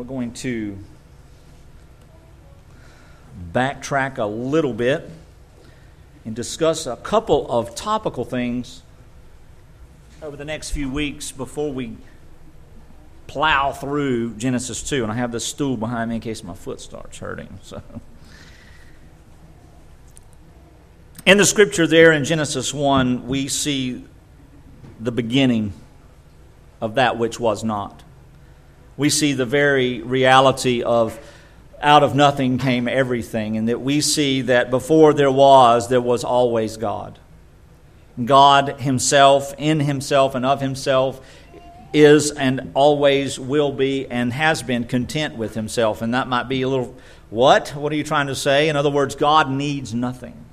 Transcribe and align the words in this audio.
we're 0.00 0.06
going 0.06 0.32
to 0.32 0.78
backtrack 3.52 4.16
a 4.16 4.24
little 4.24 4.72
bit 4.72 5.10
and 6.24 6.34
discuss 6.34 6.86
a 6.86 6.96
couple 6.96 7.46
of 7.50 7.74
topical 7.74 8.24
things 8.24 8.80
over 10.22 10.38
the 10.38 10.44
next 10.46 10.70
few 10.70 10.90
weeks 10.90 11.32
before 11.32 11.70
we 11.70 11.98
plow 13.26 13.72
through 13.72 14.32
Genesis 14.36 14.82
2. 14.84 15.02
And 15.02 15.12
I 15.12 15.16
have 15.16 15.32
this 15.32 15.44
stool 15.44 15.76
behind 15.76 16.08
me 16.08 16.14
in 16.14 16.22
case 16.22 16.42
my 16.42 16.54
foot 16.54 16.80
starts 16.80 17.18
hurting. 17.18 17.58
So. 17.60 17.82
In 21.26 21.36
the 21.36 21.44
scripture 21.44 21.86
there 21.86 22.12
in 22.12 22.24
Genesis 22.24 22.72
1, 22.72 23.28
we 23.28 23.48
see 23.48 24.06
the 24.98 25.12
beginning 25.12 25.74
of 26.80 26.94
that 26.94 27.18
which 27.18 27.38
was 27.38 27.62
not. 27.62 28.02
We 28.96 29.10
see 29.10 29.32
the 29.32 29.46
very 29.46 30.00
reality 30.02 30.82
of 30.82 31.18
out 31.80 32.02
of 32.02 32.14
nothing 32.14 32.58
came 32.58 32.86
everything, 32.88 33.56
and 33.56 33.68
that 33.68 33.80
we 33.80 34.00
see 34.00 34.42
that 34.42 34.70
before 34.70 35.14
there 35.14 35.30
was, 35.30 35.88
there 35.88 36.00
was 36.00 36.24
always 36.24 36.76
God. 36.76 37.18
God 38.22 38.80
Himself, 38.80 39.54
in 39.56 39.80
Himself 39.80 40.34
and 40.34 40.44
of 40.44 40.60
Himself, 40.60 41.20
is 41.92 42.30
and 42.30 42.70
always 42.74 43.38
will 43.40 43.72
be 43.72 44.06
and 44.06 44.32
has 44.32 44.62
been 44.62 44.84
content 44.84 45.36
with 45.36 45.54
Himself. 45.54 46.02
And 46.02 46.14
that 46.14 46.28
might 46.28 46.48
be 46.48 46.62
a 46.62 46.68
little, 46.68 46.94
what? 47.30 47.70
What 47.70 47.92
are 47.92 47.96
you 47.96 48.04
trying 48.04 48.26
to 48.26 48.36
say? 48.36 48.68
In 48.68 48.76
other 48.76 48.90
words, 48.90 49.14
God 49.14 49.50
needs 49.50 49.94
nothing, 49.94 50.44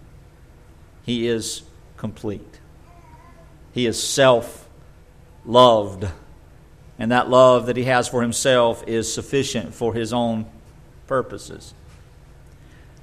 He 1.05 1.27
is 1.27 1.63
complete. 1.97 2.59
He 3.73 3.85
is 3.85 4.01
self 4.01 4.67
loved. 5.45 6.07
And 6.99 7.11
that 7.11 7.29
love 7.29 7.67
that 7.67 7.77
He 7.77 7.83
has 7.83 8.07
for 8.07 8.21
Himself 8.21 8.83
is 8.87 9.11
sufficient 9.11 9.73
for 9.73 9.93
His 9.93 10.13
own 10.13 10.45
purposes. 11.05 11.73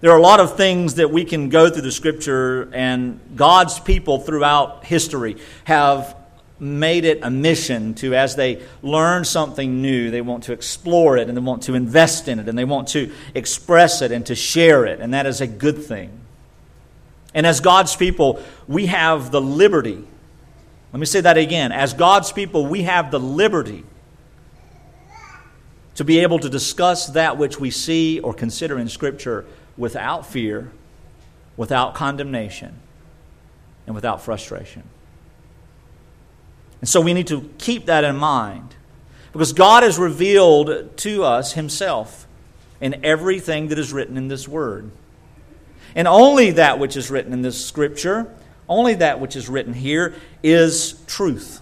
There 0.00 0.10
are 0.12 0.18
a 0.18 0.22
lot 0.22 0.40
of 0.40 0.56
things 0.56 0.96
that 0.96 1.10
we 1.10 1.24
can 1.24 1.48
go 1.48 1.70
through 1.70 1.82
the 1.82 1.92
scripture, 1.92 2.68
and 2.74 3.18
God's 3.36 3.80
people 3.80 4.18
throughout 4.18 4.84
history 4.84 5.36
have 5.64 6.14
made 6.58 7.04
it 7.04 7.20
a 7.22 7.30
mission 7.30 7.94
to, 7.94 8.14
as 8.14 8.36
they 8.36 8.62
learn 8.82 9.24
something 9.24 9.82
new, 9.82 10.10
they 10.10 10.20
want 10.20 10.44
to 10.44 10.52
explore 10.52 11.16
it 11.16 11.28
and 11.28 11.36
they 11.36 11.40
want 11.40 11.62
to 11.64 11.74
invest 11.74 12.28
in 12.28 12.38
it 12.38 12.48
and 12.48 12.56
they 12.56 12.64
want 12.64 12.88
to 12.88 13.12
express 13.34 14.02
it 14.02 14.12
and 14.12 14.26
to 14.26 14.34
share 14.34 14.86
it, 14.86 15.00
and 15.00 15.14
that 15.14 15.26
is 15.26 15.40
a 15.40 15.46
good 15.46 15.82
thing. 15.84 16.10
And 17.34 17.46
as 17.46 17.60
God's 17.60 17.96
people, 17.96 18.42
we 18.68 18.86
have 18.86 19.30
the 19.30 19.40
liberty. 19.40 20.04
Let 20.94 21.00
me 21.00 21.06
say 21.06 21.22
that 21.22 21.36
again. 21.36 21.72
As 21.72 21.92
God's 21.92 22.30
people, 22.30 22.66
we 22.66 22.82
have 22.82 23.10
the 23.10 23.18
liberty 23.18 23.82
to 25.96 26.04
be 26.04 26.20
able 26.20 26.38
to 26.38 26.48
discuss 26.48 27.08
that 27.08 27.36
which 27.36 27.58
we 27.58 27.72
see 27.72 28.20
or 28.20 28.32
consider 28.32 28.78
in 28.78 28.88
Scripture 28.88 29.44
without 29.76 30.24
fear, 30.24 30.70
without 31.56 31.96
condemnation, 31.96 32.76
and 33.88 33.96
without 33.96 34.22
frustration. 34.22 34.84
And 36.80 36.88
so 36.88 37.00
we 37.00 37.12
need 37.12 37.26
to 37.26 37.50
keep 37.58 37.86
that 37.86 38.04
in 38.04 38.14
mind 38.14 38.76
because 39.32 39.52
God 39.52 39.82
has 39.82 39.98
revealed 39.98 40.96
to 40.98 41.24
us 41.24 41.54
Himself 41.54 42.28
in 42.80 43.04
everything 43.04 43.66
that 43.66 43.80
is 43.80 43.92
written 43.92 44.16
in 44.16 44.28
this 44.28 44.46
Word. 44.46 44.92
And 45.96 46.06
only 46.06 46.52
that 46.52 46.78
which 46.78 46.96
is 46.96 47.10
written 47.10 47.32
in 47.32 47.42
this 47.42 47.64
Scripture, 47.66 48.32
only 48.68 48.94
that 48.94 49.20
which 49.20 49.36
is 49.36 49.48
written 49.48 49.74
here, 49.74 50.14
is 50.42 51.02
truth. 51.06 51.60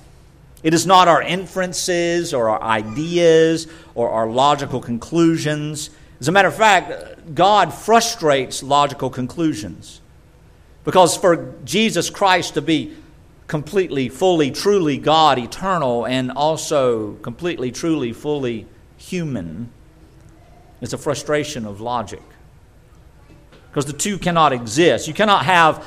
It 0.63 0.75
is 0.75 0.87
not 0.87 1.09
our 1.09 1.23
inferences 1.23 2.33
or 2.33 2.49
our 2.49 2.63
ideas 2.63 3.67
or 3.95 4.11
our 4.11 4.29
logical 4.29 4.81
conclusions. 4.81 5.91
As 6.21 6.29
a 6.29 6.33
matter 6.33 6.49
of 6.49 6.55
fact, 6.55 7.35
God 7.35 7.75
frustrates 7.75 8.63
logical 8.63 9.11
conclusions. 9.11 10.01
Because 10.85 11.17
for 11.17 11.55
Jesus 11.65 12.11
Christ 12.11 12.55
to 12.55 12.63
be 12.63 12.95
completely, 13.47 14.09
fully, 14.09 14.51
truly 14.51 14.99
God, 14.99 15.39
eternal, 15.39 16.07
and 16.07 16.31
also 16.31 17.15
completely, 17.17 17.71
truly, 17.71 18.13
fully 18.13 18.67
human, 18.97 19.71
is 20.81 20.93
a 20.93 20.99
frustration 20.99 21.67
of 21.67 21.81
logic. 21.81 22.23
Because 23.71 23.87
the 23.87 23.93
two 23.93 24.19
cannot 24.19 24.53
exist. 24.53 25.09
You 25.09 25.15
cannot 25.15 25.45
have 25.45 25.87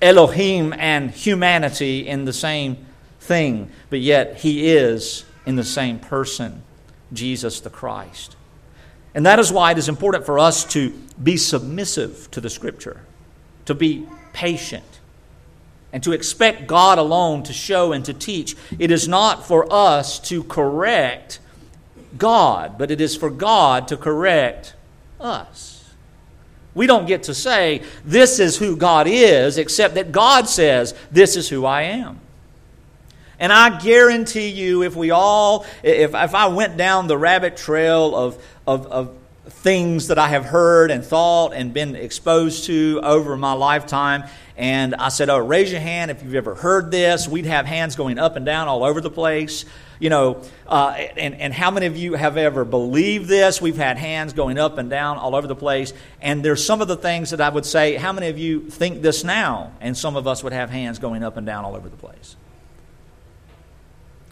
Elohim 0.00 0.72
and 0.72 1.10
humanity 1.10 2.06
in 2.06 2.24
the 2.24 2.32
same 2.32 2.86
thing, 3.20 3.70
but 3.90 4.00
yet 4.00 4.38
he 4.38 4.70
is 4.70 5.24
in 5.44 5.56
the 5.56 5.64
same 5.64 5.98
person, 5.98 6.62
Jesus 7.12 7.60
the 7.60 7.70
Christ. 7.70 8.36
And 9.14 9.26
that 9.26 9.38
is 9.38 9.52
why 9.52 9.72
it 9.72 9.78
is 9.78 9.88
important 9.88 10.24
for 10.24 10.38
us 10.38 10.64
to 10.72 10.90
be 11.22 11.36
submissive 11.36 12.30
to 12.30 12.40
the 12.40 12.50
Scripture, 12.50 13.00
to 13.64 13.74
be 13.74 14.06
patient, 14.32 14.84
and 15.92 16.02
to 16.02 16.12
expect 16.12 16.66
God 16.66 16.98
alone 16.98 17.42
to 17.44 17.52
show 17.52 17.92
and 17.92 18.04
to 18.04 18.12
teach. 18.12 18.56
It 18.78 18.90
is 18.90 19.08
not 19.08 19.46
for 19.46 19.66
us 19.72 20.18
to 20.28 20.44
correct 20.44 21.40
God, 22.16 22.78
but 22.78 22.90
it 22.90 23.00
is 23.00 23.16
for 23.16 23.30
God 23.30 23.88
to 23.88 23.96
correct 23.96 24.74
us. 25.20 25.77
We 26.78 26.86
don't 26.86 27.08
get 27.08 27.24
to 27.24 27.34
say, 27.34 27.82
This 28.04 28.38
is 28.38 28.56
who 28.56 28.76
God 28.76 29.08
is, 29.08 29.58
except 29.58 29.96
that 29.96 30.12
God 30.12 30.48
says, 30.48 30.94
This 31.10 31.34
is 31.36 31.48
who 31.48 31.66
I 31.66 31.82
am. 31.82 32.20
And 33.40 33.52
I 33.52 33.80
guarantee 33.80 34.50
you, 34.50 34.84
if 34.84 34.94
we 34.94 35.10
all, 35.10 35.66
if, 35.82 36.14
if 36.14 36.34
I 36.36 36.46
went 36.46 36.76
down 36.76 37.08
the 37.08 37.18
rabbit 37.18 37.56
trail 37.56 38.14
of, 38.14 38.44
of, 38.64 38.86
of 38.86 39.16
things 39.46 40.06
that 40.06 40.18
I 40.18 40.28
have 40.28 40.44
heard 40.44 40.92
and 40.92 41.04
thought 41.04 41.52
and 41.52 41.74
been 41.74 41.96
exposed 41.96 42.66
to 42.66 43.00
over 43.02 43.36
my 43.36 43.54
lifetime, 43.54 44.22
and 44.56 44.94
I 44.94 45.08
said, 45.08 45.28
Oh, 45.30 45.38
raise 45.38 45.72
your 45.72 45.80
hand 45.80 46.12
if 46.12 46.22
you've 46.22 46.36
ever 46.36 46.54
heard 46.54 46.92
this, 46.92 47.26
we'd 47.26 47.46
have 47.46 47.66
hands 47.66 47.96
going 47.96 48.20
up 48.20 48.36
and 48.36 48.46
down 48.46 48.68
all 48.68 48.84
over 48.84 49.00
the 49.00 49.10
place. 49.10 49.64
You 50.00 50.10
know, 50.10 50.42
uh, 50.66 50.90
and, 51.16 51.34
and 51.34 51.52
how 51.52 51.70
many 51.70 51.86
of 51.86 51.96
you 51.96 52.14
have 52.14 52.36
ever 52.36 52.64
believed 52.64 53.28
this? 53.28 53.60
We've 53.60 53.76
had 53.76 53.96
hands 53.96 54.32
going 54.32 54.56
up 54.56 54.78
and 54.78 54.88
down 54.88 55.18
all 55.18 55.34
over 55.34 55.46
the 55.46 55.56
place. 55.56 55.92
And 56.20 56.44
there's 56.44 56.64
some 56.64 56.80
of 56.80 56.88
the 56.88 56.96
things 56.96 57.30
that 57.30 57.40
I 57.40 57.48
would 57.48 57.66
say, 57.66 57.96
how 57.96 58.12
many 58.12 58.28
of 58.28 58.38
you 58.38 58.70
think 58.70 59.02
this 59.02 59.24
now? 59.24 59.72
And 59.80 59.96
some 59.96 60.14
of 60.14 60.28
us 60.28 60.44
would 60.44 60.52
have 60.52 60.70
hands 60.70 60.98
going 61.00 61.24
up 61.24 61.36
and 61.36 61.44
down 61.44 61.64
all 61.64 61.74
over 61.74 61.88
the 61.88 61.96
place. 61.96 62.36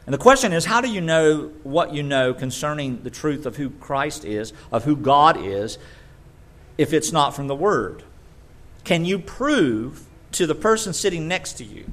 And 0.06 0.15
the 0.15 0.19
question 0.19 0.53
is 0.53 0.65
how 0.65 0.81
do 0.81 0.88
you 0.88 1.00
know 1.00 1.50
what 1.65 1.93
you 1.93 2.05
know 2.05 2.32
concerning 2.32 3.03
the 3.03 3.10
truth 3.10 3.44
of 3.44 3.56
who 3.56 3.71
Christ 3.71 4.25
is, 4.25 4.53
of 4.71 4.84
who 4.84 4.94
God 4.94 5.37
is, 5.44 5.78
if 6.78 6.93
it's 6.93 7.10
not 7.10 7.34
from 7.34 7.49
the 7.49 7.56
Word? 7.56 8.05
Can 8.84 9.05
you 9.05 9.19
prove 9.19 10.06
to 10.32 10.47
the 10.47 10.55
person 10.55 10.93
sitting 10.93 11.26
next 11.26 11.55
to 11.55 11.65
you 11.65 11.91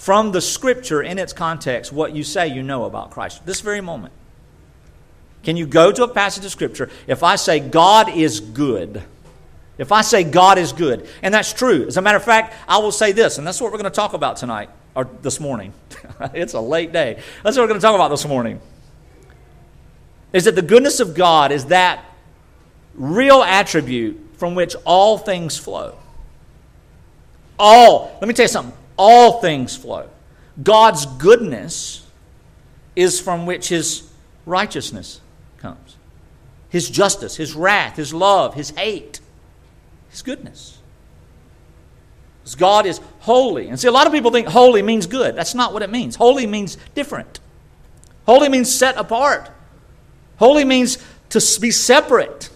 from 0.00 0.32
the 0.32 0.40
Scripture 0.40 1.02
in 1.02 1.18
its 1.18 1.34
context 1.34 1.92
what 1.92 2.16
you 2.16 2.24
say 2.24 2.48
you 2.48 2.62
know 2.62 2.84
about 2.84 3.10
Christ? 3.10 3.44
This 3.44 3.60
very 3.60 3.82
moment. 3.82 4.14
Can 5.42 5.58
you 5.58 5.66
go 5.66 5.92
to 5.92 6.04
a 6.04 6.08
passage 6.08 6.42
of 6.46 6.50
Scripture? 6.50 6.88
If 7.06 7.22
I 7.22 7.36
say 7.36 7.60
God 7.60 8.08
is 8.08 8.40
good, 8.40 9.02
if 9.76 9.92
I 9.92 10.00
say 10.00 10.24
God 10.24 10.56
is 10.56 10.72
good, 10.72 11.06
and 11.20 11.34
that's 11.34 11.52
true. 11.52 11.86
As 11.86 11.98
a 11.98 12.02
matter 12.02 12.16
of 12.16 12.24
fact, 12.24 12.54
I 12.66 12.78
will 12.78 12.92
say 12.92 13.12
this, 13.12 13.36
and 13.36 13.46
that's 13.46 13.60
what 13.60 13.70
we're 13.72 13.78
going 13.78 13.90
to 13.90 13.94
talk 13.94 14.14
about 14.14 14.38
tonight 14.38 14.70
or 14.94 15.06
this 15.20 15.38
morning. 15.38 15.74
it's 16.32 16.54
a 16.54 16.60
late 16.60 16.94
day. 16.94 17.22
That's 17.42 17.58
what 17.58 17.64
we're 17.64 17.68
going 17.68 17.80
to 17.80 17.84
talk 17.86 17.94
about 17.94 18.08
this 18.08 18.26
morning. 18.26 18.58
Is 20.32 20.46
that 20.46 20.54
the 20.54 20.62
goodness 20.62 21.00
of 21.00 21.14
God 21.14 21.52
is 21.52 21.66
that 21.66 22.02
real 22.94 23.42
attribute 23.42 24.18
from 24.38 24.54
which 24.54 24.74
all 24.86 25.18
things 25.18 25.58
flow. 25.58 25.98
All, 27.58 28.16
let 28.18 28.28
me 28.28 28.32
tell 28.32 28.44
you 28.44 28.48
something, 28.48 28.79
all 29.00 29.40
things 29.40 29.74
flow. 29.74 30.10
God's 30.62 31.06
goodness 31.06 32.06
is 32.94 33.18
from 33.18 33.46
which 33.46 33.70
his 33.70 34.06
righteousness 34.44 35.22
comes. 35.56 35.96
His 36.68 36.90
justice, 36.90 37.36
his 37.36 37.54
wrath, 37.54 37.96
his 37.96 38.12
love, 38.12 38.54
his 38.54 38.70
hate, 38.70 39.20
his 40.10 40.20
goodness. 40.20 40.76
God 42.58 42.84
is 42.84 43.00
holy. 43.20 43.68
And 43.68 43.78
see, 43.78 43.88
a 43.88 43.92
lot 43.92 44.06
of 44.06 44.12
people 44.12 44.30
think 44.32 44.48
holy 44.48 44.82
means 44.82 45.06
good. 45.06 45.34
That's 45.34 45.54
not 45.54 45.72
what 45.72 45.82
it 45.82 45.90
means. 45.90 46.16
Holy 46.16 46.46
means 46.46 46.76
different. 46.94 47.40
Holy 48.26 48.48
means 48.48 48.74
set 48.74 48.96
apart. 48.96 49.48
Holy 50.36 50.64
means 50.64 50.98
to 51.30 51.40
be 51.60 51.70
separate. 51.70 52.50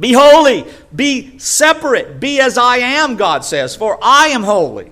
Be 0.00 0.14
holy. 0.14 0.64
Be 0.94 1.38
separate. 1.38 2.18
Be 2.18 2.40
as 2.40 2.56
I 2.56 2.78
am, 2.78 3.16
God 3.16 3.44
says, 3.44 3.76
for 3.76 3.98
I 4.02 4.28
am 4.28 4.42
holy. 4.42 4.90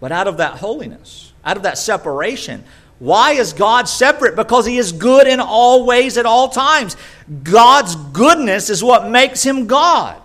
But 0.00 0.12
out 0.12 0.28
of 0.28 0.36
that 0.36 0.58
holiness, 0.58 1.32
out 1.44 1.56
of 1.56 1.64
that 1.64 1.78
separation, 1.78 2.64
why 2.98 3.32
is 3.32 3.52
God 3.52 3.88
separate? 3.88 4.36
Because 4.36 4.66
He 4.66 4.78
is 4.78 4.92
good 4.92 5.26
in 5.26 5.40
all 5.40 5.86
ways 5.86 6.18
at 6.18 6.26
all 6.26 6.48
times. 6.48 6.96
God's 7.42 7.94
goodness 7.96 8.70
is 8.70 8.82
what 8.82 9.08
makes 9.08 9.44
Him 9.44 9.66
God 9.66 10.20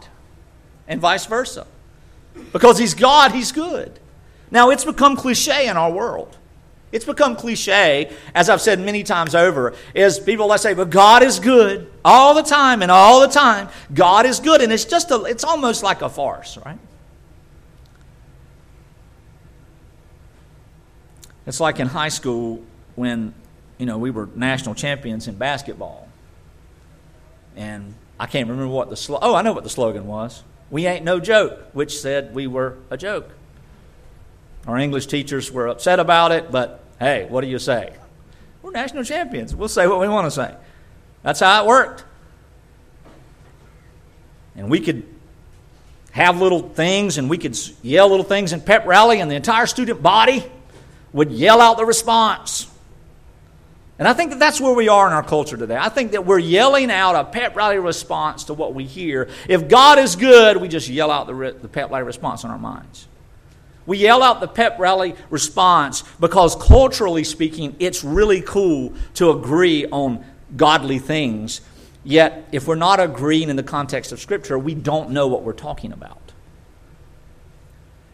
and 0.87 0.99
vice 0.99 1.25
versa. 1.25 1.65
Because 2.51 2.77
he's 2.77 2.93
God, 2.93 3.31
he's 3.31 3.51
good. 3.51 3.99
Now, 4.51 4.69
it's 4.69 4.85
become 4.85 5.15
cliche 5.15 5.67
in 5.67 5.77
our 5.77 5.91
world. 5.91 6.37
It's 6.91 7.05
become 7.05 7.35
cliche, 7.35 8.15
as 8.35 8.49
I've 8.49 8.61
said 8.61 8.79
many 8.79 9.01
times 9.01 9.33
over, 9.33 9.73
is 9.95 10.19
people 10.19 10.47
that 10.49 10.59
say, 10.59 10.75
but 10.75 10.91
God 10.91 11.23
is 11.23 11.39
good 11.39 11.91
all 12.05 12.35
the 12.35 12.43
time 12.43 12.83
and 12.83 12.91
all 12.91 13.21
the 13.21 13.27
time. 13.27 13.69
God 13.95 14.27
is 14.27 14.39
good. 14.39 14.61
And 14.61 14.71
it's 14.71 14.85
just 14.85 15.09
a, 15.09 15.23
it's 15.23 15.43
almost 15.43 15.81
like 15.81 16.03
a 16.03 16.09
farce, 16.09 16.57
right? 16.63 16.77
It's 21.45 21.59
like 21.59 21.79
in 21.79 21.87
high 21.87 22.09
school 22.09 22.63
when, 22.95 23.33
you 23.77 23.85
know, 23.85 23.97
we 23.97 24.11
were 24.11 24.29
national 24.35 24.75
champions 24.75 25.27
in 25.27 25.35
basketball. 25.35 26.07
And 27.55 27.93
I 28.19 28.25
can't 28.25 28.47
remember 28.47 28.71
what 28.71 28.89
the 28.89 29.19
oh, 29.21 29.35
I 29.35 29.41
know 29.41 29.53
what 29.53 29.63
the 29.63 29.69
slogan 29.69 30.07
was. 30.07 30.43
We 30.71 30.87
ain't 30.87 31.03
no 31.03 31.19
joke, 31.19 31.59
which 31.73 31.99
said 31.99 32.33
we 32.33 32.47
were 32.47 32.77
a 32.89 32.97
joke. 32.97 33.29
Our 34.65 34.77
English 34.77 35.07
teachers 35.07 35.51
were 35.51 35.67
upset 35.67 35.99
about 35.99 36.31
it, 36.31 36.51
but 36.51 36.83
hey, 36.99 37.27
what 37.29 37.41
do 37.41 37.47
you 37.47 37.59
say? 37.59 37.93
We're 38.61 38.71
national 38.71 39.03
champions. 39.03 39.53
We'll 39.53 39.67
say 39.67 39.87
what 39.87 39.99
we 39.99 40.07
want 40.07 40.25
to 40.25 40.31
say. 40.31 40.55
That's 41.21 41.41
how 41.41 41.63
it 41.63 41.67
worked. 41.67 42.05
And 44.55 44.69
we 44.69 44.79
could 44.79 45.03
have 46.11 46.39
little 46.39 46.69
things 46.69 47.17
and 47.17 47.29
we 47.29 47.37
could 47.37 47.57
yell 47.81 48.07
little 48.07 48.23
things 48.23 48.53
in 48.53 48.61
pep 48.61 48.85
rally, 48.85 49.19
and 49.19 49.29
the 49.29 49.35
entire 49.35 49.65
student 49.65 50.01
body 50.01 50.49
would 51.13 51.31
yell 51.31 51.61
out 51.61 51.77
the 51.77 51.85
response. 51.85 52.69
And 53.99 54.07
I 54.07 54.13
think 54.13 54.31
that 54.31 54.39
that's 54.39 54.59
where 54.59 54.73
we 54.73 54.89
are 54.89 55.07
in 55.07 55.13
our 55.13 55.23
culture 55.23 55.55
today. 55.55 55.77
I 55.79 55.89
think 55.89 56.11
that 56.11 56.25
we're 56.25 56.39
yelling 56.39 56.89
out 56.89 57.15
a 57.15 57.23
pep 57.23 57.55
rally 57.55 57.77
response 57.77 58.45
to 58.45 58.53
what 58.53 58.73
we 58.73 58.85
hear. 58.85 59.29
If 59.47 59.67
God 59.69 59.99
is 59.99 60.15
good, 60.15 60.57
we 60.57 60.67
just 60.67 60.89
yell 60.89 61.11
out 61.11 61.27
the, 61.27 61.55
the 61.61 61.67
pep 61.67 61.91
rally 61.91 62.03
response 62.03 62.43
in 62.43 62.49
our 62.49 62.57
minds. 62.57 63.07
We 63.85 63.99
yell 63.99 64.23
out 64.23 64.39
the 64.39 64.47
pep 64.47 64.79
rally 64.79 65.15
response 65.29 66.03
because, 66.19 66.55
culturally 66.55 67.23
speaking, 67.23 67.75
it's 67.79 68.03
really 68.03 68.41
cool 68.41 68.93
to 69.15 69.29
agree 69.31 69.85
on 69.85 70.25
godly 70.55 70.99
things. 70.99 71.61
Yet, 72.03 72.47
if 72.51 72.67
we're 72.67 72.75
not 72.75 72.99
agreeing 72.99 73.49
in 73.49 73.55
the 73.55 73.63
context 73.63 74.11
of 74.11 74.19
Scripture, 74.19 74.57
we 74.57 74.73
don't 74.73 75.11
know 75.11 75.27
what 75.27 75.43
we're 75.43 75.53
talking 75.53 75.91
about. 75.91 76.19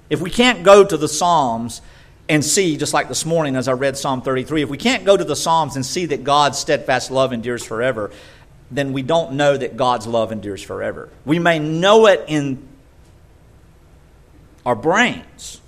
If 0.09 0.21
we 0.21 0.29
can't 0.29 0.63
go 0.63 0.83
to 0.83 0.97
the 0.97 1.07
Psalms 1.07 1.81
and 2.29 2.45
see, 2.45 2.77
just 2.77 2.93
like 2.93 3.07
this 3.07 3.25
morning 3.25 3.55
as 3.55 3.67
I 3.67 3.71
read 3.71 3.97
Psalm 3.97 4.21
33, 4.21 4.61
if 4.61 4.69
we 4.69 4.77
can't 4.77 5.03
go 5.03 5.17
to 5.17 5.23
the 5.23 5.35
Psalms 5.35 5.75
and 5.75 5.83
see 5.83 6.05
that 6.05 6.23
God's 6.23 6.59
steadfast 6.59 7.09
love 7.09 7.33
endures 7.33 7.65
forever, 7.65 8.11
then 8.69 8.93
we 8.93 9.01
don't 9.01 9.33
know 9.33 9.57
that 9.57 9.75
God's 9.75 10.05
love 10.05 10.31
endures 10.31 10.61
forever. 10.61 11.09
We 11.25 11.39
may 11.39 11.57
know 11.57 12.05
it 12.05 12.25
in 12.27 12.67
our 14.63 14.75
brains. 14.75 15.59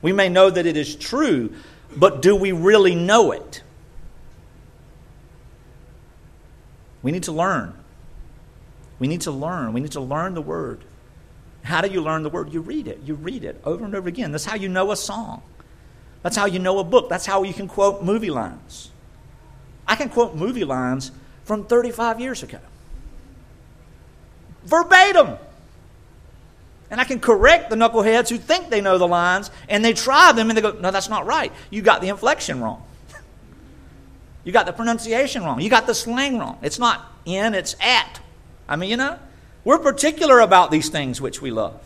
We 0.00 0.12
may 0.12 0.28
know 0.28 0.48
that 0.48 0.64
it 0.64 0.76
is 0.76 0.94
true, 0.94 1.52
but 1.94 2.22
do 2.22 2.36
we 2.36 2.52
really 2.52 2.94
know 2.94 3.32
it? 3.32 3.62
We 7.02 7.10
need 7.10 7.24
to 7.24 7.32
learn. 7.32 7.74
We 9.00 9.08
need 9.08 9.22
to 9.22 9.32
learn. 9.32 9.72
We 9.72 9.80
need 9.80 9.92
to 9.92 10.00
learn 10.00 10.34
the 10.34 10.42
Word. 10.42 10.84
How 11.64 11.80
do 11.80 11.88
you 11.88 12.00
learn 12.00 12.22
the 12.22 12.30
Word? 12.30 12.52
You 12.52 12.60
read 12.60 12.86
it. 12.86 13.00
You 13.04 13.14
read 13.14 13.42
it 13.42 13.60
over 13.64 13.84
and 13.84 13.94
over 13.94 14.08
again. 14.08 14.30
That's 14.30 14.44
how 14.44 14.54
you 14.54 14.68
know 14.68 14.92
a 14.92 14.96
song. 14.96 15.42
That's 16.22 16.36
how 16.36 16.46
you 16.46 16.58
know 16.58 16.78
a 16.78 16.84
book. 16.84 17.08
That's 17.08 17.26
how 17.26 17.42
you 17.42 17.54
can 17.54 17.68
quote 17.68 18.02
movie 18.02 18.30
lines. 18.30 18.90
I 19.86 19.96
can 19.96 20.08
quote 20.08 20.34
movie 20.34 20.64
lines 20.64 21.12
from 21.44 21.64
35 21.64 22.20
years 22.20 22.42
ago. 22.42 22.58
Verbatim. 24.64 25.38
And 26.90 27.00
I 27.00 27.04
can 27.04 27.20
correct 27.20 27.70
the 27.70 27.76
knuckleheads 27.76 28.28
who 28.28 28.36
think 28.36 28.68
they 28.68 28.80
know 28.80 28.98
the 28.98 29.06
lines 29.06 29.50
and 29.68 29.84
they 29.84 29.92
try 29.92 30.32
them 30.32 30.50
and 30.50 30.56
they 30.56 30.62
go, 30.62 30.72
no, 30.72 30.90
that's 30.90 31.08
not 31.08 31.24
right. 31.24 31.52
You 31.70 31.82
got 31.82 32.00
the 32.00 32.08
inflection 32.08 32.60
wrong. 32.60 32.84
you 34.44 34.52
got 34.52 34.66
the 34.66 34.72
pronunciation 34.72 35.44
wrong. 35.44 35.60
You 35.60 35.70
got 35.70 35.86
the 35.86 35.94
slang 35.94 36.38
wrong. 36.38 36.58
It's 36.62 36.78
not 36.78 37.04
in, 37.24 37.54
it's 37.54 37.76
at. 37.80 38.20
I 38.68 38.76
mean, 38.76 38.90
you 38.90 38.96
know, 38.96 39.18
we're 39.64 39.78
particular 39.78 40.40
about 40.40 40.70
these 40.70 40.88
things 40.88 41.20
which 41.20 41.40
we 41.40 41.50
love. 41.50 41.80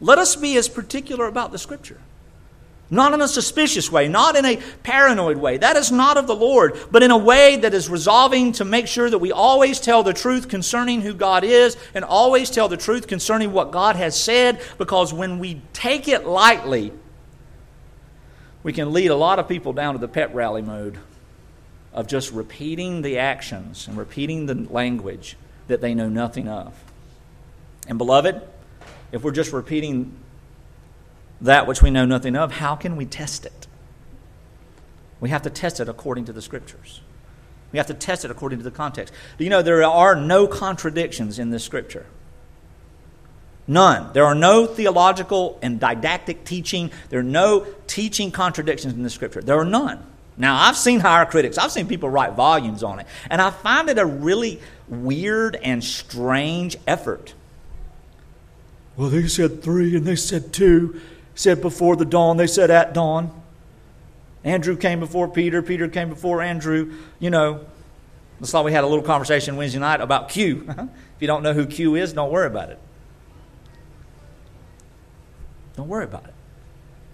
Let 0.00 0.18
us 0.18 0.36
be 0.36 0.56
as 0.56 0.68
particular 0.68 1.26
about 1.26 1.52
the 1.52 1.58
Scripture. 1.58 2.00
Not 2.88 3.12
in 3.14 3.20
a 3.20 3.26
suspicious 3.26 3.90
way, 3.90 4.06
not 4.06 4.36
in 4.36 4.44
a 4.44 4.62
paranoid 4.84 5.38
way. 5.38 5.56
That 5.56 5.76
is 5.76 5.90
not 5.90 6.16
of 6.16 6.28
the 6.28 6.36
Lord, 6.36 6.78
but 6.92 7.02
in 7.02 7.10
a 7.10 7.18
way 7.18 7.56
that 7.56 7.74
is 7.74 7.88
resolving 7.88 8.52
to 8.52 8.64
make 8.64 8.86
sure 8.86 9.10
that 9.10 9.18
we 9.18 9.32
always 9.32 9.80
tell 9.80 10.04
the 10.04 10.12
truth 10.12 10.48
concerning 10.48 11.00
who 11.00 11.12
God 11.12 11.42
is 11.42 11.76
and 11.94 12.04
always 12.04 12.48
tell 12.48 12.68
the 12.68 12.76
truth 12.76 13.08
concerning 13.08 13.52
what 13.52 13.72
God 13.72 13.96
has 13.96 14.18
said, 14.18 14.60
because 14.78 15.12
when 15.12 15.40
we 15.40 15.62
take 15.72 16.06
it 16.06 16.26
lightly, 16.26 16.92
we 18.62 18.72
can 18.72 18.92
lead 18.92 19.08
a 19.08 19.16
lot 19.16 19.40
of 19.40 19.48
people 19.48 19.72
down 19.72 19.94
to 19.94 20.00
the 20.00 20.08
pet 20.08 20.32
rally 20.32 20.62
mode 20.62 20.98
of 21.92 22.06
just 22.06 22.30
repeating 22.30 23.02
the 23.02 23.18
actions 23.18 23.88
and 23.88 23.96
repeating 23.96 24.46
the 24.46 24.54
language 24.54 25.36
that 25.66 25.80
they 25.80 25.94
know 25.94 26.08
nothing 26.08 26.46
of. 26.46 26.72
And, 27.88 27.98
beloved, 27.98 28.42
if 29.10 29.22
we're 29.22 29.32
just 29.32 29.52
repeating 29.52 30.12
that 31.40 31.66
which 31.66 31.82
we 31.82 31.90
know 31.90 32.04
nothing 32.04 32.36
of, 32.36 32.52
how 32.52 32.76
can 32.76 32.96
we 32.96 33.06
test 33.06 33.44
it? 33.44 33.66
We 35.20 35.30
have 35.30 35.42
to 35.42 35.50
test 35.50 35.80
it 35.80 35.88
according 35.88 36.26
to 36.26 36.32
the 36.32 36.42
scriptures. 36.42 37.00
We 37.72 37.78
have 37.78 37.86
to 37.88 37.94
test 37.94 38.24
it 38.24 38.30
according 38.30 38.58
to 38.58 38.64
the 38.64 38.70
context. 38.70 39.12
Do 39.38 39.44
you 39.44 39.50
know 39.50 39.62
there 39.62 39.82
are 39.84 40.14
no 40.14 40.46
contradictions 40.46 41.38
in 41.38 41.50
this 41.50 41.64
scripture? 41.64 42.06
None. 43.66 44.12
There 44.12 44.24
are 44.24 44.34
no 44.34 44.66
theological 44.66 45.58
and 45.60 45.80
didactic 45.80 46.44
teaching. 46.44 46.92
There 47.08 47.20
are 47.20 47.24
no 47.24 47.66
teaching 47.86 48.30
contradictions 48.30 48.94
in 48.94 49.02
the 49.02 49.10
scripture. 49.10 49.42
There 49.42 49.58
are 49.58 49.64
none. 49.64 50.04
Now, 50.38 50.60
I've 50.60 50.76
seen 50.76 51.00
higher 51.00 51.24
critics, 51.24 51.56
I've 51.56 51.72
seen 51.72 51.88
people 51.88 52.10
write 52.10 52.34
volumes 52.34 52.82
on 52.82 53.00
it, 53.00 53.06
and 53.30 53.40
I 53.40 53.50
find 53.50 53.88
it 53.88 53.98
a 53.98 54.04
really 54.04 54.60
weird 54.86 55.56
and 55.56 55.82
strange 55.82 56.76
effort. 56.86 57.32
Well, 58.96 59.08
they 59.08 59.26
said 59.28 59.62
three 59.62 59.96
and 59.96 60.04
they 60.04 60.16
said 60.16 60.52
two 60.52 61.00
said 61.36 61.60
before 61.60 61.94
the 61.94 62.04
dawn, 62.04 62.36
they 62.36 62.48
said 62.48 62.70
at 62.70 62.92
dawn. 62.92 63.30
Andrew 64.42 64.76
came 64.76 64.98
before 64.98 65.28
Peter, 65.28 65.62
Peter 65.62 65.86
came 65.86 66.08
before 66.08 66.42
Andrew. 66.42 66.92
You 67.20 67.30
know, 67.30 67.66
it's 68.40 68.52
like 68.52 68.64
we 68.64 68.72
had 68.72 68.84
a 68.84 68.86
little 68.86 69.04
conversation 69.04 69.56
Wednesday 69.56 69.78
night 69.78 70.00
about 70.00 70.28
Q. 70.30 70.64
if 70.68 71.20
you 71.20 71.26
don't 71.26 71.42
know 71.42 71.52
who 71.52 71.66
Q 71.66 71.94
is, 71.94 72.12
don't 72.12 72.30
worry 72.32 72.46
about 72.46 72.70
it. 72.70 72.78
Don't 75.76 75.88
worry 75.88 76.04
about 76.04 76.24
it. 76.24 76.34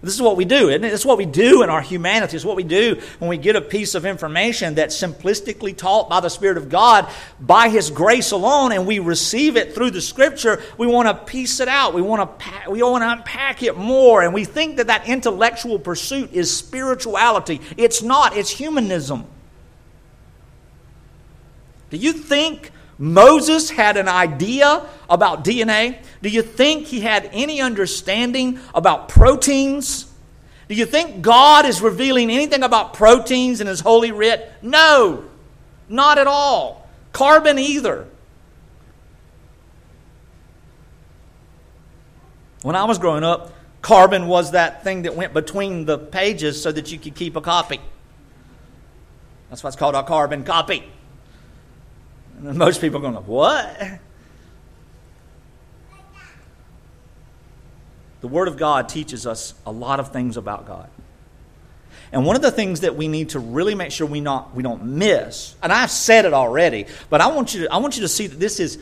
This 0.03 0.15
is 0.15 0.23
what 0.23 0.37
we 0.37 0.45
do, 0.45 0.69
isn't 0.69 0.83
it? 0.83 0.93
It's 0.93 1.05
what 1.05 1.17
we 1.17 1.27
do 1.27 1.63
in 1.63 1.71
our 1.71 1.81
humanity. 1.81 2.35
It's 2.35 2.45
what 2.45 2.57
we 2.57 2.65
do 2.65 3.01
when 3.21 3.29
we 3.29 3.37
get 3.37 3.55
a 3.55 3.61
piece 3.61 3.95
of 3.95 4.05
information 4.05 4.75
that's 4.75 5.01
simplistically 5.01 5.77
taught 5.77 6.09
by 6.09 6.19
the 6.19 6.29
Spirit 6.29 6.57
of 6.57 6.69
God 6.69 7.09
by 7.39 7.69
His 7.69 7.89
grace 7.89 8.33
alone, 8.33 8.73
and 8.73 8.85
we 8.85 8.99
receive 8.99 9.57
it 9.57 9.77
through 9.77 9.93
the 9.93 10.01
Scripture. 10.01 10.61
We 10.77 10.89
want 10.89 11.07
to 11.07 11.15
piece 11.15 11.61
it 11.61 11.69
out. 11.69 11.95
We 11.95 12.03
want 12.03 12.41
to 12.41 12.71
we 12.71 12.83
want 12.83 13.03
to 13.03 13.13
unpack 13.13 13.63
it 13.63 13.77
more, 13.77 14.23
and 14.23 14.35
we 14.35 14.45
think 14.45 14.79
that 14.79 14.89
that 14.89 15.09
intellectual 15.09 15.79
pursuit 15.79 16.33
is 16.33 16.55
spirituality. 16.55 17.61
It's 17.77 18.03
not. 18.03 18.37
It's 18.37 18.51
humanism. 18.51 19.25
Do 21.91 21.97
you 21.97 22.13
think 22.13 22.73
Moses 23.03 23.69
had 23.69 23.97
an 23.97 24.07
idea 24.07 24.87
about 25.11 25.43
DNA? 25.43 25.99
Do 26.23 26.29
you 26.29 26.41
think 26.41 26.87
he 26.87 27.01
had 27.01 27.29
any 27.33 27.61
understanding 27.61 28.61
about 28.77 29.09
proteins? 29.09 30.07
Do 30.69 30.77
you 30.77 30.87
think 30.87 31.21
God 31.21 31.67
is 31.67 31.83
revealing 31.83 32.31
anything 32.31 32.63
about 32.63 32.95
proteins 32.95 33.61
in 33.61 33.67
his 33.67 33.81
holy 33.81 34.13
writ? 34.13 34.53
No, 34.63 35.25
not 35.89 36.17
at 36.17 36.29
all. 36.29 36.89
Carbon 37.13 37.59
either. 37.59 38.07
When 42.63 42.77
I 42.77 42.85
was 42.85 42.99
growing 42.99 43.25
up, 43.25 43.53
carbon 43.81 44.29
was 44.29 44.53
that 44.53 44.85
thing 44.85 45.03
that 45.03 45.17
went 45.17 45.35
between 45.35 45.87
the 45.87 45.99
pages 45.99 46.63
so 46.63 46.71
that 46.71 46.93
you 46.93 47.01
could 47.01 47.17
keep 47.17 47.35
a 47.35 47.41
copy. 47.41 47.81
That's 49.51 49.65
what's 49.65 49.75
called 49.75 49.97
a 49.97 50.05
carbon 50.05 50.45
copy. 50.45 50.85
Most 52.57 52.81
people 52.81 52.99
are 52.99 53.03
going, 53.03 53.15
to, 53.15 53.21
What? 53.21 54.01
The 58.21 58.29
Word 58.29 58.49
of 58.49 58.57
God 58.57 58.89
teaches 58.89 59.27
us 59.27 59.55
a 59.67 59.73
lot 59.73 60.01
of 60.01 60.13
things 60.13 60.37
about 60.37 60.67
God. 60.67 60.89
And 62.13 62.27
one 62.27 62.37
of 62.37 62.43
the 62.43 62.51
things 62.51 62.81
that 62.81 62.95
we 62.95 63.09
need 63.09 63.31
to 63.31 63.39
really 63.39 63.75
make 63.75 63.91
sure 63.91 64.07
we 64.07 64.21
not 64.21 64.55
we 64.55 64.63
don't 64.63 64.85
miss, 64.85 65.55
and 65.63 65.73
I've 65.73 65.91
said 65.91 66.25
it 66.25 66.35
already, 66.35 66.87
but 67.09 67.21
I 67.21 67.29
want 67.29 67.55
you 67.55 67.63
to 67.63 67.73
I 67.73 67.79
want 67.79 67.97
you 67.97 68.03
to 68.03 68.09
see 68.09 68.27
that 68.27 68.39
this 68.39 68.61
is 68.61 68.79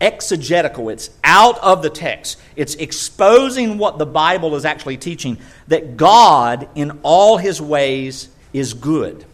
exegetical. 0.00 0.88
It's 0.88 1.10
out 1.22 1.58
of 1.58 1.82
the 1.82 1.90
text. 1.90 2.40
It's 2.56 2.74
exposing 2.76 3.76
what 3.76 3.98
the 3.98 4.06
Bible 4.06 4.56
is 4.56 4.64
actually 4.64 4.96
teaching 4.96 5.38
that 5.68 5.96
God 5.96 6.68
in 6.74 7.00
all 7.02 7.36
his 7.36 7.60
ways 7.60 8.28
is 8.52 8.72
good. 8.72 9.24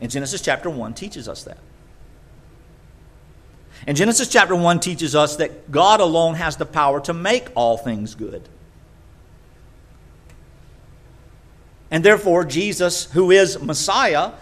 And 0.00 0.10
Genesis 0.10 0.42
chapter 0.42 0.68
1 0.68 0.92
teaches 0.94 1.28
us 1.28 1.44
that. 1.44 1.58
And 3.86 3.96
Genesis 3.96 4.28
chapter 4.28 4.56
1 4.56 4.80
teaches 4.80 5.14
us 5.14 5.36
that 5.36 5.70
God 5.70 6.00
alone 6.00 6.34
has 6.34 6.56
the 6.56 6.66
power 6.66 7.00
to 7.02 7.14
make 7.14 7.48
all 7.54 7.76
things 7.76 8.14
good. 8.14 8.48
And 11.90 12.04
therefore, 12.04 12.44
Jesus, 12.44 13.10
who 13.12 13.30
is 13.30 13.62
Messiah, 13.62 14.32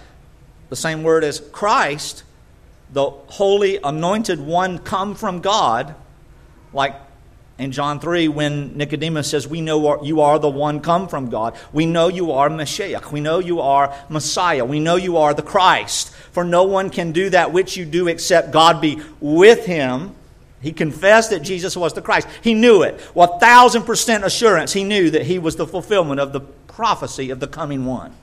the 0.71 0.77
same 0.77 1.03
word 1.03 1.25
as 1.25 1.41
Christ, 1.41 2.23
the 2.91 3.11
holy 3.11 3.79
anointed 3.83 4.41
one 4.41 4.79
come 4.79 5.15
from 5.15 5.41
God, 5.41 5.95
like 6.73 6.95
in 7.59 7.71
John 7.71 8.01
3 8.01 8.29
when 8.29 8.77
Nicodemus 8.77 9.31
says, 9.31 9.47
We 9.47 9.61
know 9.61 10.03
you 10.03 10.21
are 10.23 10.39
the 10.39 10.51
one 10.51 10.81
come 10.81 11.07
from 11.07 11.31
God. 11.31 11.57
We 11.73 11.87
know 11.87 12.09
you 12.09 12.33
are 12.33 12.51
Messiah. 12.51 13.01
We 13.13 13.21
know 13.21 13.39
you 13.39 13.61
are 13.61 13.95
Messiah. 14.09 14.65
We 14.65 14.81
know 14.81 14.97
you 14.97 15.19
are 15.19 15.35
the 15.35 15.43
Christ. 15.43 16.11
For 16.33 16.43
no 16.43 16.65
one 16.65 16.91
can 16.91 17.13
do 17.13 17.31
that 17.31 17.53
which 17.53 17.77
you 17.77 17.85
do 17.85 18.09
except 18.09 18.51
God 18.51 18.81
be 18.81 19.01
with 19.21 19.67
him. 19.67 20.15
He 20.61 20.73
confessed 20.73 21.31
that 21.31 21.41
Jesus 21.41 21.77
was 21.77 21.93
the 21.93 22.03
Christ. 22.03 22.27
He 22.43 22.55
knew 22.55 22.83
it. 22.83 23.01
Well, 23.15 23.39
thousand 23.39 23.83
percent 23.83 24.25
assurance, 24.25 24.73
he 24.73 24.83
knew 24.83 25.11
that 25.11 25.23
he 25.23 25.39
was 25.39 25.55
the 25.57 25.67
fulfillment 25.67 26.21
of 26.21 26.33
the 26.33 26.41
prophecy 26.41 27.31
of 27.31 27.39
the 27.39 27.47
coming 27.47 27.85
one. 27.85 28.15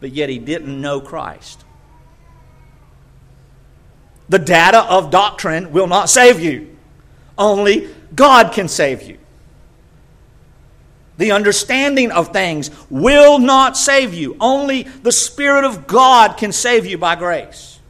But 0.00 0.12
yet 0.12 0.28
he 0.28 0.38
didn't 0.38 0.78
know 0.78 1.00
Christ. 1.00 1.64
The 4.28 4.38
data 4.38 4.80
of 4.80 5.10
doctrine 5.10 5.72
will 5.72 5.86
not 5.86 6.10
save 6.10 6.38
you. 6.38 6.76
Only 7.38 7.88
God 8.14 8.52
can 8.52 8.68
save 8.68 9.02
you. 9.02 9.18
The 11.18 11.32
understanding 11.32 12.12
of 12.12 12.32
things 12.32 12.70
will 12.88 13.38
not 13.38 13.76
save 13.76 14.14
you. 14.14 14.36
Only 14.40 14.84
the 14.84 15.12
Spirit 15.12 15.64
of 15.64 15.86
God 15.86 16.36
can 16.36 16.52
save 16.52 16.86
you 16.86 16.96
by 16.96 17.16
grace. 17.16 17.80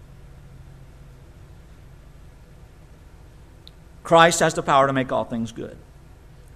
Christ 4.03 4.41
has 4.41 4.55
the 4.55 4.63
power 4.63 4.87
to 4.87 4.95
make 4.95 5.13
all 5.13 5.25
things 5.25 5.53
good. 5.53 5.77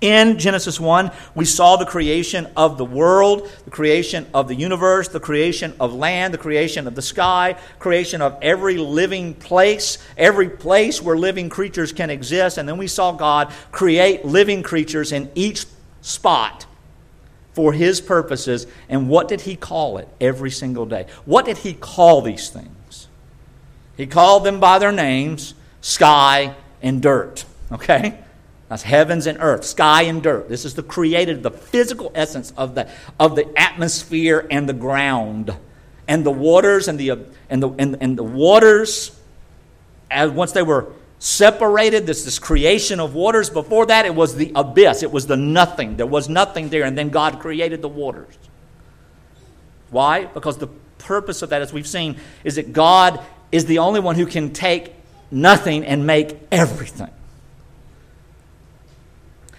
In 0.03 0.41
Genesis 0.41 0.81
1, 0.81 1.13
we 1.37 1.45
saw 1.45 1.77
the 1.77 1.87
creation 1.87 2.49
of 2.57 2.77
the 2.77 2.85
world, 2.85 3.49
the 3.65 3.71
creation 3.71 4.27
of 4.35 4.49
the 4.49 4.55
universe, 4.57 5.07
the 5.07 5.21
creation 5.21 5.75
of 5.79 5.95
land, 5.95 6.35
the 6.35 6.39
creation 6.39 6.89
of 6.89 6.97
the 6.97 7.03
sky, 7.03 7.57
creation 7.79 8.21
of 8.21 8.37
every 8.43 8.79
living 8.79 9.33
place, 9.33 9.99
every 10.19 10.49
place 10.49 11.01
where 11.01 11.17
living 11.17 11.49
creatures 11.49 11.93
can 11.93 12.11
exist. 12.11 12.59
And 12.59 12.69
then 12.69 12.79
we 12.79 12.89
saw 12.89 13.13
God 13.13 13.53
create 13.71 14.25
living 14.25 14.65
creatures 14.65 15.13
in 15.13 15.31
each 15.37 15.67
spot 16.01 16.67
for 17.53 17.73
His 17.73 18.01
purposes. 18.01 18.67
And 18.89 19.09
what 19.09 19.29
did 19.29 19.43
He 19.43 19.55
call 19.55 19.99
it 19.99 20.09
every 20.21 20.51
single 20.51 20.85
day? 20.85 21.07
What 21.27 21.45
did 21.45 21.59
He 21.59 21.75
call 21.75 22.23
these 22.23 22.51
things? 22.51 23.07
He 23.97 24.09
called 24.09 24.43
them 24.43 24.59
by 24.59 24.81
their 24.81 24.91
names 24.91 25.55
sky 25.81 26.57
and 26.83 27.01
dirt. 27.01 27.45
Okay? 27.71 28.19
That's 28.73 28.85
heavens 28.85 29.27
and 29.27 29.37
earth, 29.39 29.67
sky 29.67 30.05
and 30.05 30.23
dirt. 30.23 30.49
This 30.49 30.65
is 30.65 30.73
the 30.73 30.83
created, 30.83 31.43
the 31.43 31.51
physical 31.51 32.11
essence 32.15 32.55
of 32.57 32.75
the, 32.75 32.89
of 33.21 33.37
the 33.37 33.47
atmosphere 33.55 34.47
and 34.51 34.67
the 34.67 34.73
ground. 34.73 35.55
And 36.09 36.25
the 36.25 36.31
waters 36.31 36.89
and 36.89 36.99
the, 36.99 37.27
and 37.51 37.63
the, 37.63 37.69
and, 37.79 37.99
and 38.01 38.17
the 38.17 38.23
waters, 38.23 39.15
as 40.11 40.31
once 40.31 40.53
they 40.53 40.63
were 40.63 40.91
separated, 41.19 42.07
this, 42.07 42.25
this 42.25 42.39
creation 42.39 42.99
of 42.99 43.15
waters. 43.15 43.51
Before 43.51 43.85
that, 43.85 44.07
it 44.07 44.15
was 44.15 44.37
the 44.37 44.51
abyss, 44.55 45.03
it 45.03 45.13
was 45.13 45.27
the 45.27 45.37
nothing. 45.37 45.99
There 45.99 46.07
was 46.07 46.31
nothing 46.31 46.71
there, 46.71 46.85
and 46.85 46.97
then 46.97 47.11
God 47.11 47.41
created 47.41 47.83
the 47.83 47.91
waters. 47.91 48.39
Why? 49.91 50.25
Because 50.25 50.57
the 50.57 50.69
purpose 50.97 51.43
of 51.43 51.51
that, 51.51 51.61
as 51.61 51.75
we've 51.75 51.87
seen, 51.87 52.17
is 52.43 52.55
that 52.55 52.73
God 52.73 53.21
is 53.51 53.67
the 53.67 53.81
only 53.81 54.01
one 54.01 54.17
who 54.17 54.25
can 54.25 54.55
take 54.55 54.95
nothing 55.31 55.85
and 55.85 56.07
make 56.07 56.39
everything. 56.51 57.11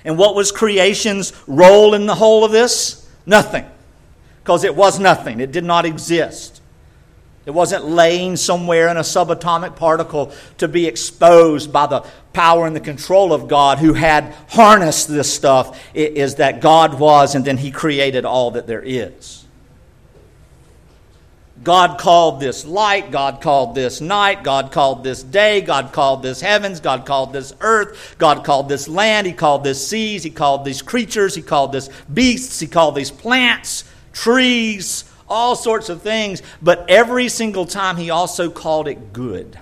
And 0.05 0.17
what 0.17 0.36
was 0.36 0.51
creation's 0.51 1.33
role 1.48 1.93
in 1.93 2.05
the 2.05 2.15
whole 2.15 2.43
of 2.43 2.51
this? 2.51 3.10
Nothing. 3.25 3.65
Because 4.41 4.63
it 4.63 4.75
was 4.75 5.00
nothing, 5.00 5.39
it 5.39 5.51
did 5.51 5.63
not 5.63 5.86
exist. 5.86 6.62
It 7.45 7.51
wasn't 7.51 7.86
laying 7.86 8.38
somewhere 8.38 8.88
in 8.88 8.95
a 8.95 9.01
subatomic 9.01 9.75
particle 9.75 10.31
to 10.60 10.67
be 10.67 10.88
exposed 10.88 11.74
by 11.74 11.88
the 11.88 12.05
power 12.31 12.65
and 12.65 12.75
the 12.75 12.81
control 12.81 13.33
of 13.33 13.50
God 13.50 13.79
who 13.79 13.93
had 13.93 14.33
harnessed 14.50 15.10
this 15.10 15.33
stuff. 15.33 15.81
It 15.93 16.13
is 16.13 16.36
that 16.36 16.62
God 16.62 17.00
was, 17.00 17.36
and 17.36 17.43
then 17.43 17.57
He 17.57 17.69
created 17.69 18.24
all 18.24 18.51
that 18.51 18.65
there 18.65 18.81
is. 18.81 19.42
God 21.63 21.98
called 21.98 22.41
this 22.41 22.65
light, 22.65 23.10
God 23.10 23.39
called 23.39 23.74
this 23.74 24.01
night, 24.01 24.43
God 24.43 24.72
called 24.72 25.03
this 25.03 25.24
day, 25.24 25.62
God 25.62 25.93
called 25.93 26.22
this 26.22 26.41
heavens, 26.41 26.82
God 26.82 27.05
called 27.05 27.32
this 27.32 27.53
earth, 27.62 28.15
God 28.17 28.43
called 28.43 28.67
this 28.67 28.89
land, 28.89 29.25
He 29.25 29.34
called 29.34 29.63
this 29.63 29.88
seas, 29.88 30.24
He 30.24 30.29
called 30.29 30.65
these 30.65 30.82
creatures, 30.82 31.36
He 31.36 31.41
called 31.41 31.72
this 31.72 31.89
beasts, 32.13 32.60
He 32.60 32.67
called 32.67 32.96
these 32.96 33.12
plants, 33.12 33.86
trees, 34.12 35.05
all 35.29 35.55
sorts 35.55 35.88
of 35.88 36.01
things. 36.01 36.41
But 36.62 36.89
every 36.89 37.29
single 37.29 37.65
time 37.65 37.96
He 37.96 38.10
also 38.10 38.50
called 38.50 38.89
it 38.89 39.13
good. 39.13 39.58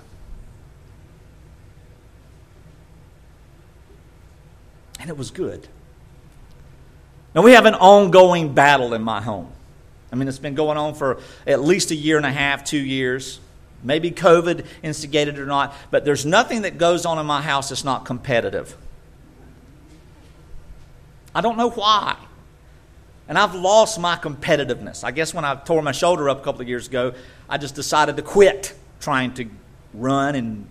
And 4.98 5.08
it 5.08 5.16
was 5.16 5.30
good. 5.30 5.68
Now 7.34 7.42
we 7.42 7.52
have 7.52 7.66
an 7.66 7.74
ongoing 7.74 8.54
battle 8.54 8.92
in 8.92 9.02
my 9.02 9.20
home. 9.20 9.52
I 10.12 10.14
mean, 10.14 10.28
it's 10.28 10.38
been 10.38 10.54
going 10.54 10.76
on 10.76 10.94
for 10.94 11.20
at 11.46 11.62
least 11.62 11.90
a 11.90 11.94
year 11.94 12.18
and 12.18 12.26
a 12.26 12.32
half, 12.32 12.64
two 12.64 12.78
years. 12.78 13.40
Maybe 13.82 14.10
COVID 14.10 14.66
instigated 14.82 15.38
or 15.38 15.46
not, 15.46 15.74
but 15.90 16.04
there's 16.04 16.26
nothing 16.26 16.62
that 16.62 16.78
goes 16.78 17.06
on 17.06 17.18
in 17.18 17.26
my 17.26 17.40
house 17.40 17.70
that's 17.70 17.82
not 17.82 18.04
competitive. 18.04 18.76
I 21.34 21.40
don't 21.40 21.56
know 21.56 21.70
why. 21.70 22.16
And 23.26 23.38
I've 23.38 23.54
lost 23.54 23.98
my 23.98 24.16
competitiveness. 24.16 25.02
I 25.02 25.10
guess 25.10 25.32
when 25.32 25.44
I 25.44 25.54
tore 25.54 25.80
my 25.80 25.92
shoulder 25.92 26.28
up 26.28 26.42
a 26.42 26.44
couple 26.44 26.60
of 26.60 26.68
years 26.68 26.86
ago, 26.86 27.14
I 27.48 27.56
just 27.56 27.74
decided 27.74 28.16
to 28.16 28.22
quit 28.22 28.74
trying 29.00 29.32
to 29.34 29.48
run 29.94 30.34
and 30.34 30.66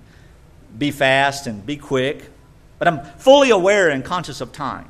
be 0.77 0.91
fast 0.91 1.47
and 1.47 1.65
be 1.65 1.77
quick. 1.77 2.29
But 2.77 2.87
I'm 2.87 3.03
fully 3.17 3.49
aware 3.49 3.89
and 3.89 4.05
conscious 4.05 4.39
of 4.39 4.51
time, 4.51 4.87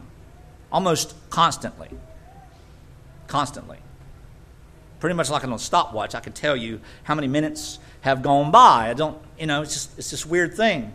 almost 0.72 1.16
constantly. 1.30 1.90
Constantly 3.28 3.81
pretty 5.02 5.16
much 5.16 5.30
like 5.30 5.44
on 5.44 5.52
a 5.52 5.60
stopwatch. 5.60 6.16
I 6.16 6.22
can 6.22 6.32
tell 6.32 6.56
you 6.56 6.80
how 7.04 7.16
many 7.16 7.28
minutes 7.28 7.80
have 8.02 8.22
gone 8.22 8.52
by. 8.52 8.90
I 8.90 8.94
don't, 8.94 9.18
you 9.38 9.48
know, 9.48 9.64
it's 9.64 9.74
just 9.74 9.98
it's 9.98 10.12
this 10.12 10.26
weird 10.26 10.56
thing. 10.56 10.94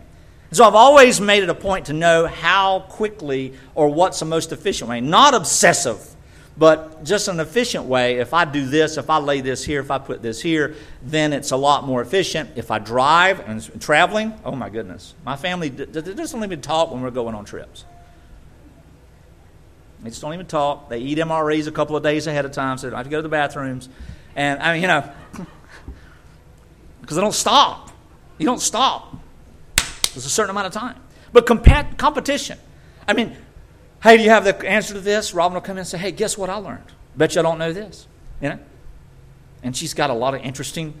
so 0.51 0.63
I've 0.63 0.75
always 0.75 1.21
made 1.21 1.43
it 1.43 1.49
a 1.49 1.55
point 1.55 1.85
to 1.87 1.93
know 1.93 2.25
how 2.25 2.79
quickly 2.89 3.53
or 3.75 3.89
what's 3.89 4.19
the 4.19 4.25
most 4.25 4.51
efficient 4.51 4.89
way. 4.89 5.01
Not 5.01 5.35
obsessive, 5.35 6.15
but 6.57 7.03
just 7.03 7.27
an 7.27 7.39
efficient 7.39 7.83
way. 7.83 8.15
If 8.15 8.33
I 8.33 8.45
do 8.45 8.65
this, 8.65 8.97
if 8.97 9.09
I 9.09 9.17
lay 9.19 9.41
this 9.41 9.63
here, 9.63 9.81
if 9.81 9.91
I 9.91 9.99
put 9.99 10.21
this 10.21 10.41
here, 10.41 10.75
then 11.03 11.33
it's 11.33 11.51
a 11.51 11.57
lot 11.57 11.83
more 11.83 12.01
efficient. 12.01 12.51
If 12.55 12.71
I 12.71 12.79
drive 12.79 13.41
and 13.41 13.81
traveling, 13.81 14.33
oh 14.45 14.55
my 14.55 14.69
goodness. 14.69 15.15
My 15.25 15.35
family 15.35 15.69
doesn't 15.69 16.43
even 16.43 16.61
talk 16.61 16.91
when 16.91 17.01
we're 17.01 17.11
going 17.11 17.35
on 17.35 17.43
trips. 17.43 17.83
They 20.01 20.09
just 20.09 20.21
don't 20.21 20.33
even 20.33 20.45
talk. 20.45 20.89
They 20.89 20.99
eat 20.99 21.17
MREs 21.17 21.67
a 21.67 21.71
couple 21.71 21.95
of 21.95 22.03
days 22.03 22.27
ahead 22.27 22.45
of 22.45 22.51
time, 22.51 22.77
so 22.77 22.87
they 22.87 22.91
don't 22.91 22.97
have 22.97 23.05
to 23.07 23.09
go 23.09 23.17
to 23.17 23.23
the 23.23 23.29
bathrooms. 23.29 23.89
And 24.35 24.61
I 24.61 24.73
mean, 24.73 24.81
you 24.83 24.87
know, 24.87 25.11
because 27.01 27.15
they 27.15 27.21
don't 27.21 27.33
stop. 27.33 27.91
You 28.37 28.45
don't 28.45 28.61
stop. 28.61 29.15
There's 29.75 30.25
a 30.25 30.29
certain 30.29 30.51
amount 30.51 30.67
of 30.67 30.73
time. 30.73 30.99
But 31.33 31.45
comp- 31.45 31.97
competition. 31.97 32.59
I 33.07 33.13
mean, 33.13 33.35
hey, 34.03 34.17
do 34.17 34.23
you 34.23 34.29
have 34.29 34.43
the 34.43 34.57
answer 34.67 34.93
to 34.93 34.99
this? 34.99 35.33
Robin 35.33 35.55
will 35.55 35.61
come 35.61 35.77
in 35.77 35.79
and 35.79 35.87
say, 35.87 35.97
hey, 35.97 36.11
guess 36.11 36.37
what 36.37 36.49
I 36.49 36.55
learned? 36.55 36.85
Bet 37.15 37.35
you 37.35 37.41
I 37.41 37.43
don't 37.43 37.57
know 37.57 37.73
this. 37.73 38.07
You 38.41 38.49
know? 38.49 38.59
And 39.63 39.75
she's 39.75 39.93
got 39.93 40.09
a 40.09 40.13
lot 40.13 40.35
of 40.35 40.41
interesting 40.41 40.93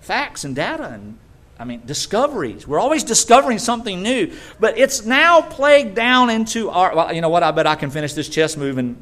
facts 0.00 0.44
and 0.44 0.56
data 0.56 0.88
and 0.88 1.18
I 1.62 1.64
mean, 1.64 1.82
discoveries. 1.86 2.66
We're 2.66 2.80
always 2.80 3.04
discovering 3.04 3.60
something 3.60 4.02
new. 4.02 4.32
But 4.58 4.78
it's 4.78 5.06
now 5.06 5.42
plagued 5.42 5.94
down 5.94 6.28
into 6.28 6.70
our. 6.70 6.92
Well, 6.92 7.14
you 7.14 7.20
know 7.20 7.28
what? 7.28 7.44
I 7.44 7.52
bet 7.52 7.68
I 7.68 7.76
can 7.76 7.88
finish 7.88 8.14
this 8.14 8.28
chess 8.28 8.56
move 8.56 8.74
moving 8.74 9.00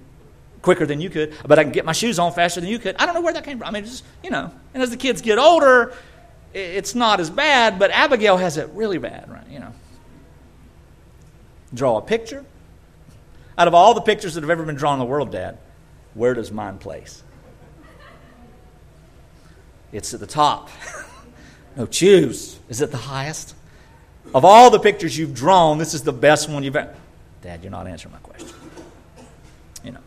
quicker 0.61 0.85
than 0.85 1.01
you 1.01 1.09
could. 1.09 1.35
I 1.43 1.47
bet 1.47 1.59
I 1.59 1.63
can 1.63 1.73
get 1.73 1.87
my 1.87 1.93
shoes 1.93 2.19
on 2.19 2.35
faster 2.35 2.61
than 2.61 2.69
you 2.69 2.79
could. 2.79 2.97
I 2.97 3.07
don't 3.07 3.15
know 3.15 3.23
where 3.23 3.33
that 3.33 3.45
came 3.45 3.59
from. 3.59 3.67
I 3.67 3.71
mean, 3.71 3.87
just, 3.87 4.05
you 4.23 4.29
know. 4.29 4.53
And 4.75 4.83
as 4.83 4.91
the 4.91 4.99
kids 4.99 5.23
get 5.23 5.39
older, 5.39 5.95
it's 6.53 6.95
not 6.95 7.19
as 7.19 7.31
bad, 7.31 7.79
but 7.79 7.91
Abigail 7.93 8.37
has 8.37 8.59
it 8.59 8.69
really 8.75 8.99
bad, 8.99 9.31
right? 9.31 9.49
You 9.49 9.61
know. 9.61 9.73
Draw 11.73 11.97
a 11.97 12.03
picture. 12.03 12.45
Out 13.57 13.69
of 13.69 13.75
all 13.75 13.95
the 13.95 14.03
pictures 14.03 14.35
that 14.35 14.43
have 14.43 14.51
ever 14.51 14.65
been 14.65 14.77
drawn 14.77 14.95
in 14.95 14.99
the 14.99 15.11
world, 15.11 15.33
Dad, 15.33 15.57
where 16.13 16.35
does 16.35 16.53
mine 16.53 16.77
place? 16.77 17.23
It's 19.93 20.13
at 20.13 20.21
the 20.21 20.27
top. 20.27 20.69
No, 21.77 21.87
choose. 21.87 22.59
Is 22.69 22.81
it 22.81 22.91
the 22.91 22.97
highest? 22.97 23.55
Of 24.35 24.45
all 24.45 24.71
the 24.71 24.79
pictures 24.79 25.17
you've 25.17 25.35
drawn, 25.35 25.79
this 25.79 25.95
is 25.95 26.03
the 26.03 26.13
best 26.13 26.49
one 26.49 26.63
you've 26.63 26.77
ever. 26.77 26.95
Dad, 27.43 27.63
you're 27.63 27.71
not 27.71 27.87
answering 27.87 28.13
my 28.13 28.19
question. 28.19 28.49
You 29.83 29.93
know. 29.93 30.01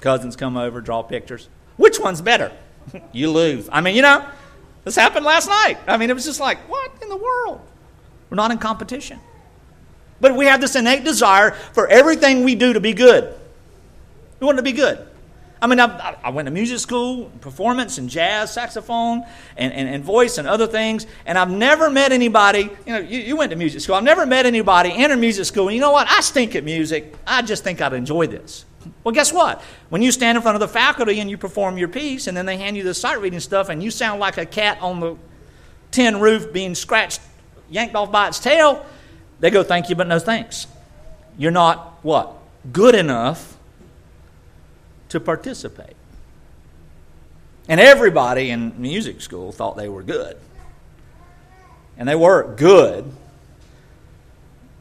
Cousins 0.00 0.36
come 0.36 0.56
over, 0.56 0.80
draw 0.80 1.02
pictures. 1.02 1.48
Which 1.76 1.98
one's 1.98 2.20
better? 2.20 2.52
you 3.12 3.30
lose. 3.30 3.68
I 3.72 3.80
mean, 3.80 3.96
you 3.96 4.02
know, 4.02 4.26
this 4.84 4.96
happened 4.96 5.24
last 5.24 5.48
night. 5.48 5.78
I 5.86 5.96
mean, 5.96 6.10
it 6.10 6.14
was 6.14 6.24
just 6.24 6.40
like, 6.40 6.58
what 6.68 6.90
in 7.02 7.08
the 7.08 7.16
world? 7.16 7.60
We're 8.28 8.36
not 8.36 8.50
in 8.50 8.58
competition. 8.58 9.18
But 10.20 10.36
we 10.36 10.44
have 10.46 10.60
this 10.60 10.76
innate 10.76 11.04
desire 11.04 11.52
for 11.72 11.88
everything 11.88 12.44
we 12.44 12.54
do 12.54 12.74
to 12.74 12.80
be 12.80 12.92
good. 12.92 13.34
We 14.38 14.46
want 14.46 14.58
to 14.58 14.62
be 14.62 14.72
good. 14.72 15.06
I 15.62 15.66
mean, 15.66 15.78
I, 15.78 16.16
I, 16.24 16.30
went 16.30 16.46
to 16.46 16.50
music 16.50 16.78
school, 16.78 17.26
performance 17.42 17.98
and 17.98 18.08
jazz, 18.08 18.54
saxophone, 18.54 19.24
and, 19.58 19.72
and, 19.74 19.88
and, 19.88 20.02
voice 20.02 20.38
and 20.38 20.48
other 20.48 20.66
things, 20.66 21.06
and 21.26 21.36
I've 21.36 21.50
never 21.50 21.90
met 21.90 22.12
anybody. 22.12 22.70
You 22.86 22.92
know, 22.94 22.98
you, 22.98 23.18
you 23.18 23.36
went 23.36 23.50
to 23.50 23.56
music 23.56 23.82
school. 23.82 23.94
I've 23.94 24.04
never 24.04 24.24
met 24.24 24.46
anybody 24.46 24.90
enter 24.90 25.16
music 25.16 25.44
school, 25.44 25.68
and 25.68 25.74
you 25.74 25.80
know 25.82 25.90
what? 25.90 26.08
I 26.08 26.20
stink 26.22 26.56
at 26.56 26.64
music. 26.64 27.14
I 27.26 27.42
just 27.42 27.62
think 27.62 27.82
I'd 27.82 27.92
enjoy 27.92 28.26
this. 28.26 28.64
Well, 29.04 29.14
guess 29.14 29.34
what? 29.34 29.60
When 29.90 30.00
you 30.00 30.12
stand 30.12 30.36
in 30.36 30.42
front 30.42 30.54
of 30.54 30.60
the 30.60 30.68
faculty 30.68 31.20
and 31.20 31.28
you 31.28 31.36
perform 31.36 31.76
your 31.76 31.88
piece, 31.88 32.26
and 32.26 32.34
then 32.34 32.46
they 32.46 32.56
hand 32.56 32.78
you 32.78 32.82
the 32.82 32.94
sight 32.94 33.20
reading 33.20 33.40
stuff, 33.40 33.68
and 33.68 33.82
you 33.82 33.90
sound 33.90 34.18
like 34.18 34.38
a 34.38 34.46
cat 34.46 34.78
on 34.80 35.00
the 35.00 35.16
tin 35.90 36.20
roof 36.20 36.54
being 36.54 36.74
scratched, 36.74 37.20
yanked 37.68 37.94
off 37.94 38.10
by 38.10 38.28
its 38.28 38.38
tail, 38.38 38.86
they 39.40 39.50
go, 39.50 39.62
Thank 39.62 39.90
you, 39.90 39.96
but 39.96 40.06
no 40.06 40.18
thanks. 40.18 40.66
You're 41.36 41.50
not 41.50 41.98
what? 42.02 42.34
Good 42.72 42.94
enough 42.94 43.58
to 45.10 45.20
participate. 45.20 45.96
And 47.68 47.78
everybody 47.78 48.50
in 48.50 48.80
music 48.80 49.20
school 49.20 49.52
thought 49.52 49.76
they 49.76 49.88
were 49.88 50.02
good. 50.02 50.36
And 51.96 52.08
they 52.08 52.16
were 52.16 52.54
good, 52.56 53.04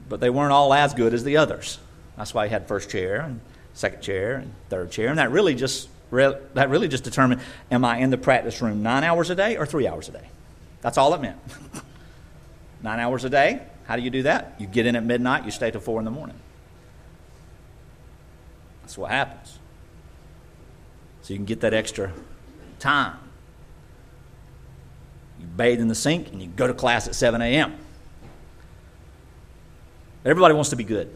but 0.08 0.20
they 0.20 0.30
weren't 0.30 0.54
all 0.54 0.74
as 0.74 0.94
good 0.94 1.14
as 1.14 1.24
the 1.24 1.38
others. 1.38 1.78
That's 2.18 2.34
why 2.34 2.48
he 2.48 2.52
had 2.52 2.68
first 2.68 2.90
chair 2.90 3.22
and 3.22 3.42
second 3.74 4.02
chair 4.02 4.36
and 4.36 4.54
third 4.70 4.92
chair. 4.92 5.10
And 5.10 5.20
that 5.20 5.32
really 5.32 5.54
just 5.54 5.90
that 6.12 6.70
really 6.70 6.88
just 6.88 7.04
determined 7.04 7.42
am 7.70 7.86
I 7.86 7.98
in 7.98 8.10
the 8.10 8.18
practice 8.18 8.60
room 8.62 8.82
nine 8.82 9.04
hours 9.04 9.30
a 9.30 9.36
day 9.36 9.58
or 9.58 9.66
three 9.66 9.88
hours 9.88 10.10
a 10.10 10.14
day? 10.14 10.28
That's 10.82 10.98
all 10.98 11.14
it 11.14 11.22
meant. 11.22 11.38
nine 12.82 13.00
hours 13.00 13.26
a 13.26 13.30
day. 13.30 13.62
How 13.86 13.96
do 13.96 14.02
you 14.02 14.10
do 14.10 14.24
that? 14.24 14.56
You 14.58 14.66
get 14.66 14.86
in 14.88 14.96
at 14.96 15.04
midnight, 15.04 15.46
you 15.46 15.52
stay 15.52 15.70
till 15.70 15.82
four 15.82 16.00
in 16.00 16.06
the 16.06 16.12
morning. 16.12 16.38
That's 18.82 18.98
what 18.98 19.12
happens 19.12 19.59
so 21.30 21.34
you 21.34 21.38
can 21.38 21.46
get 21.46 21.62
that 21.62 21.76
extra 21.76 22.12
time. 22.80 23.16
You 25.40 25.46
bathe 25.46 25.80
in 25.80 25.88
the 25.88 25.94
sink 25.94 26.32
and 26.32 26.42
you 26.42 26.48
go 26.48 26.66
to 26.66 26.74
class 26.74 27.08
at 27.08 27.14
7 27.14 27.40
a.m. 27.40 27.78
Everybody 30.26 30.56
wants 30.56 30.72
to 30.72 30.76
be 30.76 30.84
good. 30.84 31.16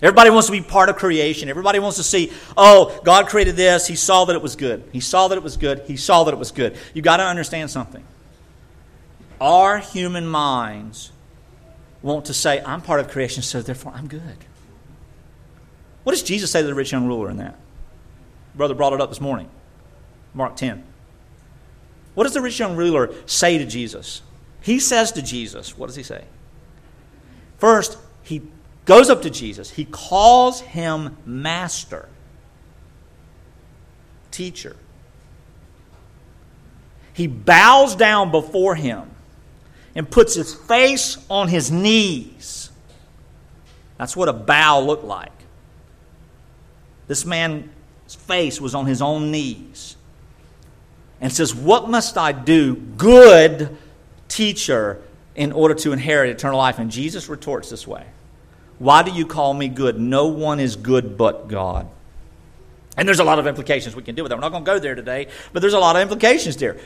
Everybody 0.00 0.30
wants 0.30 0.46
to 0.46 0.52
be 0.52 0.60
part 0.60 0.88
of 0.88 0.94
creation. 0.94 1.48
Everybody 1.48 1.80
wants 1.80 1.96
to 1.96 2.04
see, 2.04 2.30
oh, 2.56 3.00
God 3.02 3.26
created 3.26 3.56
this. 3.56 3.88
He 3.88 3.96
saw 3.96 4.24
that 4.26 4.36
it 4.36 4.42
was 4.42 4.54
good. 4.54 4.88
He 4.92 5.00
saw 5.00 5.26
that 5.26 5.36
it 5.36 5.42
was 5.42 5.56
good. 5.56 5.82
He 5.88 5.96
saw 5.96 6.22
that 6.22 6.32
it 6.32 6.38
was 6.38 6.52
good. 6.52 6.76
You've 6.94 7.04
got 7.04 7.16
to 7.16 7.24
understand 7.24 7.72
something. 7.72 8.04
Our 9.40 9.78
human 9.78 10.28
minds 10.28 11.10
want 12.02 12.26
to 12.26 12.34
say, 12.34 12.62
I'm 12.64 12.82
part 12.82 13.00
of 13.00 13.08
creation, 13.08 13.42
so 13.42 13.62
therefore 13.62 13.94
I'm 13.96 14.06
good. 14.06 14.44
What 16.04 16.12
does 16.12 16.22
Jesus 16.22 16.52
say 16.52 16.60
to 16.60 16.68
the 16.68 16.74
rich 16.74 16.92
young 16.92 17.08
ruler 17.08 17.30
in 17.30 17.38
that? 17.38 17.58
Brother 18.58 18.74
brought 18.74 18.92
it 18.92 19.00
up 19.00 19.08
this 19.08 19.20
morning. 19.20 19.48
Mark 20.34 20.56
10. 20.56 20.84
What 22.14 22.24
does 22.24 22.34
the 22.34 22.42
rich 22.42 22.58
young 22.58 22.76
ruler 22.76 23.14
say 23.24 23.56
to 23.56 23.64
Jesus? 23.64 24.20
He 24.60 24.80
says 24.80 25.12
to 25.12 25.22
Jesus, 25.22 25.78
what 25.78 25.86
does 25.86 25.94
he 25.94 26.02
say? 26.02 26.24
First, 27.58 27.96
he 28.24 28.42
goes 28.84 29.08
up 29.08 29.22
to 29.22 29.30
Jesus. 29.30 29.70
He 29.70 29.84
calls 29.84 30.60
him 30.60 31.16
master, 31.24 32.08
teacher. 34.32 34.74
He 37.12 37.28
bows 37.28 37.94
down 37.94 38.32
before 38.32 38.74
him 38.74 39.08
and 39.94 40.10
puts 40.10 40.34
his 40.34 40.52
face 40.52 41.16
on 41.30 41.46
his 41.46 41.70
knees. 41.70 42.70
That's 43.98 44.16
what 44.16 44.28
a 44.28 44.32
bow 44.32 44.80
looked 44.80 45.04
like. 45.04 45.32
This 47.06 47.24
man 47.24 47.70
face 48.14 48.60
was 48.60 48.74
on 48.74 48.86
his 48.86 49.02
own 49.02 49.30
knees. 49.30 49.96
And 51.20 51.32
says, 51.32 51.54
What 51.54 51.88
must 51.90 52.16
I 52.16 52.32
do, 52.32 52.74
good 52.76 53.76
teacher, 54.28 55.02
in 55.34 55.52
order 55.52 55.74
to 55.74 55.92
inherit 55.92 56.30
eternal 56.30 56.58
life? 56.58 56.78
And 56.78 56.90
Jesus 56.90 57.28
retorts 57.28 57.70
this 57.70 57.86
way 57.86 58.06
Why 58.78 59.02
do 59.02 59.10
you 59.12 59.26
call 59.26 59.54
me 59.54 59.68
good? 59.68 59.98
No 59.98 60.26
one 60.26 60.60
is 60.60 60.76
good 60.76 61.16
but 61.16 61.48
God. 61.48 61.88
And 62.96 63.06
there's 63.06 63.20
a 63.20 63.24
lot 63.24 63.38
of 63.38 63.46
implications 63.46 63.94
we 63.94 64.02
can 64.02 64.16
do 64.16 64.24
with 64.24 64.30
that. 64.30 64.36
We're 64.36 64.42
not 64.42 64.50
going 64.50 64.64
to 64.64 64.70
go 64.70 64.78
there 64.80 64.96
today, 64.96 65.28
but 65.52 65.60
there's 65.60 65.74
a 65.74 65.78
lot 65.78 65.94
of 65.94 66.02
implications 66.02 66.56
there. 66.56 66.78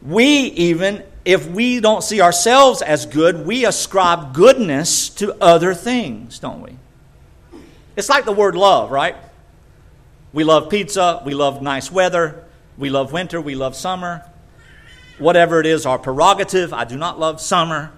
We 0.00 0.24
even, 0.24 1.02
if 1.24 1.46
we 1.46 1.80
don't 1.80 2.02
see 2.02 2.22
ourselves 2.22 2.80
as 2.80 3.04
good, 3.04 3.46
we 3.46 3.66
ascribe 3.66 4.32
goodness 4.32 5.10
to 5.10 5.36
other 5.42 5.74
things, 5.74 6.38
don't 6.38 6.62
we? 6.62 6.76
It's 7.94 8.08
like 8.08 8.24
the 8.24 8.32
word 8.32 8.54
love, 8.54 8.90
right? 8.90 9.16
We 10.32 10.44
love 10.44 10.70
pizza. 10.70 11.22
We 11.24 11.34
love 11.34 11.62
nice 11.62 11.90
weather. 11.90 12.44
We 12.76 12.90
love 12.90 13.12
winter. 13.12 13.40
We 13.40 13.54
love 13.54 13.74
summer. 13.74 14.24
Whatever 15.18 15.60
it 15.60 15.66
is, 15.66 15.86
our 15.86 15.98
prerogative. 15.98 16.72
I 16.72 16.84
do 16.84 16.96
not 16.96 17.18
love 17.18 17.40
summer, 17.40 17.92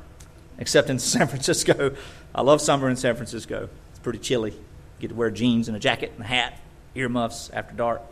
except 0.58 0.88
in 0.88 0.98
San 1.00 1.28
Francisco. 1.28 1.94
I 2.34 2.42
love 2.42 2.60
summer 2.60 2.88
in 2.88 2.96
San 2.96 3.14
Francisco. 3.16 3.68
It's 3.90 3.98
pretty 3.98 4.20
chilly. 4.20 4.52
You 4.52 4.58
get 5.00 5.08
to 5.08 5.14
wear 5.14 5.30
jeans 5.30 5.68
and 5.68 5.76
a 5.76 5.80
jacket 5.80 6.12
and 6.14 6.24
a 6.24 6.26
hat, 6.26 6.58
earmuffs 6.94 7.50
after 7.50 7.74
dark. 7.74 8.02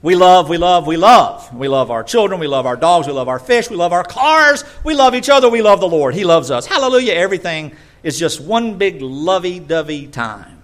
We 0.00 0.14
love, 0.14 0.48
we 0.48 0.58
love, 0.58 0.86
we 0.86 0.96
love. 0.96 1.52
We 1.52 1.66
love 1.66 1.90
our 1.90 2.04
children, 2.04 2.38
we 2.38 2.46
love 2.46 2.66
our 2.66 2.76
dogs, 2.76 3.08
we 3.08 3.12
love 3.12 3.26
our 3.26 3.40
fish, 3.40 3.68
we 3.68 3.74
love 3.74 3.92
our 3.92 4.04
cars, 4.04 4.62
we 4.84 4.94
love 4.94 5.14
each 5.16 5.28
other, 5.28 5.48
we 5.48 5.60
love 5.60 5.80
the 5.80 5.88
Lord. 5.88 6.14
He 6.14 6.24
loves 6.24 6.52
us. 6.52 6.66
Hallelujah. 6.66 7.14
Everything 7.14 7.74
is 8.04 8.16
just 8.16 8.40
one 8.40 8.78
big 8.78 9.02
lovey-dovey 9.02 10.06
time. 10.08 10.57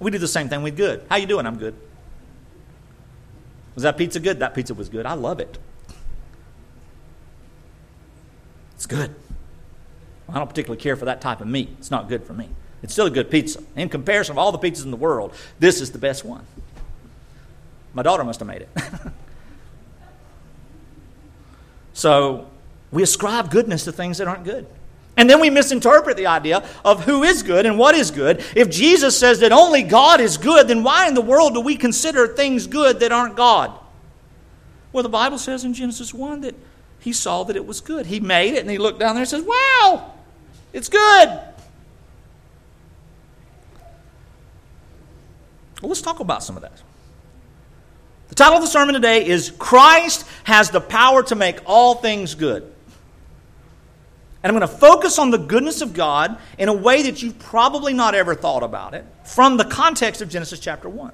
We 0.00 0.10
do 0.10 0.18
the 0.18 0.28
same 0.28 0.48
thing 0.48 0.62
with 0.62 0.76
good. 0.76 1.04
How 1.08 1.16
you 1.16 1.26
doing? 1.26 1.46
I'm 1.46 1.56
good. 1.56 1.74
Was 3.74 3.82
that 3.82 3.96
pizza 3.96 4.20
good? 4.20 4.40
That 4.40 4.54
pizza 4.54 4.74
was 4.74 4.88
good. 4.88 5.06
I 5.06 5.14
love 5.14 5.40
it. 5.40 5.58
It's 8.74 8.86
good. 8.86 9.14
I 10.28 10.38
don't 10.38 10.48
particularly 10.48 10.80
care 10.80 10.96
for 10.96 11.04
that 11.06 11.20
type 11.20 11.40
of 11.40 11.46
meat. 11.46 11.70
It's 11.78 11.90
not 11.90 12.08
good 12.08 12.24
for 12.24 12.32
me. 12.32 12.48
It's 12.82 12.92
still 12.92 13.06
a 13.06 13.10
good 13.10 13.30
pizza. 13.30 13.62
In 13.74 13.88
comparison 13.88 14.32
of 14.32 14.38
all 14.38 14.52
the 14.52 14.58
pizzas 14.58 14.84
in 14.84 14.90
the 14.90 14.96
world, 14.96 15.34
this 15.58 15.80
is 15.80 15.92
the 15.92 15.98
best 15.98 16.24
one. 16.24 16.44
My 17.94 18.02
daughter 18.02 18.24
must 18.24 18.40
have 18.40 18.48
made 18.48 18.62
it. 18.62 18.68
so 21.94 22.48
we 22.90 23.02
ascribe 23.02 23.50
goodness 23.50 23.84
to 23.84 23.92
things 23.92 24.18
that 24.18 24.28
aren't 24.28 24.44
good. 24.44 24.66
And 25.16 25.30
then 25.30 25.40
we 25.40 25.48
misinterpret 25.48 26.16
the 26.16 26.26
idea 26.26 26.62
of 26.84 27.04
who 27.04 27.22
is 27.22 27.42
good 27.42 27.64
and 27.64 27.78
what 27.78 27.94
is 27.94 28.10
good. 28.10 28.44
If 28.54 28.68
Jesus 28.68 29.18
says 29.18 29.40
that 29.40 29.50
only 29.50 29.82
God 29.82 30.20
is 30.20 30.36
good, 30.36 30.68
then 30.68 30.82
why 30.82 31.08
in 31.08 31.14
the 31.14 31.22
world 31.22 31.54
do 31.54 31.60
we 31.60 31.76
consider 31.76 32.28
things 32.28 32.66
good 32.66 33.00
that 33.00 33.12
aren't 33.12 33.34
God? 33.34 33.72
Well, 34.92 35.02
the 35.02 35.08
Bible 35.08 35.38
says 35.38 35.64
in 35.64 35.72
Genesis 35.72 36.12
1 36.12 36.42
that 36.42 36.54
he 37.00 37.12
saw 37.12 37.44
that 37.44 37.56
it 37.56 37.66
was 37.66 37.80
good. 37.80 38.06
He 38.06 38.20
made 38.20 38.54
it 38.54 38.60
and 38.60 38.70
he 38.70 38.78
looked 38.78 38.98
down 38.98 39.14
there 39.14 39.22
and 39.22 39.28
says, 39.28 39.42
Wow, 39.42 40.12
it's 40.72 40.88
good. 40.88 41.28
Well, 45.80 45.88
let's 45.90 46.02
talk 46.02 46.20
about 46.20 46.42
some 46.42 46.56
of 46.56 46.62
that. 46.62 46.82
The 48.28 48.34
title 48.34 48.56
of 48.56 48.62
the 48.62 48.68
sermon 48.68 48.94
today 48.94 49.26
is 49.26 49.52
Christ 49.58 50.26
has 50.44 50.70
the 50.70 50.80
power 50.80 51.22
to 51.24 51.34
make 51.34 51.60
all 51.64 51.94
things 51.94 52.34
good. 52.34 52.72
And 54.46 54.52
I'm 54.52 54.60
going 54.60 54.70
to 54.70 54.78
focus 54.78 55.18
on 55.18 55.32
the 55.32 55.38
goodness 55.38 55.80
of 55.80 55.92
God 55.92 56.38
in 56.56 56.68
a 56.68 56.72
way 56.72 57.02
that 57.02 57.20
you've 57.20 57.36
probably 57.36 57.92
not 57.92 58.14
ever 58.14 58.32
thought 58.32 58.62
about 58.62 58.94
it 58.94 59.04
from 59.24 59.56
the 59.56 59.64
context 59.64 60.22
of 60.22 60.28
Genesis 60.28 60.60
chapter 60.60 60.88
1. 60.88 61.12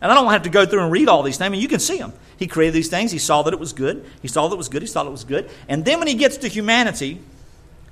And 0.00 0.10
I 0.10 0.14
don't 0.14 0.30
have 0.32 0.44
to 0.44 0.48
go 0.48 0.64
through 0.64 0.82
and 0.82 0.90
read 0.90 1.06
all 1.06 1.22
these 1.22 1.36
things. 1.36 1.44
I 1.44 1.50
mean, 1.50 1.60
you 1.60 1.68
can 1.68 1.80
see 1.80 1.98
them. 1.98 2.14
He 2.38 2.46
created 2.46 2.72
these 2.72 2.88
things. 2.88 3.12
He 3.12 3.18
saw 3.18 3.42
that 3.42 3.52
it 3.52 3.60
was 3.60 3.74
good. 3.74 4.06
He 4.22 4.28
saw 4.28 4.48
that 4.48 4.54
it 4.54 4.56
was 4.56 4.70
good. 4.70 4.80
He 4.80 4.88
thought 4.88 5.04
it 5.06 5.10
was 5.10 5.24
good. 5.24 5.50
And 5.68 5.84
then 5.84 5.98
when 5.98 6.08
he 6.08 6.14
gets 6.14 6.38
to 6.38 6.48
humanity, 6.48 7.20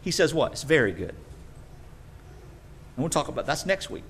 he 0.00 0.11
says 0.11 0.32
what? 0.32 0.52
It's 0.52 0.62
very 0.62 0.92
good. 0.92 1.11
And 1.11 1.16
we'll 2.96 3.11
talk 3.11 3.28
about 3.28 3.44
that's 3.44 3.66
next 3.66 3.90
week. 3.90 4.08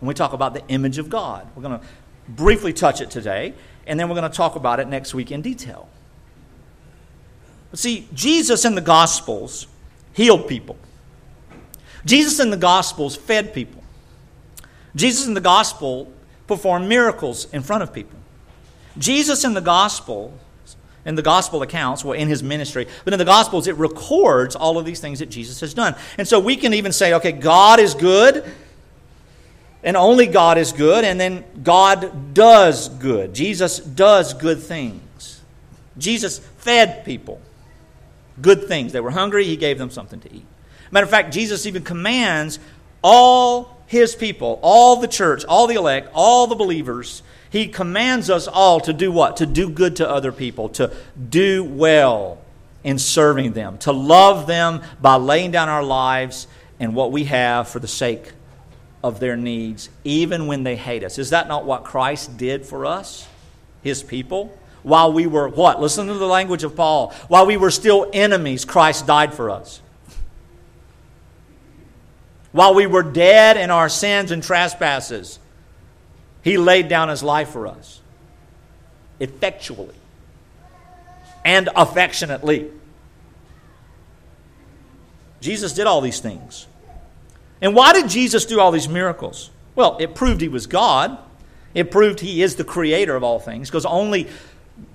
When 0.00 0.08
we 0.08 0.12
talk 0.12 0.34
about 0.34 0.52
the 0.52 0.62
image 0.68 0.98
of 0.98 1.08
God, 1.08 1.48
we're 1.56 1.62
going 1.62 1.80
to 1.80 1.86
briefly 2.28 2.74
touch 2.74 3.00
it 3.00 3.10
today, 3.10 3.54
and 3.86 3.98
then 3.98 4.10
we're 4.10 4.16
going 4.16 4.30
to 4.30 4.36
talk 4.36 4.56
about 4.56 4.78
it 4.78 4.88
next 4.88 5.14
week 5.14 5.32
in 5.32 5.40
detail. 5.40 5.88
See, 7.74 8.08
Jesus 8.12 8.64
in 8.64 8.74
the 8.74 8.80
Gospels 8.80 9.66
healed 10.12 10.46
people. 10.46 10.76
Jesus 12.04 12.40
in 12.40 12.50
the 12.50 12.56
Gospels 12.56 13.16
fed 13.16 13.54
people. 13.54 13.82
Jesus 14.94 15.26
in 15.26 15.34
the 15.34 15.40
Gospel 15.40 16.12
performed 16.46 16.88
miracles 16.88 17.52
in 17.52 17.62
front 17.62 17.82
of 17.82 17.92
people. 17.92 18.18
Jesus 18.98 19.44
in 19.44 19.54
the 19.54 19.60
Gospel, 19.60 20.36
in 21.06 21.14
the 21.14 21.22
Gospel 21.22 21.62
accounts, 21.62 22.04
well, 22.04 22.12
in 22.12 22.28
his 22.28 22.42
ministry, 22.42 22.86
but 23.04 23.14
in 23.14 23.18
the 23.18 23.24
Gospels, 23.24 23.66
it 23.66 23.76
records 23.76 24.54
all 24.54 24.78
of 24.78 24.84
these 24.84 25.00
things 25.00 25.20
that 25.20 25.30
Jesus 25.30 25.60
has 25.60 25.72
done. 25.72 25.94
And 26.18 26.28
so 26.28 26.38
we 26.38 26.56
can 26.56 26.74
even 26.74 26.92
say, 26.92 27.14
okay, 27.14 27.32
God 27.32 27.80
is 27.80 27.94
good, 27.94 28.44
and 29.82 29.96
only 29.96 30.26
God 30.26 30.58
is 30.58 30.72
good, 30.72 31.04
and 31.04 31.18
then 31.18 31.44
God 31.62 32.34
does 32.34 32.90
good. 32.90 33.34
Jesus 33.34 33.78
does 33.78 34.34
good 34.34 34.60
things. 34.60 35.40
Jesus 35.96 36.38
fed 36.38 37.04
people 37.06 37.40
good 38.42 38.68
things. 38.68 38.92
They 38.92 39.00
were 39.00 39.10
hungry, 39.10 39.44
he 39.44 39.56
gave 39.56 39.78
them 39.78 39.90
something 39.90 40.20
to 40.20 40.34
eat. 40.34 40.44
Matter 40.90 41.04
of 41.04 41.10
fact, 41.10 41.32
Jesus 41.32 41.64
even 41.64 41.82
commands 41.82 42.58
all 43.02 43.82
his 43.86 44.14
people, 44.14 44.58
all 44.62 44.96
the 44.96 45.08
church, 45.08 45.44
all 45.44 45.66
the 45.66 45.74
elect, 45.74 46.10
all 46.14 46.46
the 46.46 46.54
believers, 46.54 47.22
he 47.50 47.68
commands 47.68 48.30
us 48.30 48.48
all 48.48 48.80
to 48.80 48.92
do 48.94 49.12
what? 49.12 49.36
To 49.36 49.46
do 49.46 49.68
good 49.68 49.96
to 49.96 50.08
other 50.08 50.32
people, 50.32 50.70
to 50.70 50.90
do 51.28 51.62
well 51.62 52.38
in 52.82 52.98
serving 52.98 53.52
them, 53.52 53.76
to 53.78 53.92
love 53.92 54.46
them 54.46 54.82
by 55.00 55.16
laying 55.16 55.50
down 55.50 55.68
our 55.68 55.82
lives 55.82 56.46
and 56.80 56.94
what 56.94 57.12
we 57.12 57.24
have 57.24 57.68
for 57.68 57.78
the 57.78 57.86
sake 57.86 58.32
of 59.04 59.20
their 59.20 59.36
needs, 59.36 59.90
even 60.04 60.46
when 60.46 60.62
they 60.62 60.76
hate 60.76 61.04
us. 61.04 61.18
Is 61.18 61.30
that 61.30 61.46
not 61.46 61.66
what 61.66 61.84
Christ 61.84 62.36
did 62.38 62.64
for 62.64 62.86
us, 62.86 63.28
his 63.82 64.02
people? 64.02 64.58
While 64.82 65.12
we 65.12 65.26
were 65.26 65.48
what? 65.48 65.80
Listen 65.80 66.08
to 66.08 66.14
the 66.14 66.26
language 66.26 66.64
of 66.64 66.74
Paul. 66.74 67.12
While 67.28 67.46
we 67.46 67.56
were 67.56 67.70
still 67.70 68.10
enemies, 68.12 68.64
Christ 68.64 69.06
died 69.06 69.34
for 69.34 69.50
us. 69.50 69.80
While 72.50 72.74
we 72.74 72.86
were 72.86 73.02
dead 73.02 73.56
in 73.56 73.70
our 73.70 73.88
sins 73.88 74.30
and 74.30 74.42
trespasses, 74.42 75.38
he 76.42 76.58
laid 76.58 76.88
down 76.88 77.08
his 77.08 77.22
life 77.22 77.50
for 77.50 77.66
us 77.66 78.00
effectually 79.20 79.94
and 81.44 81.68
affectionately. 81.76 82.70
Jesus 85.40 85.72
did 85.72 85.86
all 85.86 86.00
these 86.00 86.20
things. 86.20 86.66
And 87.60 87.74
why 87.74 87.92
did 87.92 88.08
Jesus 88.08 88.44
do 88.44 88.60
all 88.60 88.72
these 88.72 88.88
miracles? 88.88 89.50
Well, 89.74 89.96
it 90.00 90.14
proved 90.14 90.40
he 90.40 90.48
was 90.48 90.66
God. 90.66 91.16
It 91.74 91.90
proved 91.90 92.20
he 92.20 92.42
is 92.42 92.56
the 92.56 92.64
creator 92.64 93.14
of 93.14 93.24
all 93.24 93.38
things 93.38 93.70
because 93.70 93.86
only 93.86 94.28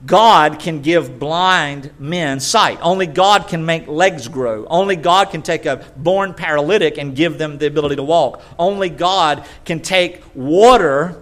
God 0.05 0.59
can 0.59 0.81
give 0.81 1.19
blind 1.19 1.91
men 1.99 2.39
sight. 2.39 2.79
Only 2.81 3.07
God 3.07 3.47
can 3.47 3.65
make 3.65 3.87
legs 3.87 4.27
grow. 4.27 4.65
Only 4.67 4.95
God 4.95 5.31
can 5.31 5.41
take 5.41 5.65
a 5.65 5.85
born 5.97 6.33
paralytic 6.33 6.97
and 6.97 7.15
give 7.15 7.37
them 7.37 7.57
the 7.57 7.67
ability 7.67 7.97
to 7.97 8.03
walk. 8.03 8.41
Only 8.57 8.89
God 8.89 9.45
can 9.65 9.81
take 9.81 10.23
water 10.33 11.21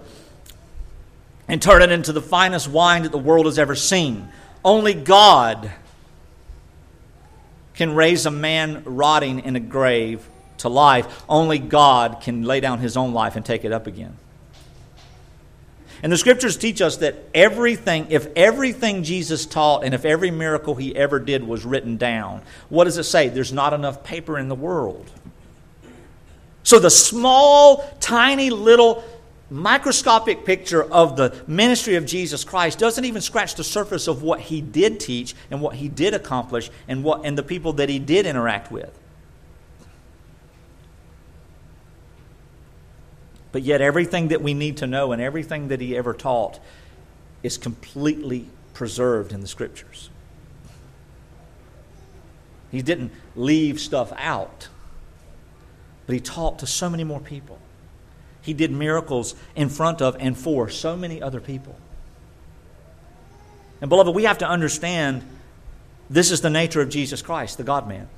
and 1.48 1.60
turn 1.60 1.82
it 1.82 1.90
into 1.90 2.12
the 2.12 2.22
finest 2.22 2.68
wine 2.68 3.02
that 3.02 3.12
the 3.12 3.18
world 3.18 3.46
has 3.46 3.58
ever 3.58 3.74
seen. 3.74 4.28
Only 4.64 4.94
God 4.94 5.70
can 7.74 7.94
raise 7.94 8.26
a 8.26 8.30
man 8.30 8.82
rotting 8.84 9.40
in 9.40 9.56
a 9.56 9.60
grave 9.60 10.26
to 10.58 10.68
life. 10.68 11.24
Only 11.28 11.58
God 11.58 12.20
can 12.20 12.44
lay 12.44 12.60
down 12.60 12.78
his 12.78 12.96
own 12.96 13.12
life 13.12 13.36
and 13.36 13.44
take 13.44 13.64
it 13.64 13.72
up 13.72 13.86
again. 13.86 14.16
And 16.02 16.12
the 16.12 16.18
scriptures 16.18 16.56
teach 16.56 16.80
us 16.80 16.98
that 16.98 17.16
everything, 17.34 18.06
if 18.10 18.28
everything 18.36 19.02
Jesus 19.02 19.46
taught 19.46 19.84
and 19.84 19.94
if 19.94 20.04
every 20.04 20.30
miracle 20.30 20.74
he 20.74 20.94
ever 20.94 21.18
did 21.18 21.46
was 21.46 21.64
written 21.64 21.96
down, 21.96 22.42
what 22.68 22.84
does 22.84 22.98
it 22.98 23.04
say? 23.04 23.28
There's 23.28 23.52
not 23.52 23.72
enough 23.72 24.04
paper 24.04 24.38
in 24.38 24.48
the 24.48 24.54
world. 24.54 25.10
So 26.62 26.78
the 26.78 26.90
small, 26.90 27.88
tiny 28.00 28.50
little 28.50 29.04
microscopic 29.50 30.44
picture 30.44 30.82
of 30.82 31.16
the 31.16 31.34
ministry 31.46 31.94
of 31.94 32.04
Jesus 32.04 32.44
Christ 32.44 32.78
doesn't 32.78 33.04
even 33.04 33.22
scratch 33.22 33.54
the 33.54 33.64
surface 33.64 34.08
of 34.08 34.22
what 34.22 34.40
he 34.40 34.60
did 34.60 34.98
teach 34.98 35.34
and 35.50 35.60
what 35.60 35.76
he 35.76 35.88
did 35.88 36.14
accomplish 36.14 36.70
and 36.88 37.04
what 37.04 37.24
and 37.24 37.38
the 37.38 37.42
people 37.42 37.74
that 37.74 37.88
he 37.88 37.98
did 37.98 38.26
interact 38.26 38.72
with. 38.72 38.92
But 43.52 43.62
yet, 43.62 43.80
everything 43.80 44.28
that 44.28 44.42
we 44.42 44.54
need 44.54 44.78
to 44.78 44.86
know 44.86 45.12
and 45.12 45.22
everything 45.22 45.68
that 45.68 45.80
he 45.80 45.96
ever 45.96 46.12
taught 46.12 46.58
is 47.42 47.56
completely 47.56 48.48
preserved 48.74 49.32
in 49.32 49.40
the 49.40 49.46
scriptures. 49.46 50.10
He 52.70 52.82
didn't 52.82 53.12
leave 53.34 53.80
stuff 53.80 54.12
out, 54.16 54.68
but 56.06 56.14
he 56.14 56.20
taught 56.20 56.58
to 56.58 56.66
so 56.66 56.90
many 56.90 57.04
more 57.04 57.20
people. 57.20 57.58
He 58.42 58.52
did 58.52 58.70
miracles 58.70 59.34
in 59.54 59.68
front 59.68 60.02
of 60.02 60.16
and 60.20 60.36
for 60.36 60.68
so 60.68 60.96
many 60.96 61.22
other 61.22 61.40
people. 61.40 61.76
And, 63.80 63.88
beloved, 63.88 64.14
we 64.14 64.24
have 64.24 64.38
to 64.38 64.48
understand 64.48 65.24
this 66.08 66.30
is 66.30 66.40
the 66.40 66.50
nature 66.50 66.80
of 66.80 66.88
Jesus 66.88 67.22
Christ, 67.22 67.58
the 67.58 67.64
God 67.64 67.88
man. 67.88 68.08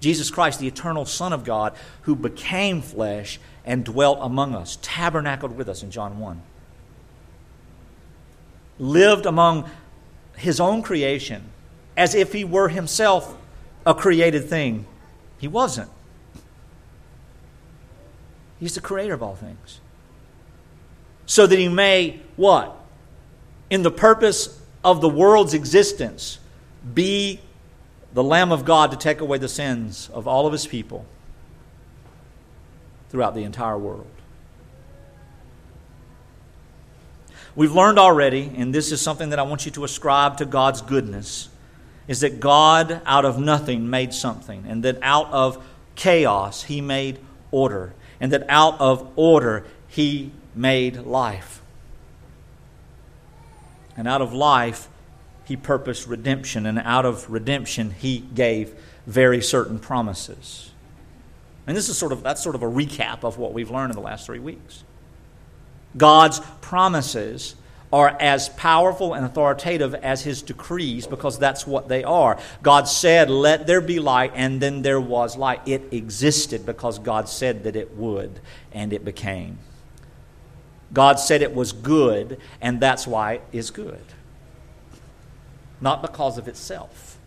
Jesus 0.00 0.30
Christ, 0.30 0.60
the 0.60 0.68
eternal 0.68 1.04
Son 1.04 1.32
of 1.32 1.44
God, 1.44 1.74
who 2.02 2.14
became 2.14 2.82
flesh 2.82 3.40
and 3.68 3.84
dwelt 3.84 4.18
among 4.22 4.54
us, 4.54 4.78
tabernacled 4.80 5.54
with 5.54 5.68
us 5.68 5.82
in 5.82 5.90
John 5.90 6.18
1. 6.18 6.40
Lived 8.78 9.26
among 9.26 9.70
his 10.36 10.58
own 10.58 10.82
creation 10.82 11.44
as 11.94 12.14
if 12.14 12.32
he 12.32 12.44
were 12.44 12.70
himself 12.70 13.36
a 13.84 13.94
created 13.94 14.48
thing. 14.48 14.86
He 15.36 15.48
wasn't. 15.48 15.90
He's 18.58 18.74
the 18.74 18.80
creator 18.80 19.12
of 19.12 19.22
all 19.22 19.36
things. 19.36 19.80
So 21.26 21.46
that 21.46 21.58
he 21.58 21.68
may, 21.68 22.20
what? 22.36 22.74
In 23.68 23.82
the 23.82 23.90
purpose 23.90 24.62
of 24.82 25.02
the 25.02 25.10
world's 25.10 25.52
existence, 25.52 26.38
be 26.94 27.38
the 28.14 28.24
Lamb 28.24 28.50
of 28.50 28.64
God 28.64 28.92
to 28.92 28.96
take 28.96 29.20
away 29.20 29.36
the 29.36 29.46
sins 29.46 30.08
of 30.14 30.26
all 30.26 30.46
of 30.46 30.52
his 30.52 30.66
people 30.66 31.04
throughout 33.10 33.34
the 33.34 33.44
entire 33.44 33.78
world. 33.78 34.06
We've 37.56 37.74
learned 37.74 37.98
already, 37.98 38.52
and 38.56 38.72
this 38.72 38.92
is 38.92 39.00
something 39.00 39.30
that 39.30 39.38
I 39.38 39.42
want 39.42 39.64
you 39.64 39.72
to 39.72 39.84
ascribe 39.84 40.36
to 40.36 40.44
God's 40.44 40.80
goodness, 40.80 41.48
is 42.06 42.20
that 42.20 42.38
God 42.38 43.02
out 43.04 43.24
of 43.24 43.38
nothing 43.38 43.90
made 43.90 44.14
something, 44.14 44.64
and 44.68 44.84
that 44.84 44.98
out 45.02 45.30
of 45.32 45.64
chaos 45.96 46.62
he 46.62 46.80
made 46.80 47.18
order, 47.50 47.94
and 48.20 48.32
that 48.32 48.44
out 48.48 48.80
of 48.80 49.10
order 49.16 49.64
he 49.88 50.30
made 50.54 50.98
life. 50.98 51.60
And 53.96 54.06
out 54.06 54.22
of 54.22 54.32
life 54.32 54.88
he 55.44 55.56
purposed 55.56 56.06
redemption, 56.06 56.64
and 56.64 56.78
out 56.78 57.04
of 57.04 57.28
redemption 57.28 57.90
he 57.98 58.20
gave 58.20 58.72
very 59.04 59.42
certain 59.42 59.80
promises. 59.80 60.70
And 61.68 61.76
this 61.76 61.90
is 61.90 61.98
sort 61.98 62.12
of 62.12 62.22
that's 62.22 62.42
sort 62.42 62.54
of 62.54 62.62
a 62.62 62.66
recap 62.66 63.24
of 63.24 63.36
what 63.36 63.52
we've 63.52 63.70
learned 63.70 63.90
in 63.90 63.96
the 63.96 64.02
last 64.02 64.24
three 64.24 64.38
weeks. 64.38 64.84
God's 65.98 66.40
promises 66.62 67.54
are 67.92 68.16
as 68.20 68.48
powerful 68.50 69.12
and 69.12 69.26
authoritative 69.26 69.94
as 69.94 70.22
his 70.22 70.40
decrees 70.40 71.06
because 71.06 71.38
that's 71.38 71.66
what 71.66 71.88
they 71.88 72.04
are. 72.04 72.38
God 72.62 72.88
said, 72.88 73.28
Let 73.28 73.66
there 73.66 73.82
be 73.82 74.00
light, 74.00 74.32
and 74.34 74.62
then 74.62 74.80
there 74.80 75.00
was 75.00 75.36
light. 75.36 75.60
It 75.66 75.92
existed 75.92 76.64
because 76.64 76.98
God 76.98 77.28
said 77.28 77.64
that 77.64 77.76
it 77.76 77.94
would, 77.96 78.40
and 78.72 78.94
it 78.94 79.04
became. 79.04 79.58
God 80.90 81.20
said 81.20 81.42
it 81.42 81.54
was 81.54 81.72
good, 81.72 82.40
and 82.62 82.80
that's 82.80 83.06
why 83.06 83.34
it 83.34 83.42
is 83.52 83.70
good, 83.70 84.04
not 85.82 86.00
because 86.00 86.38
of 86.38 86.48
itself. 86.48 87.17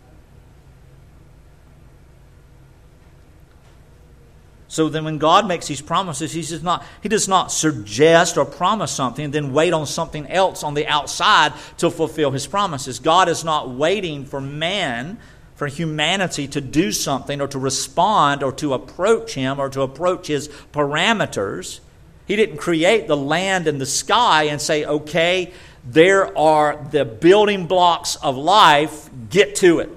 So 4.71 4.87
then 4.87 5.03
when 5.03 5.17
God 5.17 5.49
makes 5.49 5.67
these 5.67 5.81
promises, 5.81 6.31
he 6.31 6.41
does 6.41 6.63
not, 6.63 6.85
he 7.03 7.09
does 7.09 7.27
not 7.27 7.51
suggest 7.51 8.37
or 8.37 8.45
promise 8.45 8.89
something 8.89 9.25
and 9.25 9.33
then 9.33 9.51
wait 9.51 9.73
on 9.73 9.85
something 9.85 10.25
else 10.27 10.63
on 10.63 10.75
the 10.75 10.87
outside 10.87 11.51
to 11.79 11.91
fulfill 11.91 12.31
his 12.31 12.47
promises. 12.47 12.97
God 12.99 13.27
is 13.27 13.43
not 13.43 13.69
waiting 13.69 14.23
for 14.23 14.39
man, 14.39 15.17
for 15.55 15.67
humanity 15.67 16.47
to 16.47 16.61
do 16.61 16.93
something 16.93 17.41
or 17.41 17.47
to 17.49 17.59
respond 17.59 18.43
or 18.43 18.53
to 18.53 18.73
approach 18.73 19.33
him 19.33 19.59
or 19.59 19.67
to 19.67 19.81
approach 19.81 20.27
his 20.27 20.47
parameters. 20.71 21.81
He 22.25 22.37
didn't 22.37 22.55
create 22.55 23.07
the 23.07 23.17
land 23.17 23.67
and 23.67 23.81
the 23.81 23.85
sky 23.85 24.43
and 24.43 24.61
say, 24.61 24.85
okay, 24.85 25.51
there 25.83 26.37
are 26.37 26.81
the 26.91 27.03
building 27.03 27.67
blocks 27.67 28.15
of 28.15 28.37
life, 28.37 29.09
get 29.29 29.55
to 29.57 29.79
it. 29.79 29.89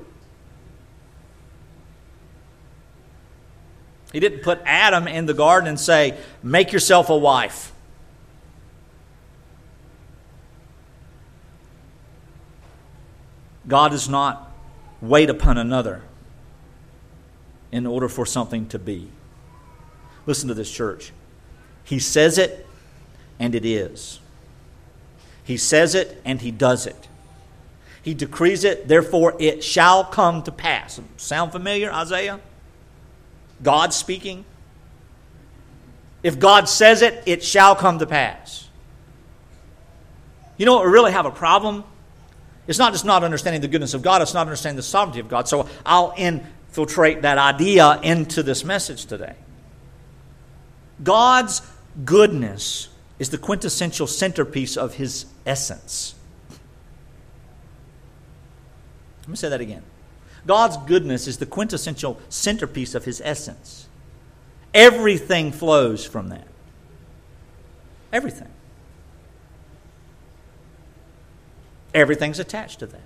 He 4.15 4.21
didn't 4.21 4.43
put 4.43 4.61
Adam 4.65 5.09
in 5.09 5.27
the 5.27 5.35
garden 5.35 5.69
and 5.69 5.79
say, 5.79 6.17
Make 6.41 6.73
yourself 6.73 7.11
a 7.11 7.17
wife. 7.17 7.73
God 13.67 13.91
does 13.91 14.09
not 14.09 14.53
wait 15.01 15.31
upon 15.31 15.59
another 15.59 16.03
in 17.73 17.89
order 17.89 18.09
for 18.09 18.25
something 18.25 18.69
to 18.69 18.79
be. 18.79 19.09
Listen 20.27 20.47
to 20.47 20.55
this, 20.55 20.71
church. 20.71 21.11
He 21.83 21.99
says 21.99 22.39
it, 22.39 22.65
and 23.41 23.53
it 23.53 23.65
is. 23.65 24.21
He 25.43 25.57
says 25.57 25.97
it, 25.97 26.23
and 26.25 26.41
he 26.41 26.53
does 26.53 26.87
it. 26.87 27.09
He 28.01 28.15
decrees 28.15 28.63
it, 28.63 28.87
therefore 28.87 29.35
it 29.41 29.65
shall 29.65 30.05
come 30.05 30.45
to 30.45 30.53
pass. 30.53 31.01
Sound 31.17 31.51
familiar, 31.51 31.91
Isaiah? 31.91 32.39
God 33.63 33.93
speaking. 33.93 34.45
If 36.23 36.39
God 36.39 36.69
says 36.69 37.03
it, 37.03 37.23
it 37.27 37.45
shall 37.45 37.77
come 37.77 37.99
to 37.99 38.07
pass. 38.07 38.69
You 40.57 40.67
know 40.67 40.75
what 40.75 40.87
we 40.87 40.93
really 40.93 41.13
have 41.13 41.27
a 41.27 41.31
problem? 41.31 41.85
It's 42.67 42.79
not 42.79 42.93
just 42.93 43.05
not 43.05 43.25
understanding 43.25 43.61
the 43.61 43.69
goodness 43.69 43.95
of 43.95 44.03
God, 44.03 44.23
it's 44.23 44.35
not 44.35 44.47
understanding 44.47 44.77
the 44.77 44.83
sovereignty 44.83 45.21
of 45.21 45.29
God. 45.29 45.49
So 45.49 45.69
I'll 45.85 46.15
infiltrate 46.17 47.23
that 47.23 47.37
idea 47.37 48.01
into 48.03 48.43
this 48.43 48.65
message 48.65 49.05
today. 49.05 49.35
God's 51.03 51.61
goodness 52.05 52.89
is 53.19 53.31
the 53.31 53.39
quintessential 53.39 54.07
centerpiece 54.07 54.77
of 54.77 54.95
his 54.95 55.27
essence. 55.45 56.15
Let 59.23 59.29
me 59.29 59.37
say 59.37 59.49
that 59.49 59.61
again. 59.61 59.83
God's 60.47 60.77
goodness 60.87 61.27
is 61.27 61.39
the 61.39 61.47
quintessential 61.47 62.21
centerpiece 62.29 62.95
of 62.95 63.05
his 63.05 63.23
essence. 63.25 63.89
Everything 64.75 65.53
flows 65.53 66.05
from 66.05 66.29
that. 66.31 66.47
Everything. 68.13 68.49
Everything's 71.95 72.41
attached 72.41 72.81
to 72.81 72.87
that. 72.87 73.01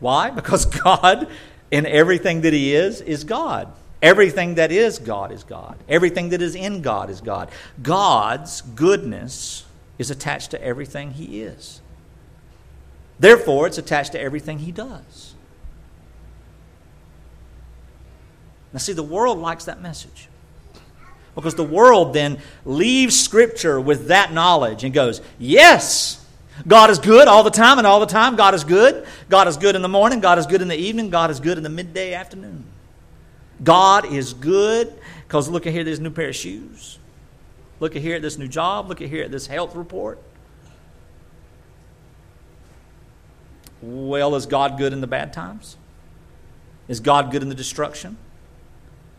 Why? 0.00 0.30
Because 0.38 0.66
God, 0.66 1.28
in 1.70 1.86
everything 1.86 2.42
that 2.42 2.52
He 2.52 2.74
is, 2.74 3.00
is 3.00 3.24
God. 3.24 3.72
Everything 4.00 4.54
that 4.54 4.70
is 4.70 4.98
God 4.98 5.32
is 5.32 5.42
God. 5.42 5.76
Everything 5.88 6.28
that 6.28 6.40
is 6.40 6.54
in 6.54 6.82
God 6.82 7.10
is 7.10 7.20
God. 7.20 7.50
God's 7.82 8.60
goodness 8.60 9.64
is 9.98 10.10
attached 10.10 10.52
to 10.52 10.62
everything 10.62 11.12
He 11.12 11.42
is. 11.42 11.80
Therefore, 13.18 13.66
it's 13.66 13.78
attached 13.78 14.12
to 14.12 14.20
everything 14.20 14.60
He 14.60 14.70
does. 14.70 15.27
Now, 18.72 18.78
see, 18.78 18.92
the 18.92 19.02
world 19.02 19.38
likes 19.38 19.64
that 19.64 19.80
message. 19.80 20.28
Because 21.34 21.54
the 21.54 21.64
world 21.64 22.14
then 22.14 22.38
leaves 22.64 23.18
Scripture 23.18 23.80
with 23.80 24.08
that 24.08 24.32
knowledge 24.32 24.82
and 24.82 24.92
goes, 24.92 25.20
Yes, 25.38 26.24
God 26.66 26.90
is 26.90 26.98
good 26.98 27.28
all 27.28 27.44
the 27.44 27.50
time 27.50 27.78
and 27.78 27.86
all 27.86 28.00
the 28.00 28.06
time. 28.06 28.34
God 28.34 28.54
is 28.54 28.64
good. 28.64 29.06
God 29.28 29.46
is 29.46 29.56
good 29.56 29.76
in 29.76 29.82
the 29.82 29.88
morning. 29.88 30.20
God 30.20 30.38
is 30.38 30.46
good 30.46 30.62
in 30.62 30.68
the 30.68 30.76
evening. 30.76 31.10
God 31.10 31.30
is 31.30 31.38
good 31.38 31.56
in 31.56 31.62
the 31.62 31.70
midday 31.70 32.14
afternoon. 32.14 32.64
God 33.62 34.12
is 34.12 34.34
good 34.34 34.92
because 35.26 35.48
look 35.48 35.66
at 35.66 35.72
here, 35.72 35.84
this 35.84 35.98
new 35.98 36.10
pair 36.10 36.30
of 36.30 36.36
shoes. 36.36 36.98
Look 37.80 37.94
at 37.94 38.02
here 38.02 38.16
at 38.16 38.22
this 38.22 38.38
new 38.38 38.48
job. 38.48 38.88
Look 38.88 39.00
at 39.00 39.08
here 39.08 39.22
at 39.22 39.30
this 39.30 39.46
health 39.46 39.76
report. 39.76 40.18
Well, 43.80 44.34
is 44.34 44.46
God 44.46 44.76
good 44.76 44.92
in 44.92 45.00
the 45.00 45.06
bad 45.06 45.32
times? 45.32 45.76
Is 46.88 46.98
God 46.98 47.30
good 47.30 47.42
in 47.42 47.48
the 47.48 47.54
destruction? 47.54 48.16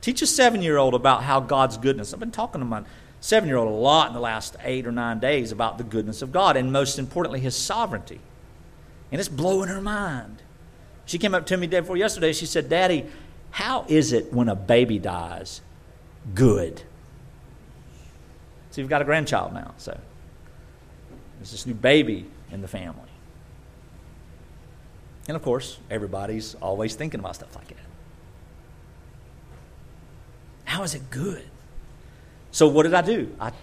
Teach 0.02 0.22
a 0.22 0.28
seven 0.28 0.62
year 0.62 0.78
old 0.78 0.94
about 0.94 1.24
how 1.24 1.40
God's 1.40 1.78
goodness. 1.78 2.14
I've 2.14 2.20
been 2.20 2.32
talking 2.32 2.60
to 2.60 2.66
my 2.66 2.84
seven 3.20 3.50
year 3.50 3.58
old 3.58 3.68
a 3.68 3.76
lot 3.76 4.08
in 4.08 4.14
the 4.14 4.20
last 4.20 4.56
eight 4.64 4.88
or 4.88 4.92
nine 4.92 5.20
days 5.20 5.52
about 5.52 5.78
the 5.78 5.84
goodness 5.84 6.22
of 6.22 6.32
God 6.32 6.56
and 6.56 6.72
most 6.72 6.98
importantly, 6.98 7.40
His 7.40 7.56
sovereignty. 7.56 8.20
And 9.12 9.20
it's 9.20 9.30
blowing 9.30 9.70
her 9.70 9.82
mind. 9.82 10.42
She 11.06 11.18
came 11.18 11.34
up 11.34 11.46
to 11.48 11.58
me 11.58 11.68
day 11.68 11.80
before 11.80 11.98
yesterday. 11.98 12.34
She 12.34 12.46
said, 12.46 12.70
Daddy, 12.70 13.06
how 13.52 13.86
is 13.88 14.14
it 14.14 14.32
when 14.32 14.48
a 14.48 14.56
baby 14.56 15.00
dies 15.00 15.62
good? 16.36 16.84
So 18.72 18.82
you've 18.82 18.90
got 18.90 19.02
a 19.02 19.06
grandchild 19.06 19.54
now, 19.54 19.74
so 19.78 20.00
there's 21.38 21.52
this 21.52 21.66
new 21.66 21.74
baby 21.74 22.28
in 22.52 22.62
the 22.62 22.68
family. 22.68 23.10
And 25.28 25.36
of 25.36 25.42
course, 25.42 25.80
everybody's 25.90 26.56
always 26.56 26.96
thinking 26.96 27.20
about 27.20 27.36
stuff 27.36 27.56
like 27.56 27.70
that. 27.70 27.89
How 30.70 30.84
is 30.84 30.94
it 30.94 31.10
good? 31.10 31.44
So 32.52 32.68
what 32.68 32.84
did 32.84 32.94
I 32.94 33.02
do? 33.02 33.36
I 33.40 33.54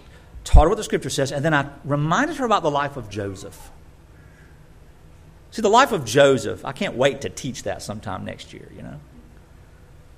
taught 0.43 0.63
her 0.63 0.69
what 0.69 0.75
the 0.75 0.83
scripture 0.83 1.09
says, 1.09 1.31
and 1.31 1.43
then 1.43 1.53
I 1.53 1.69
reminded 1.85 2.35
her 2.35 2.45
about 2.45 2.63
the 2.63 2.69
life 2.69 2.97
of 2.97 3.09
Joseph. 3.09 3.71
See, 5.51 5.61
the 5.61 5.69
life 5.69 5.93
of 5.93 6.03
Joseph, 6.03 6.65
I 6.65 6.73
can't 6.73 6.95
wait 6.95 7.21
to 7.21 7.29
teach 7.29 7.63
that 7.63 7.81
sometime 7.81 8.25
next 8.25 8.51
year, 8.51 8.69
you 8.75 8.81
know. 8.81 8.99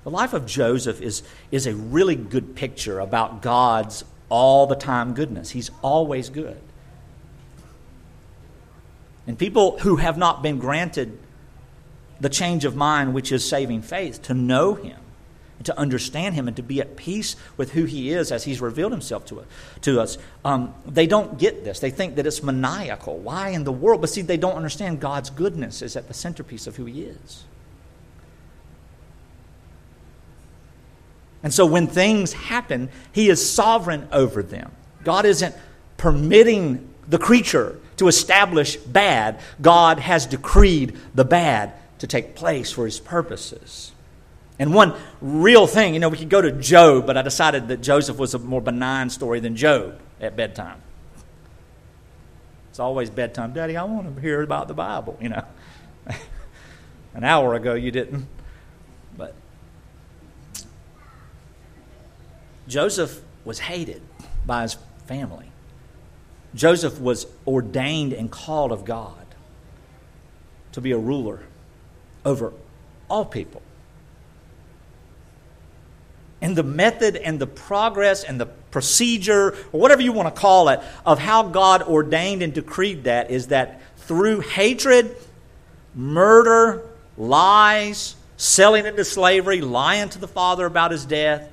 The 0.02 0.10
life 0.10 0.32
of 0.32 0.46
Joseph 0.46 1.00
is, 1.00 1.22
is 1.52 1.68
a 1.68 1.74
really 1.76 2.16
good 2.16 2.56
picture 2.56 2.98
about 2.98 3.40
God's 3.40 4.04
all 4.28 4.66
the 4.66 4.74
time 4.74 5.14
goodness. 5.14 5.50
He's 5.50 5.70
always 5.82 6.28
good. 6.28 6.60
And 9.28 9.38
people 9.38 9.78
who 9.78 9.96
have 9.96 10.18
not 10.18 10.42
been 10.42 10.58
granted 10.58 11.16
the 12.18 12.28
change 12.28 12.64
of 12.64 12.74
mind, 12.74 13.14
which 13.14 13.30
is 13.30 13.48
saving 13.48 13.82
faith, 13.82 14.22
to 14.22 14.34
know 14.34 14.74
Him 14.74 14.99
to 15.64 15.78
understand 15.78 16.34
Him 16.34 16.48
and 16.48 16.56
to 16.56 16.62
be 16.62 16.80
at 16.80 16.96
peace 16.96 17.36
with 17.56 17.72
who 17.72 17.84
He 17.84 18.10
is 18.10 18.32
as 18.32 18.44
He's 18.44 18.60
revealed 18.60 18.92
Himself 18.92 19.26
to, 19.26 19.44
to 19.82 20.00
us, 20.00 20.18
um, 20.44 20.74
they 20.86 21.06
don't 21.06 21.38
get 21.38 21.64
this. 21.64 21.80
They 21.80 21.90
think 21.90 22.16
that 22.16 22.26
it's 22.26 22.42
maniacal. 22.42 23.18
Why 23.18 23.50
in 23.50 23.64
the 23.64 23.72
world? 23.72 24.00
But 24.00 24.10
see, 24.10 24.22
they 24.22 24.36
don't 24.36 24.56
understand 24.56 25.00
God's 25.00 25.30
goodness 25.30 25.82
is 25.82 25.96
at 25.96 26.08
the 26.08 26.14
centerpiece 26.14 26.66
of 26.66 26.76
who 26.76 26.86
He 26.86 27.02
is. 27.02 27.44
And 31.42 31.52
so 31.52 31.64
when 31.64 31.86
things 31.86 32.32
happen, 32.32 32.90
He 33.12 33.28
is 33.28 33.50
sovereign 33.50 34.08
over 34.12 34.42
them. 34.42 34.72
God 35.04 35.24
isn't 35.24 35.54
permitting 35.96 36.88
the 37.08 37.18
creature 37.18 37.78
to 37.96 38.08
establish 38.08 38.76
bad, 38.76 39.40
God 39.60 39.98
has 39.98 40.24
decreed 40.24 40.96
the 41.14 41.24
bad 41.24 41.74
to 41.98 42.06
take 42.06 42.34
place 42.34 42.72
for 42.72 42.86
His 42.86 42.98
purposes. 42.98 43.92
And 44.60 44.74
one 44.74 44.94
real 45.22 45.66
thing, 45.66 45.94
you 45.94 46.00
know, 46.00 46.10
we 46.10 46.18
could 46.18 46.28
go 46.28 46.42
to 46.42 46.52
Job, 46.52 47.06
but 47.06 47.16
I 47.16 47.22
decided 47.22 47.68
that 47.68 47.80
Joseph 47.80 48.18
was 48.18 48.34
a 48.34 48.38
more 48.38 48.60
benign 48.60 49.08
story 49.08 49.40
than 49.40 49.56
Job 49.56 49.98
at 50.20 50.36
bedtime. 50.36 50.82
It's 52.68 52.78
always 52.78 53.08
bedtime. 53.08 53.54
Daddy, 53.54 53.78
I 53.78 53.84
want 53.84 54.14
to 54.14 54.20
hear 54.20 54.42
about 54.42 54.68
the 54.68 54.74
Bible, 54.74 55.16
you 55.18 55.30
know. 55.30 55.44
An 57.14 57.24
hour 57.24 57.54
ago 57.54 57.72
you 57.72 57.90
didn't. 57.90 58.26
But 59.16 59.34
Joseph 62.68 63.22
was 63.46 63.60
hated 63.60 64.02
by 64.44 64.60
his 64.62 64.76
family. 65.06 65.50
Joseph 66.54 67.00
was 67.00 67.26
ordained 67.46 68.12
and 68.12 68.30
called 68.30 68.72
of 68.72 68.84
God 68.84 69.24
to 70.72 70.82
be 70.82 70.92
a 70.92 70.98
ruler 70.98 71.44
over 72.26 72.52
all 73.08 73.24
people 73.24 73.62
and 76.40 76.56
the 76.56 76.62
method 76.62 77.16
and 77.16 77.38
the 77.38 77.46
progress 77.46 78.24
and 78.24 78.40
the 78.40 78.46
procedure, 78.46 79.50
or 79.72 79.80
whatever 79.80 80.02
you 80.02 80.12
want 80.12 80.34
to 80.34 80.40
call 80.40 80.68
it, 80.68 80.80
of 81.04 81.18
how 81.18 81.42
God 81.44 81.82
ordained 81.82 82.42
and 82.42 82.52
decreed 82.52 83.04
that 83.04 83.30
is 83.30 83.48
that 83.48 83.80
through 83.98 84.40
hatred, 84.40 85.16
murder, 85.94 86.86
lies, 87.16 88.16
selling 88.36 88.86
into 88.86 89.04
slavery, 89.04 89.60
lying 89.60 90.08
to 90.08 90.18
the 90.18 90.28
father 90.28 90.66
about 90.66 90.90
his 90.92 91.04
death. 91.04 91.48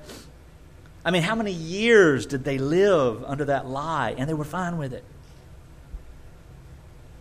I 1.03 1.11
mean, 1.11 1.21
how 1.21 1.35
many 1.35 1.51
years 1.51 2.25
did 2.25 2.43
they 2.43 2.57
live 2.57 3.23
under 3.23 3.45
that 3.45 3.67
lie? 3.67 4.15
And 4.17 4.29
they 4.29 4.33
were 4.33 4.45
fine 4.45 4.77
with 4.77 4.93
it. 4.93 5.03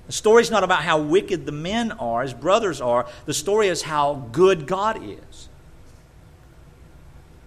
The 0.07 0.13
story's 0.13 0.51
not 0.53 0.63
about 0.63 0.83
how 0.83 1.01
wicked 1.01 1.47
the 1.47 1.53
men 1.53 1.91
are, 1.93 2.23
his 2.23 2.33
brothers 2.33 2.81
are. 2.81 3.09
The 3.25 3.35
story 3.35 3.67
is 3.67 3.83
how 3.83 4.29
good 4.31 4.67
God 4.67 5.03
is. 5.03 5.49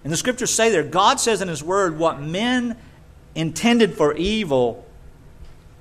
And 0.03 0.13
the 0.13 0.17
scriptures 0.17 0.51
say 0.51 0.69
there, 0.69 0.83
God 0.83 1.19
says 1.19 1.41
in 1.41 1.47
His 1.47 1.63
Word, 1.63 1.97
what 1.97 2.21
men 2.21 2.77
intended 3.35 3.95
for 3.95 4.15
evil, 4.15 4.85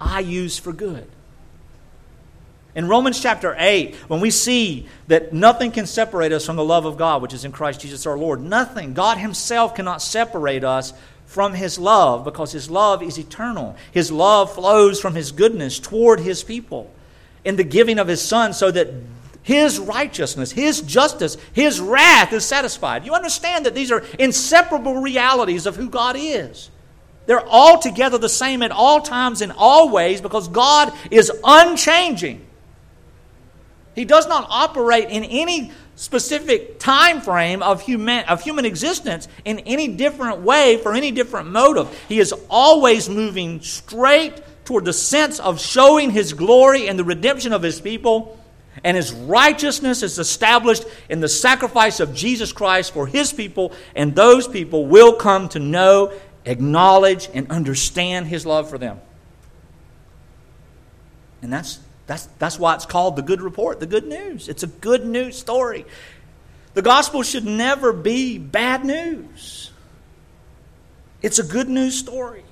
I 0.00 0.20
use 0.20 0.58
for 0.58 0.72
good. 0.72 1.08
In 2.74 2.86
Romans 2.86 3.20
chapter 3.20 3.56
8, 3.58 3.94
when 4.06 4.20
we 4.20 4.30
see 4.30 4.86
that 5.08 5.32
nothing 5.32 5.72
can 5.72 5.86
separate 5.86 6.32
us 6.32 6.46
from 6.46 6.56
the 6.56 6.64
love 6.64 6.84
of 6.84 6.96
God, 6.96 7.22
which 7.22 7.34
is 7.34 7.44
in 7.44 7.50
Christ 7.50 7.80
Jesus 7.80 8.06
our 8.06 8.16
Lord, 8.16 8.40
nothing, 8.40 8.94
God 8.94 9.18
Himself 9.18 9.74
cannot 9.74 10.02
separate 10.02 10.62
us 10.62 10.92
from 11.26 11.54
His 11.54 11.78
love 11.78 12.24
because 12.24 12.52
His 12.52 12.70
love 12.70 13.02
is 13.02 13.18
eternal. 13.18 13.76
His 13.90 14.12
love 14.12 14.54
flows 14.54 15.00
from 15.00 15.14
His 15.14 15.32
goodness 15.32 15.78
toward 15.78 16.20
His 16.20 16.44
people 16.44 16.92
in 17.44 17.56
the 17.56 17.64
giving 17.64 17.98
of 17.98 18.06
His 18.06 18.22
Son 18.22 18.52
so 18.52 18.70
that 18.70 18.88
his 19.48 19.78
righteousness, 19.78 20.52
His 20.52 20.82
justice, 20.82 21.38
His 21.54 21.80
wrath 21.80 22.34
is 22.34 22.44
satisfied. 22.44 23.06
You 23.06 23.14
understand 23.14 23.64
that 23.64 23.74
these 23.74 23.90
are 23.90 24.04
inseparable 24.18 25.00
realities 25.00 25.64
of 25.64 25.74
who 25.74 25.88
God 25.88 26.16
is. 26.18 26.68
They're 27.24 27.46
all 27.46 27.78
together 27.78 28.18
the 28.18 28.28
same 28.28 28.62
at 28.62 28.72
all 28.72 29.00
times 29.00 29.40
in 29.40 29.50
all 29.50 29.88
ways 29.88 30.20
because 30.20 30.48
God 30.48 30.92
is 31.10 31.32
unchanging. 31.42 32.46
He 33.94 34.04
does 34.04 34.28
not 34.28 34.46
operate 34.50 35.08
in 35.08 35.24
any 35.24 35.72
specific 35.96 36.78
time 36.78 37.22
frame 37.22 37.62
of 37.62 37.80
human, 37.80 38.26
of 38.26 38.42
human 38.42 38.66
existence 38.66 39.28
in 39.46 39.60
any 39.60 39.88
different 39.88 40.40
way 40.40 40.76
for 40.76 40.92
any 40.92 41.10
different 41.10 41.48
motive. 41.48 41.88
He 42.06 42.18
is 42.18 42.34
always 42.50 43.08
moving 43.08 43.62
straight 43.62 44.42
toward 44.66 44.84
the 44.84 44.92
sense 44.92 45.40
of 45.40 45.58
showing 45.58 46.10
His 46.10 46.34
glory 46.34 46.86
and 46.86 46.98
the 46.98 47.04
redemption 47.04 47.54
of 47.54 47.62
His 47.62 47.80
people 47.80 48.38
and 48.84 48.96
his 48.96 49.12
righteousness 49.12 50.02
is 50.02 50.18
established 50.18 50.84
in 51.08 51.20
the 51.20 51.28
sacrifice 51.28 52.00
of 52.00 52.14
Jesus 52.14 52.52
Christ 52.52 52.92
for 52.92 53.06
his 53.06 53.32
people, 53.32 53.72
and 53.94 54.14
those 54.14 54.46
people 54.46 54.86
will 54.86 55.14
come 55.14 55.48
to 55.50 55.58
know, 55.58 56.12
acknowledge, 56.44 57.28
and 57.34 57.50
understand 57.50 58.26
his 58.26 58.46
love 58.46 58.68
for 58.70 58.78
them. 58.78 59.00
And 61.42 61.52
that's, 61.52 61.78
that's, 62.06 62.26
that's 62.38 62.58
why 62.58 62.74
it's 62.74 62.86
called 62.86 63.16
the 63.16 63.22
good 63.22 63.40
report, 63.40 63.80
the 63.80 63.86
good 63.86 64.06
news. 64.06 64.48
It's 64.48 64.62
a 64.62 64.68
good 64.68 65.04
news 65.04 65.38
story. 65.38 65.84
The 66.74 66.82
gospel 66.82 67.22
should 67.22 67.44
never 67.44 67.92
be 67.92 68.38
bad 68.38 68.84
news. 68.84 69.70
It's 71.22 71.38
a 71.38 71.44
good 71.44 71.68
news 71.68 71.98
story. 71.98 72.44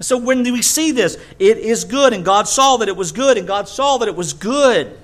So 0.00 0.18
when 0.18 0.42
we 0.42 0.62
see 0.62 0.92
this, 0.92 1.16
it 1.38 1.56
is 1.58 1.84
good, 1.84 2.12
and 2.12 2.24
God 2.24 2.46
saw 2.48 2.76
that 2.78 2.88
it 2.88 2.96
was 2.96 3.12
good, 3.12 3.38
and 3.38 3.46
God 3.46 3.66
saw 3.68 3.96
that 3.98 4.08
it 4.08 4.14
was 4.14 4.34
good. 4.34 4.98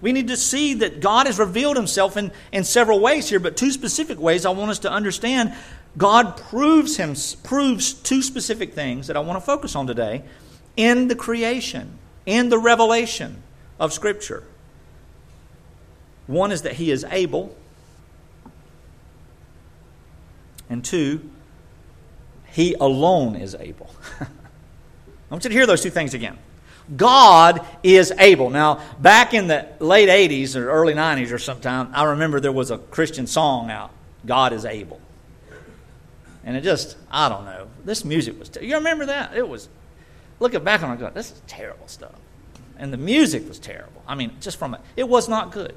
We 0.00 0.12
need 0.12 0.28
to 0.28 0.36
see 0.36 0.74
that 0.74 1.00
God 1.00 1.26
has 1.26 1.38
revealed 1.38 1.76
himself 1.76 2.16
in, 2.16 2.32
in 2.52 2.64
several 2.64 3.00
ways 3.00 3.28
here, 3.28 3.40
but 3.40 3.56
two 3.56 3.70
specific 3.70 4.18
ways 4.18 4.44
I 4.44 4.50
want 4.50 4.70
us 4.70 4.80
to 4.80 4.90
understand. 4.90 5.54
God 5.96 6.36
proves, 6.36 6.96
him, 6.96 7.14
proves 7.44 7.94
two 7.94 8.20
specific 8.20 8.74
things 8.74 9.06
that 9.06 9.16
I 9.16 9.20
want 9.20 9.40
to 9.40 9.46
focus 9.46 9.76
on 9.76 9.86
today 9.86 10.24
in 10.76 11.08
the 11.08 11.14
creation, 11.14 11.98
in 12.26 12.48
the 12.48 12.58
revelation 12.58 13.42
of 13.78 13.92
Scripture. 13.92 14.42
One 16.26 16.50
is 16.50 16.62
that 16.62 16.72
he 16.74 16.90
is 16.90 17.04
able, 17.04 17.56
and 20.68 20.84
two, 20.84 21.30
he 22.54 22.74
alone 22.74 23.34
is 23.34 23.56
able. 23.56 23.90
I 24.20 24.26
want 25.28 25.42
you 25.42 25.50
to 25.50 25.54
hear 25.54 25.66
those 25.66 25.82
two 25.82 25.90
things 25.90 26.14
again. 26.14 26.38
God 26.96 27.66
is 27.82 28.12
able. 28.16 28.48
Now, 28.48 28.80
back 29.00 29.34
in 29.34 29.48
the 29.48 29.66
late 29.80 30.08
80s 30.08 30.54
or 30.54 30.70
early 30.70 30.94
90s 30.94 31.32
or 31.32 31.38
sometime, 31.38 31.90
I 31.92 32.04
remember 32.04 32.38
there 32.38 32.52
was 32.52 32.70
a 32.70 32.78
Christian 32.78 33.26
song 33.26 33.72
out, 33.72 33.90
God 34.24 34.52
is 34.52 34.64
able. 34.64 35.00
And 36.44 36.56
it 36.56 36.60
just, 36.60 36.96
I 37.10 37.28
don't 37.28 37.44
know. 37.44 37.66
This 37.84 38.04
music 38.04 38.38
was, 38.38 38.52
you 38.60 38.76
remember 38.76 39.06
that? 39.06 39.34
It 39.34 39.48
was, 39.48 39.68
looking 40.38 40.62
back 40.62 40.84
on 40.84 40.92
it, 40.92 41.00
going, 41.00 41.12
this 41.12 41.32
is 41.32 41.42
terrible 41.48 41.88
stuff. 41.88 42.14
And 42.78 42.92
the 42.92 42.98
music 42.98 43.48
was 43.48 43.58
terrible. 43.58 44.02
I 44.06 44.14
mean, 44.14 44.30
just 44.40 44.58
from 44.58 44.74
it, 44.74 44.80
it 44.94 45.08
was 45.08 45.28
not 45.28 45.50
good. 45.50 45.74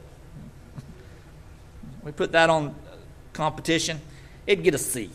we 2.04 2.12
put 2.12 2.34
that 2.34 2.52
on 2.52 2.76
competition, 3.34 4.00
it'd 4.46 4.64
get 4.64 4.76
a 4.76 4.78
C. 4.78 5.10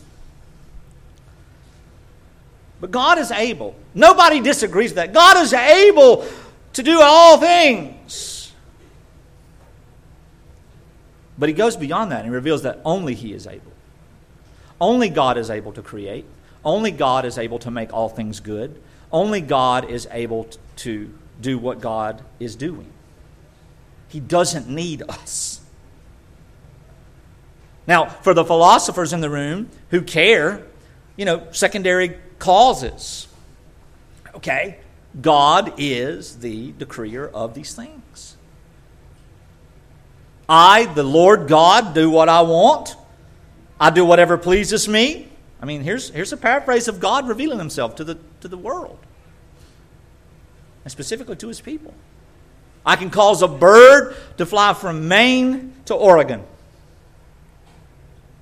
But 2.83 2.91
God 2.91 3.17
is 3.17 3.31
able. 3.31 3.75
Nobody 3.93 4.41
disagrees 4.41 4.89
with 4.89 4.97
that. 4.97 5.13
God 5.13 5.37
is 5.37 5.53
able 5.53 6.27
to 6.73 6.83
do 6.83 6.99
all 7.01 7.37
things. 7.37 8.51
But 11.37 11.47
he 11.47 11.55
goes 11.55 11.77
beyond 11.77 12.11
that 12.11 12.25
and 12.25 12.33
reveals 12.33 12.63
that 12.63 12.81
only 12.83 13.13
he 13.13 13.31
is 13.31 13.47
able. 13.47 13.71
Only 14.81 15.07
God 15.07 15.37
is 15.37 15.49
able 15.49 15.71
to 15.71 15.81
create. 15.81 16.25
Only 16.65 16.91
God 16.91 17.23
is 17.23 17.37
able 17.37 17.57
to 17.59 17.71
make 17.71 17.93
all 17.93 18.09
things 18.09 18.41
good. 18.41 18.81
Only 19.13 19.39
God 19.39 19.89
is 19.89 20.05
able 20.11 20.49
to 20.75 21.17
do 21.39 21.57
what 21.57 21.79
God 21.79 22.21
is 22.41 22.53
doing. 22.53 22.91
He 24.09 24.19
doesn't 24.19 24.67
need 24.67 25.03
us. 25.03 25.61
Now, 27.87 28.07
for 28.07 28.33
the 28.33 28.43
philosophers 28.43 29.13
in 29.13 29.21
the 29.21 29.29
room 29.29 29.69
who 29.89 30.01
care, 30.01 30.65
you 31.15 31.23
know, 31.23 31.47
secondary 31.51 32.17
causes. 32.43 33.29
Okay? 34.35 34.77
God 35.21 35.75
is 35.77 36.39
the 36.39 36.73
decreer 36.73 37.25
of 37.27 37.53
these 37.53 37.73
things. 37.73 38.35
I, 40.49 40.85
the 40.93 41.03
Lord 41.03 41.47
God, 41.47 41.95
do 41.95 42.09
what 42.09 42.27
I 42.27 42.41
want. 42.41 42.97
I 43.79 43.91
do 43.91 44.03
whatever 44.03 44.37
pleases 44.37 44.89
me. 44.89 45.29
I 45.61 45.65
mean, 45.65 45.81
here's, 45.81 46.09
here's 46.09 46.33
a 46.33 46.37
paraphrase 46.37 46.89
of 46.89 46.99
God 46.99 47.29
revealing 47.29 47.59
himself 47.59 47.95
to 47.95 48.03
the, 48.03 48.17
to 48.41 48.49
the 48.49 48.57
world, 48.57 48.99
and 50.83 50.91
specifically 50.91 51.37
to 51.37 51.47
his 51.47 51.61
people. 51.61 51.93
I 52.85 52.97
can 52.97 53.09
cause 53.09 53.41
a 53.41 53.47
bird 53.47 54.17
to 54.37 54.45
fly 54.45 54.73
from 54.73 55.07
Maine 55.07 55.73
to 55.85 55.93
Oregon. 55.95 56.43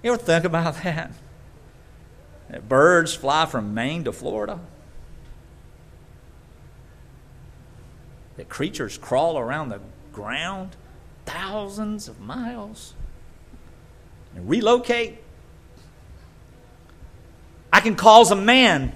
You 0.01 0.13
ever 0.13 0.21
think 0.21 0.45
about 0.45 0.73
that? 0.83 1.11
Birds 2.59 3.13
fly 3.13 3.45
from 3.45 3.73
Maine 3.73 4.03
to 4.03 4.11
Florida, 4.11 4.59
that 8.35 8.49
creatures 8.49 8.97
crawl 8.97 9.37
around 9.37 9.69
the 9.69 9.79
ground 10.11 10.75
thousands 11.25 12.07
of 12.07 12.19
miles 12.19 12.93
and 14.35 14.49
relocate. 14.49 15.19
I 17.71 17.79
can 17.79 17.95
cause 17.95 18.31
a 18.31 18.35
man 18.35 18.91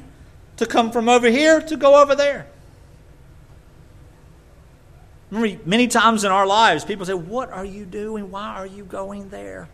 to 0.58 0.66
come 0.66 0.92
from 0.92 1.08
over 1.08 1.30
here 1.30 1.62
to 1.62 1.78
go 1.78 2.02
over 2.02 2.16
there. 2.16 2.48
Remember, 5.32 5.62
many 5.66 5.88
times 5.88 6.24
in 6.24 6.32
our 6.32 6.46
lives, 6.46 6.86
people 6.86 7.06
say, 7.06 7.14
What 7.14 7.52
are 7.52 7.66
you 7.66 7.86
doing? 7.86 8.32
Why 8.32 8.48
are 8.56 8.68
you 8.68 8.84
going 8.84 9.30
there? 9.30 9.70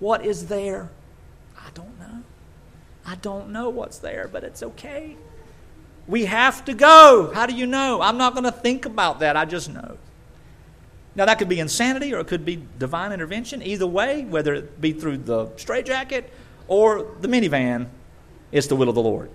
What 0.00 0.24
is 0.24 0.46
there? 0.46 0.90
I 3.06 3.16
don't 3.16 3.50
know. 3.50 3.68
What's 3.68 3.98
there, 3.98 4.28
but 4.30 4.44
it's 4.44 4.62
okay. 4.62 5.16
We 6.06 6.24
have 6.26 6.64
to 6.66 6.74
go. 6.74 7.30
How 7.34 7.46
do 7.46 7.54
you 7.54 7.66
know? 7.66 8.00
I'm 8.00 8.18
not 8.18 8.34
going 8.34 8.44
to 8.44 8.52
think 8.52 8.86
about 8.86 9.20
that. 9.20 9.36
I 9.36 9.44
just 9.44 9.70
know. 9.70 9.98
Now, 11.14 11.26
that 11.26 11.38
could 11.38 11.48
be 11.48 11.60
insanity 11.60 12.14
or 12.14 12.20
it 12.20 12.26
could 12.26 12.44
be 12.44 12.62
divine 12.78 13.12
intervention. 13.12 13.62
Either 13.62 13.86
way, 13.86 14.24
whether 14.24 14.54
it 14.54 14.80
be 14.80 14.92
through 14.92 15.18
the 15.18 15.48
straitjacket 15.56 16.32
or 16.68 17.06
the 17.20 17.28
minivan, 17.28 17.88
it's 18.50 18.66
the 18.66 18.76
will 18.76 18.88
of 18.88 18.94
the 18.94 19.02
Lord. 19.02 19.30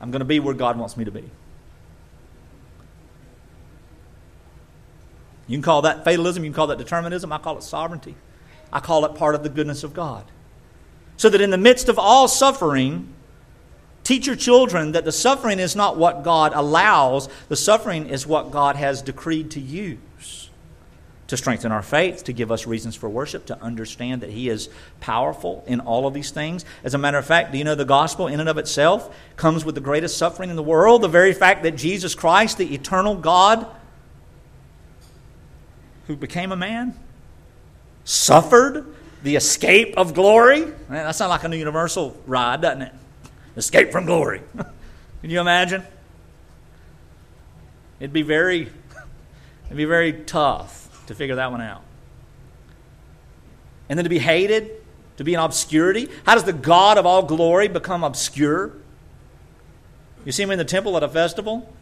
I'm 0.00 0.10
going 0.10 0.20
to 0.20 0.26
be 0.26 0.40
where 0.40 0.54
God 0.54 0.78
wants 0.78 0.96
me 0.96 1.04
to 1.04 1.10
be. 1.10 1.30
You 5.46 5.56
can 5.56 5.62
call 5.62 5.82
that 5.82 6.04
fatalism, 6.04 6.44
you 6.44 6.50
can 6.50 6.54
call 6.54 6.66
that 6.68 6.78
determinism. 6.78 7.32
I 7.32 7.38
call 7.38 7.58
it 7.58 7.62
sovereignty. 7.62 8.14
I 8.72 8.80
call 8.80 9.04
it 9.04 9.14
part 9.14 9.34
of 9.34 9.42
the 9.42 9.48
goodness 9.48 9.84
of 9.84 9.94
God 9.94 10.24
so 11.16 11.28
that 11.28 11.40
in 11.40 11.50
the 11.50 11.58
midst 11.58 11.88
of 11.88 11.98
all 11.98 12.28
suffering, 12.28 13.08
teach 14.02 14.26
your 14.26 14.36
children 14.36 14.92
that 14.92 15.04
the 15.04 15.12
suffering 15.12 15.58
is 15.58 15.74
not 15.74 15.96
what 15.96 16.22
God 16.22 16.52
allows, 16.54 17.28
the 17.48 17.56
suffering 17.56 18.08
is 18.08 18.26
what 18.26 18.50
God 18.50 18.76
has 18.76 19.02
decreed 19.02 19.50
to 19.52 19.60
use 19.60 20.44
to 21.26 21.36
strengthen 21.36 21.72
our 21.72 21.82
faith, 21.82 22.24
to 22.24 22.32
give 22.32 22.52
us 22.52 22.66
reasons 22.66 22.94
for 22.94 23.08
worship, 23.08 23.46
to 23.46 23.60
understand 23.62 24.20
that 24.20 24.30
He 24.30 24.48
is 24.48 24.68
powerful 25.00 25.64
in 25.66 25.80
all 25.80 26.06
of 26.06 26.14
these 26.14 26.30
things. 26.30 26.64
As 26.82 26.94
a 26.94 26.98
matter 26.98 27.18
of 27.18 27.24
fact, 27.24 27.52
do 27.52 27.58
you 27.58 27.64
know 27.64 27.74
the 27.74 27.84
gospel 27.84 28.26
in 28.26 28.40
and 28.40 28.48
of 28.48 28.58
itself 28.58 29.14
comes 29.36 29.64
with 29.64 29.74
the 29.74 29.80
greatest 29.80 30.18
suffering 30.18 30.50
in 30.50 30.56
the 30.56 30.62
world? 30.62 31.02
The 31.02 31.08
very 31.08 31.32
fact 31.32 31.62
that 31.62 31.72
Jesus 31.76 32.14
Christ, 32.14 32.58
the 32.58 32.74
eternal 32.74 33.14
God, 33.16 33.66
who 36.06 36.16
became 36.16 36.52
a 36.52 36.56
man, 36.56 36.98
suffered 38.04 38.93
the 39.24 39.36
escape 39.36 39.94
of 39.96 40.12
glory. 40.12 40.60
Man, 40.60 40.74
that 40.88 41.16
sounds 41.16 41.30
like 41.30 41.44
a 41.44 41.48
new 41.48 41.56
Universal 41.56 42.14
ride, 42.26 42.60
doesn't 42.60 42.82
it? 42.82 42.92
Escape 43.56 43.90
from 43.90 44.04
glory. 44.04 44.42
Can 45.22 45.30
you 45.30 45.40
imagine? 45.40 45.82
It'd 47.98 48.12
be 48.12 48.22
very, 48.22 48.70
it'd 49.66 49.76
be 49.76 49.86
very 49.86 50.12
tough 50.12 51.06
to 51.06 51.14
figure 51.14 51.36
that 51.36 51.50
one 51.50 51.62
out. 51.62 51.82
And 53.88 53.98
then 53.98 54.04
to 54.04 54.10
be 54.10 54.18
hated, 54.18 54.70
to 55.16 55.24
be 55.24 55.32
in 55.32 55.40
obscurity. 55.40 56.10
How 56.26 56.34
does 56.34 56.44
the 56.44 56.52
God 56.52 56.98
of 56.98 57.06
all 57.06 57.22
glory 57.22 57.68
become 57.68 58.04
obscure? 58.04 58.72
You 60.26 60.32
see 60.32 60.42
him 60.42 60.50
in 60.50 60.58
the 60.58 60.64
temple 60.66 60.98
at 60.98 61.02
a 61.02 61.08
festival 61.08 61.72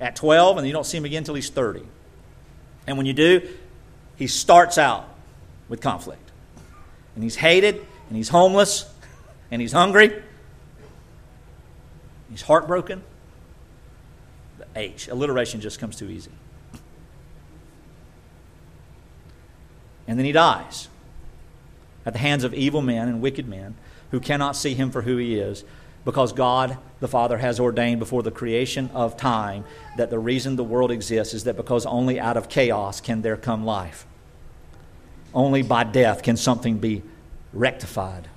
at 0.00 0.16
12, 0.16 0.58
and 0.58 0.66
you 0.66 0.72
don't 0.72 0.84
see 0.84 0.96
him 0.96 1.04
again 1.04 1.18
until 1.18 1.34
he's 1.36 1.50
30. 1.50 1.84
And 2.88 2.96
when 2.96 3.06
you 3.06 3.12
do, 3.12 3.48
he 4.16 4.26
starts 4.26 4.78
out 4.78 5.11
with 5.72 5.80
conflict. 5.80 6.30
And 7.14 7.24
he's 7.24 7.36
hated, 7.36 7.76
and 8.08 8.16
he's 8.16 8.28
homeless, 8.28 8.92
and 9.50 9.62
he's 9.62 9.72
hungry, 9.72 10.22
he's 12.30 12.42
heartbroken. 12.42 13.02
The 14.58 14.66
H, 14.76 15.08
alliteration 15.08 15.62
just 15.62 15.78
comes 15.78 15.96
too 15.96 16.10
easy. 16.10 16.30
And 20.06 20.18
then 20.18 20.26
he 20.26 20.32
dies 20.32 20.88
at 22.04 22.12
the 22.12 22.18
hands 22.18 22.44
of 22.44 22.52
evil 22.52 22.82
men 22.82 23.08
and 23.08 23.22
wicked 23.22 23.48
men 23.48 23.74
who 24.10 24.20
cannot 24.20 24.56
see 24.56 24.74
him 24.74 24.90
for 24.90 25.00
who 25.00 25.16
he 25.16 25.36
is 25.36 25.64
because 26.04 26.34
God 26.34 26.76
the 27.00 27.08
Father 27.08 27.38
has 27.38 27.58
ordained 27.58 27.98
before 27.98 28.22
the 28.22 28.30
creation 28.30 28.90
of 28.92 29.16
time 29.16 29.64
that 29.96 30.10
the 30.10 30.18
reason 30.18 30.56
the 30.56 30.64
world 30.64 30.90
exists 30.90 31.32
is 31.32 31.44
that 31.44 31.56
because 31.56 31.86
only 31.86 32.20
out 32.20 32.36
of 32.36 32.50
chaos 32.50 33.00
can 33.00 33.22
there 33.22 33.38
come 33.38 33.64
life. 33.64 34.06
Only 35.34 35.62
by 35.62 35.84
death 35.84 36.22
can 36.22 36.36
something 36.36 36.78
be 36.78 37.02
rectified. 37.52 38.28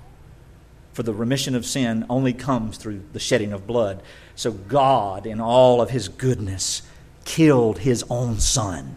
For 0.93 1.03
the 1.03 1.13
remission 1.13 1.55
of 1.55 1.65
sin 1.65 2.05
only 2.09 2.31
comes 2.31 2.77
through 2.77 3.03
the 3.11 3.19
shedding 3.19 3.51
of 3.51 3.67
blood. 3.67 4.01
So 4.35 4.51
God, 4.51 5.25
in 5.25 5.41
all 5.41 5.81
of 5.81 5.89
his 5.89 6.07
goodness, 6.07 6.83
killed 7.25 7.79
his 7.79 8.05
own 8.09 8.39
son. 8.39 8.95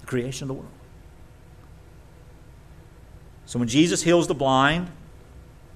The 0.00 0.06
creation 0.06 0.44
of 0.44 0.48
the 0.48 0.54
world. 0.54 0.70
So 3.46 3.58
when 3.58 3.68
Jesus 3.68 4.02
heals 4.02 4.28
the 4.28 4.34
blind 4.34 4.88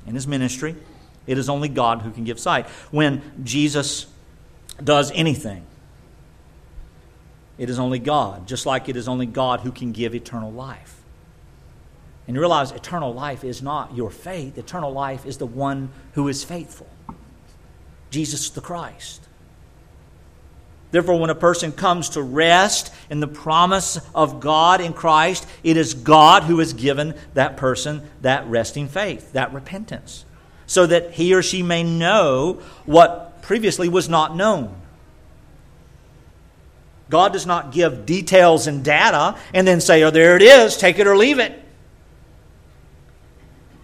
in 0.06 0.14
his 0.14 0.26
ministry, 0.26 0.76
it 1.26 1.38
is 1.38 1.48
only 1.48 1.68
God 1.68 2.02
who 2.02 2.10
can 2.10 2.24
give 2.24 2.38
sight. 2.38 2.68
When 2.92 3.22
Jesus 3.42 4.06
does 4.82 5.10
anything, 5.12 5.66
It 7.60 7.68
is 7.68 7.78
only 7.78 7.98
God, 7.98 8.48
just 8.48 8.64
like 8.64 8.88
it 8.88 8.96
is 8.96 9.06
only 9.06 9.26
God 9.26 9.60
who 9.60 9.70
can 9.70 9.92
give 9.92 10.14
eternal 10.14 10.50
life. 10.50 11.02
And 12.26 12.34
you 12.34 12.40
realize 12.40 12.72
eternal 12.72 13.12
life 13.12 13.44
is 13.44 13.60
not 13.60 13.94
your 13.94 14.10
faith, 14.10 14.56
eternal 14.56 14.90
life 14.90 15.26
is 15.26 15.36
the 15.36 15.46
one 15.46 15.90
who 16.14 16.26
is 16.28 16.42
faithful 16.42 16.88
Jesus 18.10 18.48
the 18.48 18.62
Christ. 18.62 19.20
Therefore, 20.90 21.20
when 21.20 21.28
a 21.28 21.34
person 21.34 21.70
comes 21.70 22.08
to 22.10 22.22
rest 22.22 22.94
in 23.10 23.20
the 23.20 23.28
promise 23.28 24.00
of 24.14 24.40
God 24.40 24.80
in 24.80 24.94
Christ, 24.94 25.46
it 25.62 25.76
is 25.76 25.92
God 25.92 26.44
who 26.44 26.60
has 26.60 26.72
given 26.72 27.14
that 27.34 27.58
person 27.58 28.08
that 28.22 28.46
resting 28.46 28.88
faith, 28.88 29.34
that 29.34 29.52
repentance, 29.52 30.24
so 30.66 30.86
that 30.86 31.12
he 31.12 31.34
or 31.34 31.42
she 31.42 31.62
may 31.62 31.84
know 31.84 32.62
what 32.86 33.42
previously 33.42 33.90
was 33.90 34.08
not 34.08 34.34
known. 34.34 34.74
God 37.10 37.32
does 37.32 37.44
not 37.44 37.72
give 37.72 38.06
details 38.06 38.66
and 38.66 38.84
data 38.84 39.36
and 39.52 39.66
then 39.66 39.80
say, 39.80 40.02
oh, 40.04 40.10
there 40.10 40.36
it 40.36 40.42
is, 40.42 40.76
take 40.76 40.98
it 40.98 41.06
or 41.06 41.16
leave 41.16 41.38
it. 41.38 41.62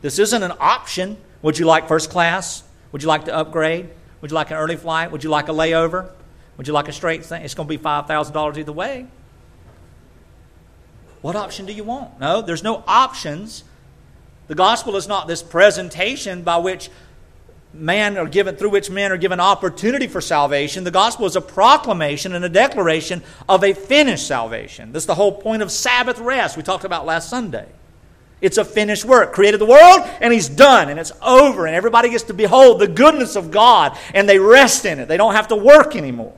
This 0.00 0.18
isn't 0.18 0.42
an 0.42 0.52
option. 0.60 1.16
Would 1.42 1.58
you 1.58 1.66
like 1.66 1.88
first 1.88 2.08
class? 2.08 2.62
Would 2.92 3.02
you 3.02 3.08
like 3.08 3.24
to 3.26 3.34
upgrade? 3.34 3.90
Would 4.20 4.30
you 4.30 4.36
like 4.36 4.50
an 4.50 4.56
early 4.56 4.76
flight? 4.76 5.10
Would 5.10 5.24
you 5.24 5.30
like 5.30 5.48
a 5.48 5.52
layover? 5.52 6.10
Would 6.56 6.66
you 6.68 6.72
like 6.72 6.88
a 6.88 6.92
straight 6.92 7.24
thing? 7.24 7.42
It's 7.42 7.54
going 7.54 7.68
to 7.68 7.76
be 7.76 7.82
$5,000 7.82 8.56
either 8.56 8.72
way. 8.72 9.06
What 11.20 11.34
option 11.34 11.66
do 11.66 11.72
you 11.72 11.84
want? 11.84 12.20
No, 12.20 12.40
there's 12.40 12.62
no 12.62 12.84
options. 12.86 13.64
The 14.46 14.54
gospel 14.54 14.94
is 14.96 15.08
not 15.08 15.26
this 15.26 15.42
presentation 15.42 16.42
by 16.42 16.58
which 16.58 16.88
man 17.78 18.16
are 18.18 18.26
given 18.26 18.56
through 18.56 18.70
which 18.70 18.90
men 18.90 19.12
are 19.12 19.16
given 19.16 19.40
opportunity 19.40 20.06
for 20.06 20.20
salvation. 20.20 20.84
The 20.84 20.90
gospel 20.90 21.26
is 21.26 21.36
a 21.36 21.40
proclamation 21.40 22.34
and 22.34 22.44
a 22.44 22.48
declaration 22.48 23.22
of 23.48 23.62
a 23.62 23.72
finished 23.72 24.26
salvation. 24.26 24.92
That's 24.92 25.06
the 25.06 25.14
whole 25.14 25.32
point 25.32 25.62
of 25.62 25.70
Sabbath 25.70 26.18
rest 26.18 26.56
we 26.56 26.62
talked 26.62 26.84
about 26.84 27.06
last 27.06 27.30
Sunday. 27.30 27.66
It's 28.40 28.58
a 28.58 28.64
finished 28.64 29.04
work. 29.04 29.32
Created 29.32 29.60
the 29.60 29.66
world, 29.66 30.02
and 30.20 30.32
He's 30.32 30.48
done, 30.48 30.88
and 30.88 31.00
it's 31.00 31.12
over, 31.22 31.66
and 31.66 31.74
everybody 31.74 32.10
gets 32.10 32.24
to 32.24 32.34
behold 32.34 32.80
the 32.80 32.88
goodness 32.88 33.34
of 33.34 33.50
God, 33.50 33.96
and 34.14 34.28
they 34.28 34.38
rest 34.38 34.84
in 34.84 34.98
it. 34.98 35.08
They 35.08 35.16
don't 35.16 35.34
have 35.34 35.48
to 35.48 35.56
work 35.56 35.96
anymore. 35.96 36.34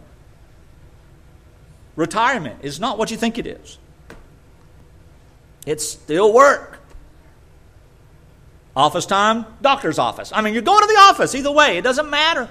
Retirement 1.96 2.60
is 2.62 2.78
not 2.78 2.96
what 2.96 3.10
you 3.10 3.16
think 3.16 3.38
it 3.38 3.46
is, 3.46 3.78
it's 5.66 5.88
still 5.88 6.32
work. 6.32 6.77
Office 8.78 9.06
time, 9.06 9.44
doctor's 9.60 9.98
office. 9.98 10.30
I 10.32 10.40
mean, 10.40 10.54
you're 10.54 10.62
going 10.62 10.80
to 10.80 10.86
the 10.86 11.00
office 11.00 11.34
either 11.34 11.50
way, 11.50 11.78
it 11.78 11.82
doesn't 11.82 12.08
matter. 12.08 12.48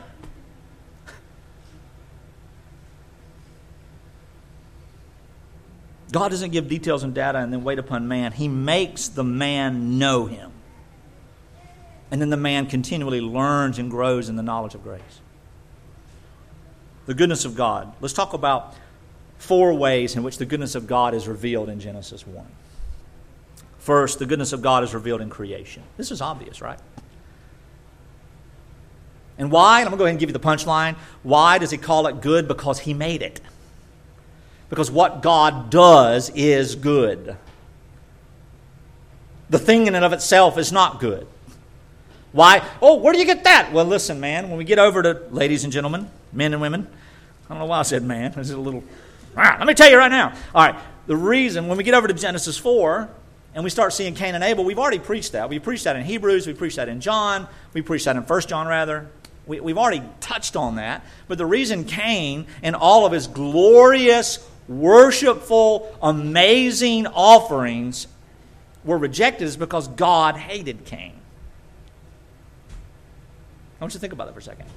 God 6.12 6.30
doesn't 6.32 6.52
give 6.52 6.68
details 6.68 7.04
and 7.04 7.14
data 7.14 7.38
and 7.38 7.54
then 7.54 7.64
wait 7.64 7.80
upon 7.80 8.10
man. 8.10 8.34
He 8.34 8.50
makes 8.50 9.08
the 9.08 9.24
man 9.24 10.00
know 10.00 10.26
him. 10.26 10.52
And 12.12 12.20
then 12.20 12.30
the 12.30 12.36
man 12.36 12.66
continually 12.66 13.22
learns 13.22 13.80
and 13.80 13.90
grows 13.90 14.28
in 14.28 14.36
the 14.36 14.44
knowledge 14.44 14.76
of 14.76 14.84
grace. 14.84 15.02
The 17.06 17.14
goodness 17.14 17.46
of 17.46 17.56
God. 17.56 17.94
Let's 18.02 18.14
talk 18.14 18.34
about 18.34 18.76
four 19.38 19.74
ways 19.74 20.18
in 20.18 20.24
which 20.24 20.40
the 20.40 20.46
goodness 20.46 20.76
of 20.76 20.88
God 20.88 21.14
is 21.14 21.26
revealed 21.26 21.70
in 21.70 21.80
Genesis 21.80 22.28
1. 22.28 22.46
First, 23.88 24.20
the 24.20 24.26
goodness 24.26 24.52
of 24.52 24.62
God 24.62 24.84
is 24.84 24.94
revealed 24.94 25.22
in 25.22 25.30
creation. 25.30 25.82
This 25.96 26.12
is 26.12 26.20
obvious, 26.20 26.62
right? 26.62 26.78
And 29.38 29.50
why? 29.50 29.78
I'm 29.80 29.86
going 29.86 29.92
to 29.92 29.98
go 29.98 30.04
ahead 30.04 30.12
and 30.12 30.20
give 30.20 30.28
you 30.28 30.34
the 30.34 30.42
punchline. 30.42 30.98
Why 31.24 31.58
does 31.58 31.72
he 31.72 31.78
call 31.78 32.06
it 32.08 32.20
good? 32.20 32.50
Because 32.50 32.80
he 32.80 32.94
made 32.94 33.22
it. 33.22 33.40
Because 34.70 34.92
what 34.92 35.22
God 35.22 35.70
does 35.70 36.30
is 36.32 36.76
good. 36.76 37.38
The 39.50 39.58
thing 39.58 39.88
in 39.88 39.96
and 39.96 40.04
of 40.04 40.12
itself 40.12 40.58
is 40.58 40.74
not 40.74 41.00
good. 41.00 41.26
Why? 42.34 42.68
Oh, 42.82 42.96
where 42.96 43.14
do 43.14 43.20
you 43.20 43.26
get 43.26 43.46
that? 43.46 43.72
Well, 43.72 43.86
listen, 43.86 44.20
man, 44.20 44.50
when 44.50 44.58
we 44.58 44.66
get 44.66 44.80
over 44.80 45.02
to, 45.02 45.22
ladies 45.32 45.64
and 45.64 45.72
gentlemen, 45.72 46.12
men 46.34 46.52
and 46.52 46.62
women, 46.62 46.90
I 47.46 47.54
don't 47.54 47.60
know 47.60 47.68
why 47.68 47.80
I 47.80 47.84
said 47.84 48.04
man. 48.04 48.34
This 48.36 48.50
is 48.50 48.56
a 48.56 48.60
little, 48.60 48.84
ah, 49.38 49.56
let 49.58 49.66
me 49.66 49.74
tell 49.74 49.90
you 49.90 49.98
right 49.98 50.12
now. 50.12 50.34
All 50.54 50.66
right, 50.66 50.76
the 51.06 51.16
reason, 51.16 51.70
when 51.70 51.78
we 51.78 51.86
get 51.86 51.94
over 51.94 52.10
to 52.10 52.14
Genesis 52.14 52.58
4, 52.58 53.12
and 53.54 53.64
we 53.64 53.70
start 53.70 53.94
seeing 53.94 54.14
Cain 54.14 54.36
and 54.36 54.44
Abel, 54.44 54.64
we've 54.64 54.80
already 54.80 55.00
preached 55.00 55.32
that. 55.32 55.50
We 55.50 55.60
preached 55.60 55.86
that 55.86 55.96
in 55.96 56.04
Hebrews, 56.04 56.46
we 56.46 56.54
preached 56.54 56.76
that 56.76 56.90
in 56.90 57.02
John, 57.02 57.48
we 57.74 57.82
preached 57.82 58.06
that 58.06 58.16
in 58.16 58.24
1 58.24 58.42
John, 58.42 58.68
rather. 58.68 59.08
We, 59.48 59.60
we've 59.62 59.78
already 59.78 60.04
touched 60.20 60.56
on 60.56 60.76
that. 60.76 61.04
But 61.28 61.38
the 61.38 61.46
reason 61.46 61.86
Cain 61.86 62.48
and 62.62 62.76
all 62.76 63.06
of 63.06 63.12
his 63.14 63.28
glorious 63.28 64.46
worshipful, 64.68 65.98
amazing 66.02 67.08
offerings 67.08 68.08
were 68.84 68.98
rejected 68.98 69.46
is 69.46 69.58
because 69.58 69.88
God 69.88 70.36
hated 70.36 70.86
Cain. 70.86 71.14
I 73.80 73.84
want 73.84 73.94
you 73.94 73.98
to 73.98 74.02
think 74.02 74.14
about 74.14 74.28
that 74.28 74.34
for 74.34 74.40
a 74.40 74.44
second. 74.44 74.68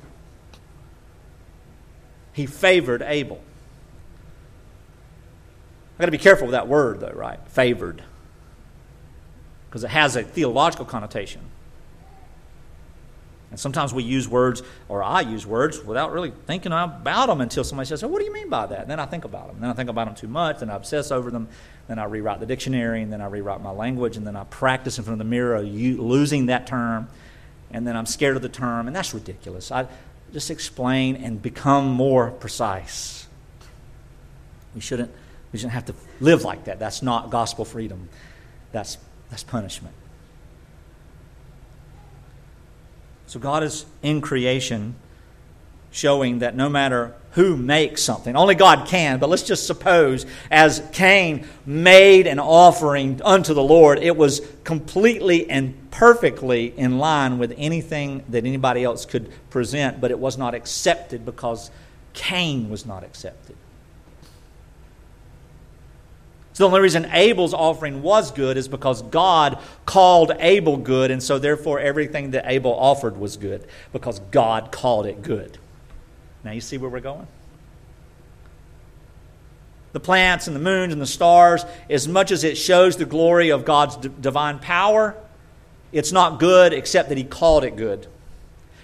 He 2.32 2.46
favored 2.46 3.02
Abel. 3.02 3.40
I've 5.94 6.00
got 6.00 6.06
to 6.06 6.12
be 6.12 6.18
careful 6.18 6.46
with 6.46 6.52
that 6.52 6.68
word, 6.68 7.00
though, 7.00 7.12
right? 7.14 7.40
Favored. 7.48 8.02
Because 9.70 9.84
it 9.84 9.90
has 9.90 10.16
a 10.16 10.24
theological 10.24 10.84
connotation. 10.84 11.40
And 13.50 13.58
sometimes 13.58 13.92
we 13.92 14.04
use 14.04 14.28
words, 14.28 14.62
or 14.88 15.02
I 15.02 15.22
use 15.22 15.44
words, 15.44 15.82
without 15.82 16.12
really 16.12 16.32
thinking 16.46 16.72
about 16.72 17.26
them 17.26 17.40
until 17.40 17.64
somebody 17.64 17.88
says, 17.88 18.04
oh, 18.04 18.08
What 18.08 18.20
do 18.20 18.24
you 18.24 18.32
mean 18.32 18.48
by 18.48 18.66
that? 18.66 18.82
And 18.82 18.90
then 18.90 19.00
I 19.00 19.06
think 19.06 19.24
about 19.24 19.48
them. 19.48 19.56
And 19.56 19.64
then 19.64 19.70
I 19.70 19.74
think 19.74 19.90
about 19.90 20.06
them 20.06 20.14
too 20.14 20.28
much, 20.28 20.62
and 20.62 20.70
I 20.70 20.76
obsess 20.76 21.10
over 21.10 21.30
them. 21.30 21.48
Then 21.88 21.98
I 21.98 22.04
rewrite 22.04 22.38
the 22.38 22.46
dictionary, 22.46 23.02
and 23.02 23.12
then 23.12 23.20
I 23.20 23.26
rewrite 23.26 23.60
my 23.60 23.72
language, 23.72 24.16
and 24.16 24.24
then 24.24 24.36
I 24.36 24.44
practice 24.44 24.98
in 24.98 25.04
front 25.04 25.14
of 25.14 25.18
the 25.18 25.30
mirror 25.30 25.60
losing 25.62 26.46
that 26.46 26.68
term. 26.68 27.08
And 27.72 27.86
then 27.86 27.96
I'm 27.96 28.06
scared 28.06 28.36
of 28.36 28.42
the 28.42 28.48
term, 28.48 28.86
and 28.86 28.94
that's 28.94 29.14
ridiculous. 29.14 29.72
I 29.72 29.88
just 30.32 30.50
explain 30.50 31.16
and 31.16 31.42
become 31.42 31.90
more 31.90 32.30
precise. 32.30 33.26
We 34.76 34.80
shouldn't, 34.80 35.10
we 35.52 35.58
shouldn't 35.58 35.74
have 35.74 35.86
to 35.86 35.94
live 36.20 36.44
like 36.44 36.64
that. 36.64 36.78
That's 36.78 37.02
not 37.02 37.30
gospel 37.30 37.64
freedom, 37.64 38.08
that's, 38.70 38.98
that's 39.30 39.44
punishment. 39.44 39.94
So 43.26 43.38
God 43.38 43.62
is 43.62 43.86
in 44.02 44.20
creation 44.20 44.96
showing 45.92 46.40
that 46.40 46.56
no 46.56 46.68
matter 46.68 47.14
who 47.32 47.56
makes 47.56 48.02
something, 48.02 48.34
only 48.34 48.56
God 48.56 48.88
can, 48.88 49.20
but 49.20 49.28
let's 49.28 49.44
just 49.44 49.66
suppose 49.66 50.26
as 50.50 50.82
Cain 50.92 51.46
made 51.64 52.26
an 52.26 52.40
offering 52.40 53.20
unto 53.24 53.54
the 53.54 53.62
Lord, 53.62 53.98
it 54.00 54.16
was 54.16 54.40
completely 54.64 55.48
and 55.48 55.90
perfectly 55.92 56.76
in 56.76 56.98
line 56.98 57.38
with 57.38 57.54
anything 57.56 58.24
that 58.30 58.44
anybody 58.44 58.82
else 58.82 59.06
could 59.06 59.30
present, 59.48 60.00
but 60.00 60.10
it 60.10 60.18
was 60.18 60.36
not 60.36 60.54
accepted 60.54 61.24
because 61.24 61.70
Cain 62.14 62.68
was 62.68 62.84
not 62.84 63.04
accepted. 63.04 63.54
So 66.60 66.64
the 66.64 66.72
only 66.72 66.82
reason 66.82 67.08
Abel's 67.10 67.54
offering 67.54 68.02
was 68.02 68.32
good 68.32 68.58
is 68.58 68.68
because 68.68 69.00
God 69.00 69.58
called 69.86 70.32
Abel 70.40 70.76
good, 70.76 71.10
and 71.10 71.22
so 71.22 71.38
therefore 71.38 71.80
everything 71.80 72.32
that 72.32 72.44
Abel 72.46 72.74
offered 72.74 73.16
was 73.16 73.38
good 73.38 73.66
because 73.94 74.18
God 74.30 74.70
called 74.70 75.06
it 75.06 75.22
good. 75.22 75.56
Now 76.44 76.50
you 76.50 76.60
see 76.60 76.76
where 76.76 76.90
we're 76.90 77.00
going? 77.00 77.26
The 79.92 80.00
plants 80.00 80.48
and 80.48 80.54
the 80.54 80.60
moons 80.60 80.92
and 80.92 81.00
the 81.00 81.06
stars, 81.06 81.64
as 81.88 82.06
much 82.06 82.30
as 82.30 82.44
it 82.44 82.58
shows 82.58 82.98
the 82.98 83.06
glory 83.06 83.48
of 83.48 83.64
God's 83.64 83.96
d- 83.96 84.10
divine 84.20 84.58
power, 84.58 85.16
it's 85.92 86.12
not 86.12 86.38
good 86.38 86.74
except 86.74 87.08
that 87.08 87.16
He 87.16 87.24
called 87.24 87.64
it 87.64 87.74
good. 87.74 88.06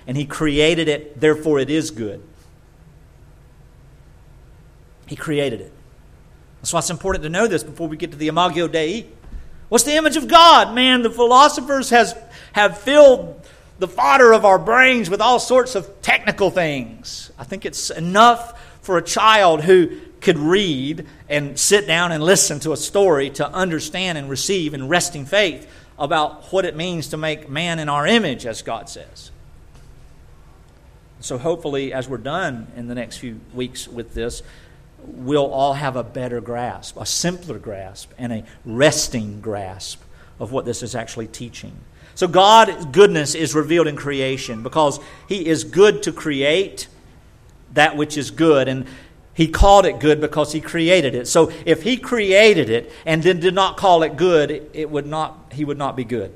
And 0.06 0.16
He 0.16 0.24
created 0.24 0.88
it, 0.88 1.20
therefore 1.20 1.58
it 1.58 1.68
is 1.68 1.90
good. 1.90 2.22
He 5.06 5.14
created 5.14 5.60
it. 5.60 5.72
That's 6.60 6.72
why 6.72 6.80
it's 6.80 6.90
important 6.90 7.24
to 7.24 7.30
know 7.30 7.46
this 7.46 7.62
before 7.62 7.88
we 7.88 7.96
get 7.96 8.10
to 8.12 8.16
the 8.16 8.28
Imago 8.28 8.68
Dei. 8.68 9.06
What's 9.68 9.84
the 9.84 9.96
image 9.96 10.16
of 10.16 10.28
God? 10.28 10.74
Man, 10.74 11.02
the 11.02 11.10
philosophers 11.10 11.90
has, 11.90 12.16
have 12.52 12.78
filled 12.78 13.44
the 13.78 13.88
fodder 13.88 14.32
of 14.32 14.44
our 14.44 14.58
brains 14.58 15.10
with 15.10 15.20
all 15.20 15.38
sorts 15.38 15.74
of 15.74 16.02
technical 16.02 16.50
things. 16.50 17.30
I 17.38 17.44
think 17.44 17.66
it's 17.66 17.90
enough 17.90 18.62
for 18.80 18.96
a 18.96 19.02
child 19.02 19.62
who 19.62 20.00
could 20.20 20.38
read 20.38 21.06
and 21.28 21.58
sit 21.58 21.86
down 21.86 22.12
and 22.12 22.22
listen 22.22 22.60
to 22.60 22.72
a 22.72 22.76
story 22.76 23.30
to 23.30 23.48
understand 23.48 24.16
and 24.16 24.30
receive 24.30 24.74
in 24.74 24.88
resting 24.88 25.26
faith 25.26 25.70
about 25.98 26.52
what 26.52 26.64
it 26.64 26.76
means 26.76 27.08
to 27.08 27.16
make 27.16 27.48
man 27.48 27.78
in 27.78 27.88
our 27.88 28.06
image, 28.06 28.46
as 28.46 28.62
God 28.62 28.88
says. 28.88 29.30
So, 31.20 31.38
hopefully, 31.38 31.92
as 31.92 32.08
we're 32.08 32.18
done 32.18 32.68
in 32.76 32.86
the 32.86 32.94
next 32.94 33.18
few 33.18 33.40
weeks 33.54 33.88
with 33.88 34.14
this, 34.14 34.42
we'll 35.06 35.50
all 35.50 35.74
have 35.74 35.96
a 35.96 36.02
better 36.02 36.40
grasp, 36.40 36.96
a 36.96 37.06
simpler 37.06 37.58
grasp, 37.58 38.12
and 38.18 38.32
a 38.32 38.44
resting 38.64 39.40
grasp 39.40 40.02
of 40.38 40.52
what 40.52 40.64
this 40.64 40.82
is 40.82 40.94
actually 40.94 41.26
teaching. 41.26 41.76
So, 42.14 42.26
God's 42.26 42.84
goodness 42.86 43.34
is 43.34 43.54
revealed 43.54 43.86
in 43.86 43.96
creation 43.96 44.62
because 44.62 45.00
He 45.28 45.46
is 45.46 45.64
good 45.64 46.02
to 46.04 46.12
create 46.12 46.88
that 47.74 47.96
which 47.96 48.16
is 48.16 48.30
good. 48.30 48.68
And 48.68 48.86
He 49.34 49.48
called 49.48 49.84
it 49.84 50.00
good 50.00 50.20
because 50.20 50.52
he 50.52 50.62
created 50.62 51.14
it. 51.14 51.28
So 51.28 51.52
if 51.66 51.82
he 51.82 51.98
created 51.98 52.70
it 52.70 52.90
and 53.04 53.22
then 53.22 53.38
did 53.38 53.52
not 53.52 53.76
call 53.76 54.02
it 54.02 54.16
good, 54.16 54.70
it 54.72 54.88
would 54.88 55.06
not, 55.06 55.52
he 55.52 55.62
would 55.62 55.76
not 55.76 55.94
be 55.94 56.04
good. 56.04 56.32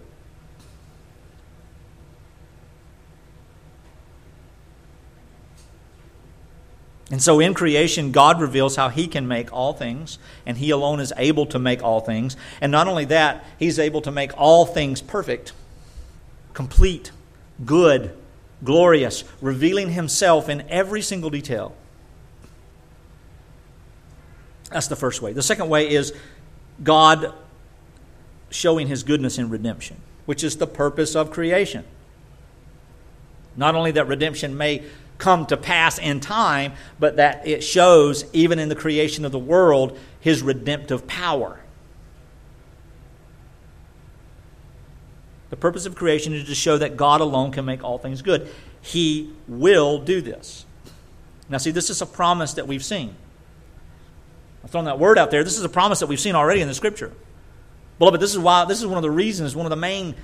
And 7.10 7.20
so 7.20 7.40
in 7.40 7.54
creation, 7.54 8.12
God 8.12 8.40
reveals 8.40 8.76
how 8.76 8.88
He 8.88 9.08
can 9.08 9.26
make 9.26 9.52
all 9.52 9.72
things, 9.72 10.18
and 10.46 10.56
He 10.56 10.70
alone 10.70 11.00
is 11.00 11.12
able 11.16 11.44
to 11.46 11.58
make 11.58 11.82
all 11.82 12.00
things. 12.00 12.36
And 12.60 12.70
not 12.70 12.86
only 12.86 13.04
that, 13.06 13.44
He's 13.58 13.78
able 13.78 14.00
to 14.02 14.12
make 14.12 14.36
all 14.38 14.64
things 14.64 15.02
perfect, 15.02 15.52
complete, 16.54 17.10
good, 17.64 18.16
glorious, 18.62 19.24
revealing 19.40 19.90
Himself 19.90 20.48
in 20.48 20.62
every 20.68 21.02
single 21.02 21.30
detail. 21.30 21.74
That's 24.70 24.86
the 24.86 24.96
first 24.96 25.20
way. 25.20 25.32
The 25.32 25.42
second 25.42 25.68
way 25.68 25.90
is 25.90 26.14
God 26.82 27.34
showing 28.50 28.86
his 28.88 29.02
goodness 29.02 29.38
in 29.38 29.50
redemption, 29.50 29.96
which 30.26 30.44
is 30.44 30.56
the 30.56 30.66
purpose 30.66 31.14
of 31.14 31.30
creation. 31.30 31.84
Not 33.56 33.74
only 33.74 33.90
that 33.92 34.06
redemption 34.06 34.56
may 34.56 34.84
come 35.20 35.46
to 35.46 35.56
pass 35.56 35.98
in 35.98 36.18
time, 36.20 36.72
but 36.98 37.16
that 37.16 37.46
it 37.46 37.62
shows, 37.62 38.24
even 38.32 38.58
in 38.58 38.68
the 38.68 38.74
creation 38.74 39.24
of 39.24 39.32
the 39.32 39.38
world, 39.38 39.96
his 40.18 40.42
redemptive 40.42 41.06
power. 41.06 41.60
The 45.50 45.56
purpose 45.56 45.86
of 45.86 45.94
creation 45.94 46.32
is 46.32 46.48
to 46.48 46.54
show 46.54 46.78
that 46.78 46.96
God 46.96 47.20
alone 47.20 47.52
can 47.52 47.64
make 47.64 47.84
all 47.84 47.98
things 47.98 48.22
good. 48.22 48.48
He 48.80 49.32
will 49.46 49.98
do 49.98 50.20
this. 50.20 50.64
Now, 51.48 51.58
see, 51.58 51.72
this 51.72 51.90
is 51.90 52.00
a 52.00 52.06
promise 52.06 52.54
that 52.54 52.66
we've 52.66 52.84
seen. 52.84 53.14
I've 54.62 54.70
thrown 54.70 54.84
that 54.84 54.98
word 54.98 55.18
out 55.18 55.30
there. 55.30 55.42
This 55.42 55.58
is 55.58 55.64
a 55.64 55.68
promise 55.68 56.00
that 56.00 56.06
we've 56.06 56.20
seen 56.20 56.34
already 56.34 56.60
in 56.60 56.68
the 56.68 56.74
Scripture. 56.74 57.12
Beloved, 57.98 58.20
this 58.20 58.32
is 58.32 58.38
why 58.38 58.64
this 58.64 58.80
is 58.80 58.86
one 58.86 58.96
of 58.96 59.02
the 59.02 59.10
reasons, 59.10 59.56
one 59.56 59.66
of 59.66 59.70
the 59.70 59.76
main, 59.76 60.14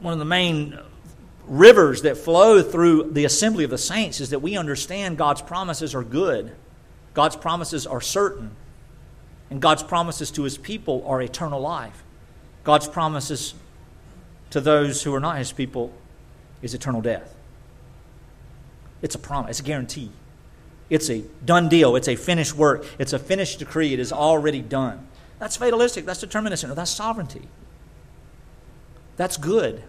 one 0.00 0.12
of 0.12 0.18
the 0.18 0.24
main 0.24 0.78
rivers 1.46 2.02
that 2.02 2.16
flow 2.16 2.62
through 2.62 3.12
the 3.12 3.24
assembly 3.24 3.64
of 3.64 3.70
the 3.70 3.78
saints 3.78 4.20
is 4.20 4.30
that 4.30 4.40
we 4.40 4.56
understand 4.56 5.16
God's 5.18 5.42
promises 5.42 5.94
are 5.94 6.02
good. 6.02 6.52
God's 7.14 7.36
promises 7.36 7.86
are 7.86 8.00
certain. 8.00 8.50
And 9.50 9.62
God's 9.62 9.82
promises 9.82 10.30
to 10.32 10.42
his 10.42 10.58
people 10.58 11.04
are 11.06 11.22
eternal 11.22 11.60
life. 11.60 12.02
God's 12.64 12.88
promises 12.88 13.54
to 14.50 14.60
those 14.60 15.02
who 15.02 15.14
are 15.14 15.20
not 15.20 15.38
his 15.38 15.52
people 15.52 15.92
is 16.62 16.74
eternal 16.74 17.00
death. 17.00 17.34
It's 19.02 19.14
a 19.14 19.18
promise, 19.18 19.50
it's 19.50 19.60
a 19.60 19.62
guarantee. 19.62 20.10
It's 20.88 21.10
a 21.10 21.24
done 21.44 21.68
deal. 21.68 21.96
It's 21.96 22.08
a 22.08 22.16
finished 22.16 22.54
work. 22.54 22.86
It's 22.98 23.12
a 23.12 23.18
finished 23.18 23.58
decree. 23.58 23.92
It 23.92 23.98
is 23.98 24.12
already 24.12 24.62
done. 24.62 25.06
That's 25.38 25.56
fatalistic. 25.56 26.06
That's 26.06 26.24
deterministic. 26.24 26.74
That's 26.74 26.90
sovereignty. 26.90 27.48
That's 29.16 29.36
good. 29.36 29.82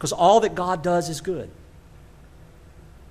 Because 0.00 0.12
all 0.12 0.40
that 0.40 0.54
God 0.54 0.82
does 0.82 1.08
is 1.08 1.20
good. 1.20 1.50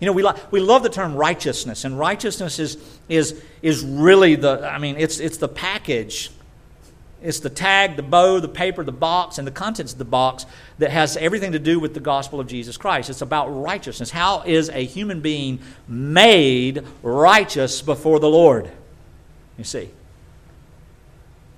You 0.02 0.08
know, 0.08 0.12
we, 0.12 0.24
like, 0.24 0.52
we 0.52 0.60
love 0.60 0.84
the 0.84 0.90
term 0.90 1.16
righteousness, 1.16 1.86
and 1.86 1.98
righteousness 1.98 2.58
is, 2.58 2.78
is, 3.08 3.42
is 3.62 3.84
really 3.86 4.36
the, 4.36 4.68
I 4.68 4.80
mean, 4.80 4.96
it's, 4.98 5.20
it's 5.20 5.38
the 5.38 5.48
package 5.48 6.32
it's 7.22 7.40
the 7.40 7.50
tag, 7.50 7.98
the 7.98 8.04
bow, 8.04 8.40
the 8.40 8.48
paper, 8.48 8.84
the 8.84 8.94
box, 8.94 9.38
and 9.38 9.46
the 9.46 9.52
contents 9.52 9.92
of 9.92 10.00
the 10.00 10.06
box 10.06 10.46
that 10.78 10.92
has 10.92 11.18
everything 11.18 11.52
to 11.52 11.60
do 11.60 11.80
with 11.80 11.94
the 11.94 12.00
gospel 12.00 12.40
of 12.40 12.48
Jesus 12.48 12.78
Christ. 12.78 13.10
It's 13.10 13.22
about 13.22 13.48
righteousness. 13.48 14.10
How 14.10 14.44
is 14.44 14.70
a 14.70 14.86
human 14.86 15.20
being 15.20 15.60
made 15.88 16.86
righteous 17.04 17.82
before 17.82 18.20
the 18.20 18.30
Lord? 18.30 18.72
You 19.58 19.66
see. 19.66 19.90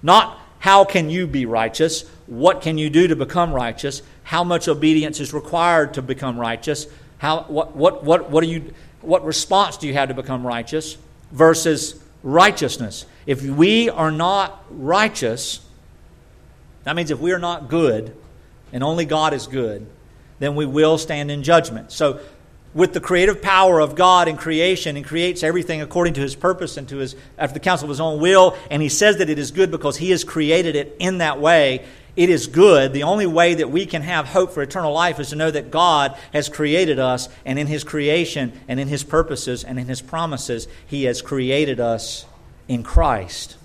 Not 0.01 0.39
how 0.59 0.83
can 0.83 1.11
you 1.11 1.27
be 1.27 1.45
righteous? 1.45 2.05
What 2.31 2.61
can 2.61 2.77
you 2.77 2.89
do 2.89 3.09
to 3.09 3.15
become 3.17 3.51
righteous? 3.51 4.01
How 4.23 4.45
much 4.45 4.69
obedience 4.69 5.19
is 5.19 5.33
required 5.33 5.95
to 5.95 6.01
become 6.01 6.39
righteous? 6.39 6.87
How, 7.17 7.41
what, 7.41 7.75
what, 7.75 8.05
what, 8.05 8.29
what, 8.29 8.41
are 8.41 8.47
you, 8.47 8.73
what 9.01 9.25
response 9.25 9.75
do 9.75 9.85
you 9.85 9.93
have 9.95 10.07
to 10.07 10.15
become 10.15 10.47
righteous? 10.47 10.97
Versus 11.33 12.01
righteousness. 12.23 13.05
If 13.25 13.43
we 13.43 13.89
are 13.89 14.11
not 14.11 14.63
righteous, 14.69 15.59
that 16.85 16.95
means 16.95 17.11
if 17.11 17.19
we 17.19 17.33
are 17.33 17.37
not 17.37 17.67
good, 17.67 18.15
and 18.71 18.81
only 18.81 19.03
God 19.03 19.33
is 19.33 19.45
good, 19.45 19.85
then 20.39 20.55
we 20.55 20.65
will 20.65 20.97
stand 20.97 21.31
in 21.31 21.43
judgment. 21.43 21.91
So, 21.91 22.21
with 22.73 22.93
the 22.93 23.01
creative 23.01 23.41
power 23.41 23.81
of 23.81 23.95
God 23.95 24.29
in 24.29 24.37
creation, 24.37 24.95
and 24.95 25.05
creates 25.05 25.43
everything 25.43 25.81
according 25.81 26.13
to 26.13 26.21
His 26.21 26.37
purpose 26.37 26.77
and 26.77 26.87
to 26.87 26.99
His 26.99 27.17
after 27.37 27.55
the 27.55 27.59
counsel 27.59 27.87
of 27.87 27.89
His 27.89 27.99
own 27.99 28.21
will, 28.21 28.55
and 28.69 28.81
He 28.81 28.87
says 28.87 29.17
that 29.17 29.29
it 29.29 29.37
is 29.37 29.51
good 29.51 29.69
because 29.69 29.97
He 29.97 30.11
has 30.11 30.23
created 30.23 30.77
it 30.77 30.95
in 30.97 31.17
that 31.17 31.41
way. 31.41 31.85
It 32.15 32.29
is 32.29 32.47
good. 32.47 32.93
The 32.93 33.03
only 33.03 33.25
way 33.25 33.55
that 33.55 33.71
we 33.71 33.85
can 33.85 34.01
have 34.01 34.27
hope 34.27 34.51
for 34.51 34.61
eternal 34.61 34.93
life 34.93 35.19
is 35.19 35.29
to 35.29 35.35
know 35.35 35.49
that 35.49 35.71
God 35.71 36.17
has 36.33 36.49
created 36.49 36.99
us, 36.99 37.29
and 37.45 37.57
in 37.57 37.67
His 37.67 37.83
creation, 37.83 38.59
and 38.67 38.79
in 38.79 38.87
His 38.87 39.03
purposes, 39.03 39.63
and 39.63 39.79
in 39.79 39.87
His 39.87 40.01
promises, 40.01 40.67
He 40.85 41.05
has 41.05 41.21
created 41.21 41.79
us 41.79 42.25
in 42.67 42.83
Christ. 42.83 43.55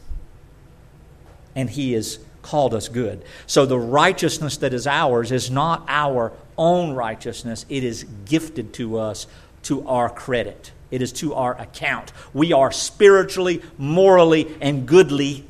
And 1.56 1.68
He 1.68 1.94
has 1.94 2.20
called 2.42 2.72
us 2.72 2.88
good. 2.88 3.24
So 3.46 3.66
the 3.66 3.78
righteousness 3.78 4.58
that 4.58 4.72
is 4.72 4.86
ours 4.86 5.32
is 5.32 5.50
not 5.50 5.84
our 5.88 6.32
own 6.56 6.94
righteousness, 6.94 7.66
it 7.68 7.82
is 7.82 8.04
gifted 8.24 8.72
to 8.74 8.98
us 8.98 9.26
to 9.64 9.86
our 9.88 10.08
credit. 10.08 10.70
It 10.90 11.02
is 11.02 11.12
to 11.14 11.34
our 11.34 11.60
account. 11.60 12.12
We 12.32 12.52
are 12.52 12.70
spiritually, 12.70 13.62
morally, 13.76 14.56
and 14.60 14.86
goodly 14.86 15.44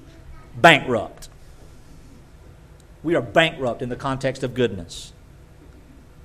bankrupt. 0.56 1.28
We 3.06 3.14
are 3.14 3.22
bankrupt 3.22 3.82
in 3.82 3.88
the 3.88 3.94
context 3.94 4.42
of 4.42 4.52
goodness. 4.52 5.12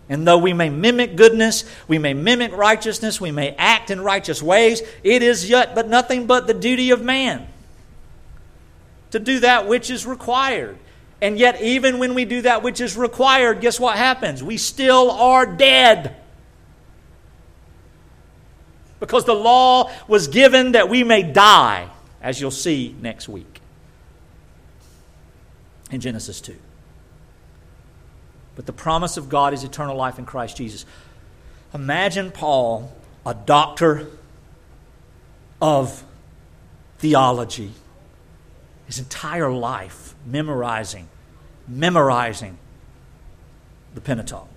And 0.09 0.27
though 0.27 0.39
we 0.39 0.51
may 0.51 0.71
mimic 0.71 1.15
goodness, 1.15 1.63
we 1.87 1.99
may 1.99 2.15
mimic 2.15 2.51
righteousness, 2.57 3.21
we 3.21 3.29
may 3.29 3.51
act 3.51 3.91
in 3.91 4.01
righteous 4.01 4.41
ways, 4.41 4.81
it 5.03 5.21
is 5.21 5.47
yet 5.47 5.75
but 5.75 5.87
nothing 5.87 6.25
but 6.25 6.47
the 6.47 6.55
duty 6.55 6.89
of 6.89 7.03
man 7.03 7.47
to 9.11 9.19
do 9.19 9.41
that 9.41 9.67
which 9.67 9.91
is 9.91 10.07
required. 10.07 10.75
And 11.21 11.37
yet, 11.37 11.61
even 11.61 11.99
when 11.99 12.15
we 12.15 12.25
do 12.25 12.41
that 12.41 12.63
which 12.63 12.81
is 12.81 12.97
required, 12.97 13.61
guess 13.61 13.79
what 13.79 13.95
happens? 13.95 14.41
We 14.41 14.57
still 14.57 15.11
are 15.11 15.45
dead. 15.45 16.15
Because 18.99 19.25
the 19.25 19.35
law 19.35 19.91
was 20.07 20.29
given 20.29 20.71
that 20.71 20.89
we 20.89 21.03
may 21.03 21.21
die, 21.21 21.91
as 22.23 22.41
you'll 22.41 22.49
see 22.49 22.95
next 22.99 23.29
week 23.29 23.61
in 25.91 26.01
Genesis 26.01 26.41
2. 26.41 26.57
But 28.61 28.67
the 28.67 28.73
promise 28.73 29.17
of 29.17 29.27
God 29.27 29.55
is 29.55 29.63
eternal 29.63 29.95
life 29.95 30.19
in 30.19 30.25
Christ 30.27 30.55
Jesus. 30.55 30.85
Imagine 31.73 32.29
Paul, 32.29 32.93
a 33.25 33.33
doctor 33.33 34.05
of 35.59 36.03
theology, 36.99 37.71
his 38.85 38.99
entire 38.99 39.49
life 39.49 40.13
memorizing, 40.27 41.09
memorizing 41.67 42.59
the 43.95 44.01
Pentateuch, 44.01 44.47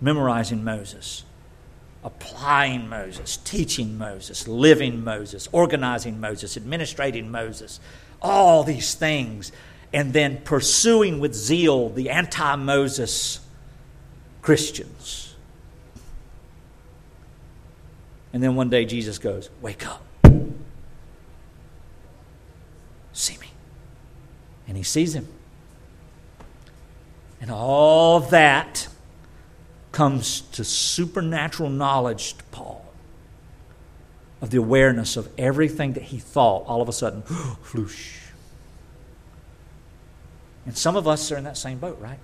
memorizing 0.00 0.64
Moses, 0.64 1.22
applying 2.02 2.88
Moses, 2.88 3.36
teaching 3.36 3.96
Moses, 3.96 4.48
living 4.48 5.04
Moses, 5.04 5.48
organizing 5.52 6.18
Moses, 6.18 6.56
administrating 6.56 7.30
Moses, 7.30 7.78
all 8.20 8.64
these 8.64 8.96
things 8.96 9.52
and 9.94 10.12
then 10.12 10.38
pursuing 10.38 11.20
with 11.20 11.32
zeal 11.34 11.88
the 11.88 12.10
anti 12.10 12.56
Moses 12.56 13.38
Christians. 14.42 15.36
And 18.32 18.42
then 18.42 18.56
one 18.56 18.68
day 18.68 18.84
Jesus 18.84 19.18
goes, 19.18 19.48
Wake 19.62 19.86
up. 19.86 20.04
See 23.12 23.38
me. 23.38 23.46
And 24.66 24.76
he 24.76 24.82
sees 24.82 25.14
him. 25.14 25.28
And 27.40 27.52
all 27.52 28.18
that 28.18 28.88
comes 29.92 30.40
to 30.40 30.64
supernatural 30.64 31.70
knowledge 31.70 32.34
to 32.36 32.44
Paul 32.44 32.84
of 34.42 34.50
the 34.50 34.58
awareness 34.58 35.16
of 35.16 35.28
everything 35.38 35.92
that 35.92 36.02
he 36.04 36.18
thought 36.18 36.66
all 36.66 36.82
of 36.82 36.88
a 36.88 36.92
sudden, 36.92 37.22
floosh 37.62 38.23
and 40.66 40.76
some 40.76 40.96
of 40.96 41.06
us 41.06 41.30
are 41.30 41.36
in 41.36 41.44
that 41.44 41.56
same 41.56 41.78
boat, 41.78 41.98
right? 42.00 42.18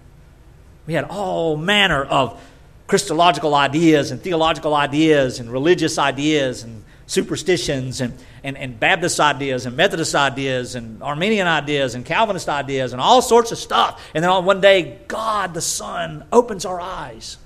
We 0.86 0.94
had 0.94 1.04
all 1.04 1.56
manner 1.56 2.02
of 2.02 2.40
Christological 2.86 3.54
ideas 3.54 4.10
and 4.10 4.20
theological 4.20 4.74
ideas 4.74 5.38
and 5.38 5.50
religious 5.50 5.98
ideas 5.98 6.64
and 6.64 6.84
superstitions 7.06 8.00
and, 8.00 8.16
and, 8.42 8.56
and 8.56 8.78
Baptist 8.78 9.20
ideas 9.20 9.66
and 9.66 9.76
Methodist 9.76 10.14
ideas 10.14 10.74
and 10.74 11.02
Arminian 11.02 11.46
ideas 11.46 11.94
and 11.94 12.04
Calvinist 12.04 12.48
ideas 12.48 12.92
and 12.92 13.00
all 13.00 13.20
sorts 13.20 13.52
of 13.52 13.58
stuff. 13.58 14.02
And 14.14 14.24
then 14.24 14.30
on 14.30 14.44
one 14.44 14.60
day, 14.60 14.98
God 15.06 15.54
the 15.54 15.60
Son 15.60 16.24
opens 16.32 16.64
our 16.64 16.80
eyes. 16.80 17.36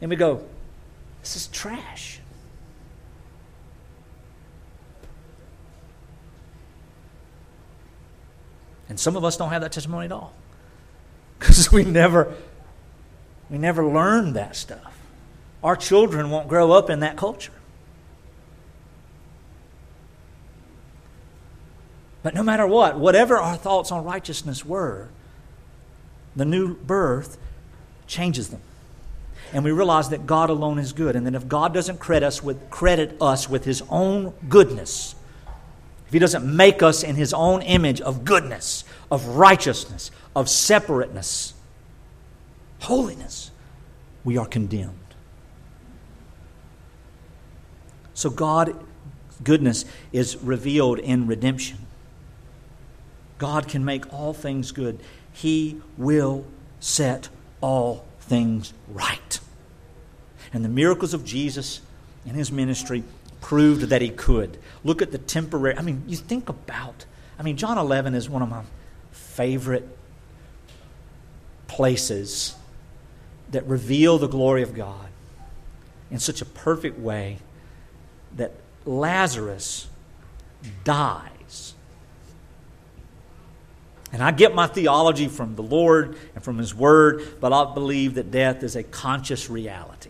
And 0.00 0.08
we 0.08 0.16
go, 0.16 0.44
this 1.20 1.36
is 1.36 1.48
trash. 1.48 2.19
And 8.90 9.00
some 9.00 9.16
of 9.16 9.24
us 9.24 9.38
don't 9.38 9.50
have 9.50 9.62
that 9.62 9.72
testimony 9.72 10.04
at 10.04 10.12
all. 10.12 10.34
Because 11.38 11.72
we 11.72 11.84
never 11.84 12.34
we 13.48 13.56
never 13.56 13.86
learned 13.86 14.36
that 14.36 14.54
stuff. 14.54 14.98
Our 15.64 15.74
children 15.74 16.28
won't 16.28 16.48
grow 16.48 16.72
up 16.72 16.90
in 16.90 17.00
that 17.00 17.16
culture. 17.16 17.52
But 22.22 22.34
no 22.34 22.42
matter 22.42 22.66
what, 22.66 22.98
whatever 22.98 23.38
our 23.38 23.56
thoughts 23.56 23.90
on 23.90 24.04
righteousness 24.04 24.66
were, 24.66 25.08
the 26.36 26.44
new 26.44 26.74
birth 26.74 27.38
changes 28.06 28.50
them. 28.50 28.60
And 29.52 29.64
we 29.64 29.72
realize 29.72 30.10
that 30.10 30.26
God 30.26 30.50
alone 30.50 30.78
is 30.78 30.92
good, 30.92 31.16
and 31.16 31.26
that 31.26 31.34
if 31.34 31.48
God 31.48 31.74
doesn't 31.74 31.98
credit 31.98 32.26
us 32.26 32.42
with, 32.42 32.70
credit 32.70 33.16
us 33.20 33.48
with 33.48 33.64
His 33.64 33.82
own 33.88 34.34
goodness, 34.48 35.14
if 36.10 36.12
He 36.12 36.18
doesn't 36.18 36.44
make 36.44 36.82
us 36.82 37.04
in 37.04 37.14
His 37.14 37.32
own 37.32 37.62
image 37.62 38.00
of 38.00 38.24
goodness, 38.24 38.82
of 39.12 39.24
righteousness, 39.28 40.10
of 40.34 40.48
separateness, 40.48 41.54
holiness, 42.80 43.52
we 44.24 44.36
are 44.36 44.46
condemned. 44.46 44.96
So 48.12 48.28
God 48.28 48.74
goodness 49.44 49.84
is 50.12 50.36
revealed 50.38 50.98
in 50.98 51.28
redemption. 51.28 51.78
God 53.38 53.68
can 53.68 53.84
make 53.84 54.12
all 54.12 54.34
things 54.34 54.72
good. 54.72 54.98
He 55.32 55.80
will 55.96 56.44
set 56.80 57.28
all 57.60 58.04
things 58.18 58.72
right. 58.88 59.38
And 60.52 60.64
the 60.64 60.68
miracles 60.68 61.14
of 61.14 61.24
Jesus 61.24 61.82
and 62.26 62.34
his 62.34 62.50
ministry 62.50 63.04
proved 63.40 63.82
that 63.82 64.02
he 64.02 64.10
could. 64.10 64.58
Look 64.84 65.02
at 65.02 65.12
the 65.12 65.18
temporary. 65.18 65.76
I 65.76 65.82
mean, 65.82 66.04
you 66.06 66.16
think 66.16 66.48
about, 66.48 67.04
I 67.38 67.42
mean, 67.42 67.56
John 67.56 67.78
11 67.78 68.14
is 68.14 68.28
one 68.28 68.42
of 68.42 68.48
my 68.48 68.62
favorite 69.12 69.88
places 71.66 72.54
that 73.50 73.66
reveal 73.66 74.18
the 74.18 74.28
glory 74.28 74.62
of 74.62 74.74
God 74.74 75.08
in 76.10 76.18
such 76.18 76.42
a 76.42 76.44
perfect 76.44 76.98
way 76.98 77.38
that 78.36 78.52
Lazarus 78.84 79.88
dies 80.84 81.30
and 84.12 84.22
I 84.22 84.32
get 84.32 84.54
my 84.54 84.66
theology 84.66 85.28
from 85.28 85.54
the 85.54 85.62
Lord 85.62 86.16
and 86.34 86.42
from 86.42 86.58
His 86.58 86.74
Word, 86.74 87.40
but 87.40 87.52
I 87.52 87.72
believe 87.72 88.14
that 88.14 88.30
death 88.30 88.62
is 88.62 88.74
a 88.74 88.82
conscious 88.82 89.48
reality. 89.48 90.09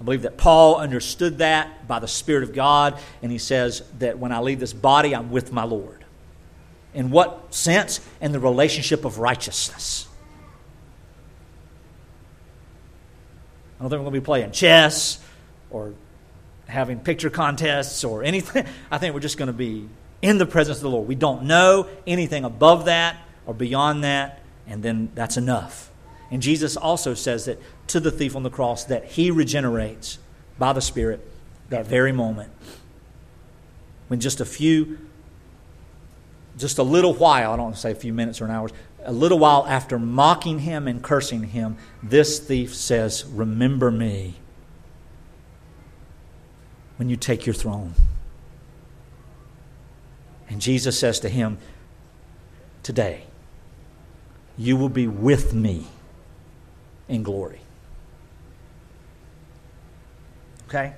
I 0.00 0.04
believe 0.04 0.22
that 0.22 0.36
Paul 0.36 0.76
understood 0.76 1.38
that 1.38 1.88
by 1.88 1.98
the 1.98 2.06
Spirit 2.06 2.44
of 2.44 2.52
God, 2.52 2.98
and 3.22 3.32
he 3.32 3.38
says 3.38 3.82
that 3.98 4.18
when 4.18 4.30
I 4.30 4.40
leave 4.40 4.60
this 4.60 4.72
body, 4.72 5.14
I'm 5.14 5.30
with 5.30 5.52
my 5.52 5.64
Lord. 5.64 6.04
In 6.94 7.10
what 7.10 7.52
sense? 7.52 8.00
In 8.20 8.32
the 8.32 8.40
relationship 8.40 9.04
of 9.04 9.18
righteousness. 9.18 10.06
I 13.78 13.82
don't 13.82 13.90
think 13.90 14.00
we're 14.00 14.10
going 14.10 14.14
to 14.14 14.20
be 14.20 14.24
playing 14.24 14.52
chess 14.52 15.20
or 15.70 15.94
having 16.66 17.00
picture 17.00 17.30
contests 17.30 18.04
or 18.04 18.22
anything. 18.22 18.66
I 18.90 18.98
think 18.98 19.14
we're 19.14 19.20
just 19.20 19.38
going 19.38 19.48
to 19.48 19.52
be 19.52 19.88
in 20.22 20.38
the 20.38 20.46
presence 20.46 20.78
of 20.78 20.82
the 20.82 20.90
Lord. 20.90 21.08
We 21.08 21.14
don't 21.14 21.44
know 21.44 21.88
anything 22.06 22.44
above 22.44 22.86
that 22.86 23.16
or 23.46 23.54
beyond 23.54 24.04
that, 24.04 24.42
and 24.66 24.82
then 24.82 25.10
that's 25.14 25.36
enough. 25.36 25.90
And 26.30 26.42
Jesus 26.42 26.76
also 26.76 27.14
says 27.14 27.46
that 27.46 27.60
to 27.88 28.00
the 28.00 28.10
thief 28.10 28.36
on 28.36 28.42
the 28.42 28.50
cross 28.50 28.84
that 28.84 29.04
he 29.04 29.30
regenerates 29.30 30.18
by 30.58 30.72
the 30.72 30.80
Spirit 30.80 31.26
that 31.70 31.86
very 31.86 32.12
moment. 32.12 32.50
When 34.08 34.20
just 34.20 34.40
a 34.40 34.44
few, 34.44 34.98
just 36.56 36.78
a 36.78 36.82
little 36.82 37.14
while, 37.14 37.52
I 37.52 37.56
don't 37.56 37.66
want 37.66 37.74
to 37.76 37.80
say 37.80 37.92
a 37.92 37.96
few 37.96 38.12
minutes 38.12 38.40
or 38.40 38.46
an 38.46 38.50
hour, 38.50 38.70
a 39.04 39.12
little 39.12 39.38
while 39.38 39.66
after 39.66 39.98
mocking 39.98 40.60
him 40.60 40.88
and 40.88 41.02
cursing 41.02 41.44
him, 41.44 41.76
this 42.02 42.38
thief 42.38 42.74
says, 42.74 43.24
Remember 43.26 43.90
me 43.90 44.34
when 46.96 47.08
you 47.08 47.16
take 47.16 47.46
your 47.46 47.54
throne. 47.54 47.94
And 50.48 50.60
Jesus 50.60 50.98
says 50.98 51.20
to 51.20 51.28
him, 51.28 51.58
Today, 52.82 53.24
you 54.56 54.76
will 54.76 54.88
be 54.88 55.06
with 55.06 55.54
me 55.54 55.86
in 57.08 57.22
glory. 57.22 57.60
Okay? 60.68 60.94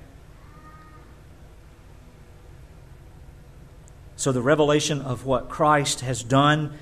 So, 4.16 4.32
the 4.32 4.42
revelation 4.42 5.00
of 5.00 5.24
what 5.24 5.48
Christ 5.48 6.00
has 6.00 6.22
done, 6.22 6.74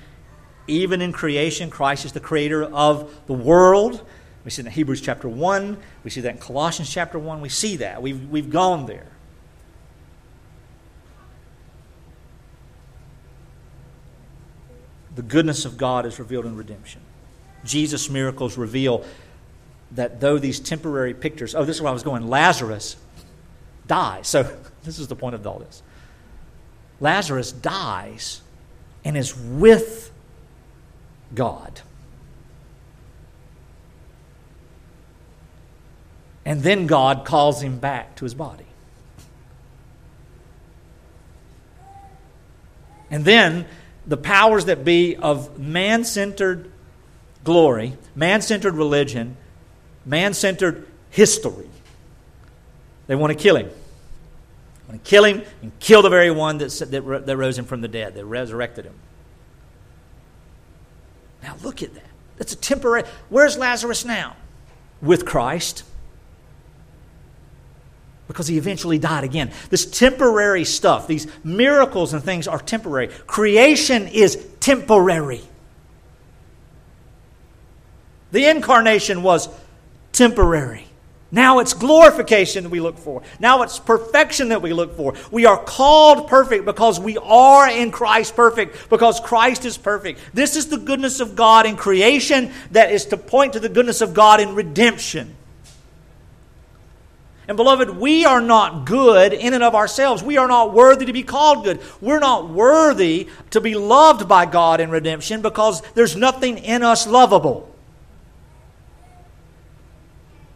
even 0.67 1.01
in 1.01 1.13
creation, 1.13 1.69
Christ 1.69 2.03
is 2.03 2.11
the 2.11 2.19
creator 2.19 2.63
of 2.63 3.13
the 3.27 3.33
world. 3.33 4.05
We 4.43 4.51
see 4.51 4.61
that 4.61 4.69
in 4.69 4.73
Hebrews 4.73 5.01
chapter 5.01 5.29
1. 5.29 5.77
We 6.03 6.09
see 6.09 6.21
that 6.21 6.35
in 6.35 6.41
Colossians 6.41 6.91
chapter 6.91 7.17
1. 7.17 7.39
We 7.39 7.49
see 7.49 7.77
that. 7.77 8.01
We've, 8.01 8.27
we've 8.29 8.49
gone 8.49 8.87
there. 8.87 9.07
the 15.19 15.23
goodness 15.23 15.65
of 15.65 15.77
God 15.77 16.05
is 16.05 16.17
revealed 16.17 16.45
in 16.45 16.55
redemption. 16.55 17.01
Jesus' 17.65 18.09
miracles 18.09 18.57
reveal 18.57 19.03
that 19.91 20.19
though 20.19 20.37
these 20.37 20.59
temporary 20.59 21.13
pictures, 21.13 21.55
oh, 21.55 21.65
this 21.65 21.77
is 21.77 21.81
where 21.81 21.89
I 21.89 21.93
was 21.93 22.03
going, 22.03 22.29
Lazarus 22.29 22.95
dies. 23.87 24.27
So 24.27 24.43
this 24.83 24.99
is 24.99 25.07
the 25.07 25.15
point 25.15 25.35
of 25.35 25.45
all 25.45 25.59
this. 25.59 25.81
Lazarus 26.99 27.51
dies 27.51 28.41
and 29.03 29.17
is 29.17 29.35
with 29.35 30.11
God. 31.33 31.81
And 36.45 36.63
then 36.63 36.87
God 36.87 37.25
calls 37.25 37.61
him 37.61 37.79
back 37.79 38.15
to 38.15 38.25
his 38.25 38.33
body. 38.33 38.65
And 43.11 43.25
then 43.25 43.65
the 44.07 44.17
powers 44.17 44.65
that 44.65 44.83
be 44.83 45.15
of 45.15 45.59
man 45.59 46.03
centered 46.03 46.71
glory, 47.43 47.97
man 48.15 48.41
centered 48.41 48.75
religion, 48.75 49.37
man 50.05 50.33
centered 50.33 50.87
history. 51.09 51.69
They 53.07 53.15
want 53.15 53.31
to 53.31 53.37
kill 53.41 53.55
him. 53.55 53.67
They 53.67 54.91
want 54.91 55.03
to 55.03 55.09
kill 55.09 55.23
him 55.25 55.43
and 55.61 55.71
kill 55.79 56.01
the 56.01 56.09
very 56.09 56.31
one 56.31 56.57
that, 56.59 56.69
that, 56.91 57.25
that 57.25 57.37
rose 57.37 57.57
him 57.57 57.65
from 57.65 57.81
the 57.81 57.87
dead, 57.87 58.15
that 58.15 58.25
resurrected 58.25 58.85
him. 58.85 58.95
Now 61.43 61.55
look 61.63 61.81
at 61.81 61.93
that. 61.93 62.03
That's 62.37 62.53
a 62.53 62.57
temporary. 62.57 63.03
Where's 63.29 63.57
Lazarus 63.57 64.05
now? 64.05 64.35
With 65.01 65.25
Christ 65.25 65.83
because 68.29 68.47
he 68.47 68.59
eventually 68.59 68.99
died 68.99 69.23
again. 69.23 69.51
This 69.71 69.87
temporary 69.87 70.63
stuff, 70.63 71.07
these 71.07 71.25
miracles 71.43 72.13
and 72.13 72.23
things 72.23 72.47
are 72.47 72.59
temporary. 72.59 73.07
Creation 73.07 74.07
is 74.07 74.47
temporary. 74.59 75.41
The 78.31 78.45
incarnation 78.45 79.23
was 79.23 79.49
temporary. 80.11 80.85
Now 81.31 81.59
it's 81.59 81.73
glorification 81.73 82.63
that 82.63 82.69
we 82.69 82.79
look 82.79 82.97
for. 82.97 83.21
Now 83.39 83.61
it's 83.61 83.77
perfection 83.77 84.49
that 84.49 84.63
we 84.63 84.73
look 84.73 84.97
for. 84.97 85.13
We 85.31 85.45
are 85.45 85.63
called 85.63 86.27
perfect 86.27 86.65
because 86.65 86.99
we 86.99 87.17
are 87.17 87.69
in 87.69 87.91
Christ 87.91 88.35
perfect, 88.35 88.89
because 88.89 89.19
Christ 89.19 89.63
is 89.63 89.77
perfect. 89.77 90.19
This 90.33 90.55
is 90.55 90.67
the 90.67 90.77
goodness 90.77 91.19
of 91.19 91.35
God 91.35 91.67
in 91.67 91.75
creation 91.75 92.51
that 92.71 92.91
is 92.91 93.05
to 93.07 93.17
point 93.17 93.53
to 93.53 93.59
the 93.59 93.69
goodness 93.69 94.01
of 94.01 94.15
God 94.15 94.39
in 94.39 94.55
redemption. 94.55 95.35
And 97.47 97.57
beloved, 97.57 97.89
we 97.91 98.25
are 98.25 98.41
not 98.41 98.85
good 98.85 99.33
in 99.33 99.53
and 99.53 99.63
of 99.63 99.73
ourselves. 99.73 100.21
We 100.21 100.37
are 100.37 100.47
not 100.47 100.73
worthy 100.73 101.05
to 101.05 101.13
be 101.13 101.23
called 101.23 101.63
good. 101.63 101.79
We're 101.99 102.19
not 102.19 102.49
worthy 102.49 103.27
to 103.51 103.61
be 103.61 103.73
loved 103.73 104.27
by 104.27 104.45
God 104.45 104.79
in 104.79 104.91
redemption 104.91 105.41
because 105.41 105.81
there's 105.93 106.15
nothing 106.15 106.59
in 106.59 106.83
us 106.83 107.07
lovable. 107.07 107.67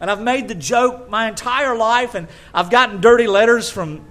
And 0.04 0.12
I've 0.12 0.22
made 0.22 0.50
the 0.50 0.56
joke 0.56 1.10
my 1.10 1.30
entire 1.30 1.78
life, 1.78 2.14
and 2.14 2.28
I've 2.54 2.70
gotten 2.70 3.00
dirty 3.00 3.26
letters 3.26 3.70
from 3.70 4.06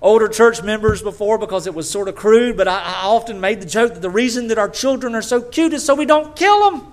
older 0.00 0.28
church 0.28 0.62
members 0.62 1.02
before 1.02 1.36
because 1.36 1.66
it 1.66 1.74
was 1.74 1.90
sort 1.90 2.06
of 2.06 2.14
crude, 2.14 2.56
but 2.56 2.68
I, 2.68 2.78
I 2.78 3.06
often 3.06 3.40
made 3.40 3.60
the 3.60 3.66
joke 3.66 3.94
that 3.94 4.02
the 4.02 4.08
reason 4.08 4.46
that 4.46 4.56
our 4.56 4.68
children 4.68 5.16
are 5.16 5.20
so 5.20 5.40
cute 5.40 5.72
is 5.72 5.84
so 5.84 5.96
we 5.96 6.06
don't 6.06 6.36
kill 6.36 6.70
them. 6.70 6.92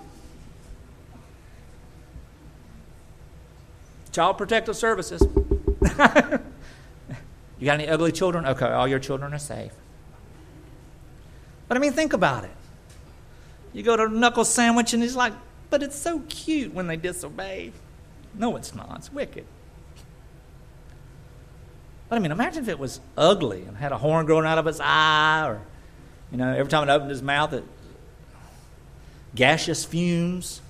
Child 4.12 4.36
Protective 4.40 4.76
Services. 4.76 5.22
you 5.22 5.86
got 5.88 6.42
any 7.60 7.88
ugly 7.88 8.12
children? 8.12 8.48
Okay, 8.48 8.66
all 8.66 8.88
your 8.88 8.98
children 8.98 9.32
are 9.32 9.38
safe. 9.38 9.74
But 11.68 11.78
I 11.78 11.80
mean, 11.80 11.94
think 11.94 12.14
about 12.14 12.46
it. 12.46 12.56
You 13.74 13.84
go 13.84 13.96
to 13.96 14.10
Knuckle 14.10 14.44
Sandwich 14.44 14.96
and 14.96 15.04
he's 15.04 15.16
like, 15.16 15.34
but 15.70 15.84
it's 15.84 15.96
so 15.96 16.24
cute 16.28 16.74
when 16.74 16.88
they 16.88 16.98
disobey. 16.98 17.74
No, 18.34 18.56
it's 18.56 18.74
not. 18.74 18.98
It's 18.98 19.12
wicked. 19.12 19.46
But 22.10 22.18
I 22.18 22.20
mean, 22.20 22.32
imagine 22.32 22.64
if 22.64 22.70
it 22.70 22.80
was 22.80 23.00
ugly 23.18 23.64
and 23.64 23.78
had 23.78 23.92
a 23.92 23.98
horn 23.98 24.26
growing 24.26 24.46
out 24.46 24.58
of 24.58 24.68
its 24.68 24.80
eye, 24.82 25.46
or, 25.48 25.62
you 26.32 26.38
know, 26.38 26.52
every 26.52 26.70
time 26.70 26.88
it 26.88 26.92
opened 26.92 27.12
its 27.12 27.22
mouth, 27.22 27.54
it 27.54 27.64
gaseous 29.34 29.86
fumes. 29.86 30.62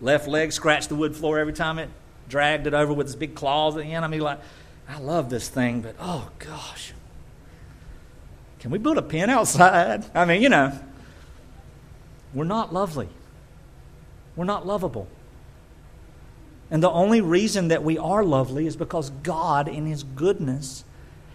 Left 0.00 0.26
leg 0.26 0.52
scratched 0.52 0.88
the 0.88 0.96
wood 0.96 1.14
floor 1.14 1.38
every 1.38 1.52
time 1.52 1.78
it 1.78 1.88
dragged 2.28 2.66
it 2.66 2.74
over 2.74 2.92
with 2.92 3.06
its 3.06 3.14
big 3.14 3.36
claws 3.36 3.76
at 3.76 3.84
the 3.84 3.92
end. 3.92 4.04
I 4.04 4.08
mean, 4.08 4.20
like, 4.20 4.40
I 4.88 4.98
love 4.98 5.30
this 5.30 5.48
thing, 5.48 5.80
but 5.80 5.94
oh 6.00 6.30
gosh. 6.40 6.92
Can 8.58 8.70
we 8.70 8.78
build 8.78 8.98
a 8.98 9.02
pen 9.02 9.30
outside? 9.30 10.04
I 10.14 10.24
mean, 10.24 10.42
you 10.42 10.48
know, 10.48 10.76
we're 12.34 12.44
not 12.44 12.72
lovely. 12.72 13.08
We're 14.36 14.44
not 14.44 14.66
lovable. 14.66 15.08
And 16.70 16.82
the 16.82 16.90
only 16.90 17.20
reason 17.20 17.68
that 17.68 17.84
we 17.84 17.98
are 17.98 18.24
lovely 18.24 18.66
is 18.66 18.76
because 18.76 19.10
God, 19.10 19.68
in 19.68 19.86
His 19.86 20.02
goodness, 20.02 20.84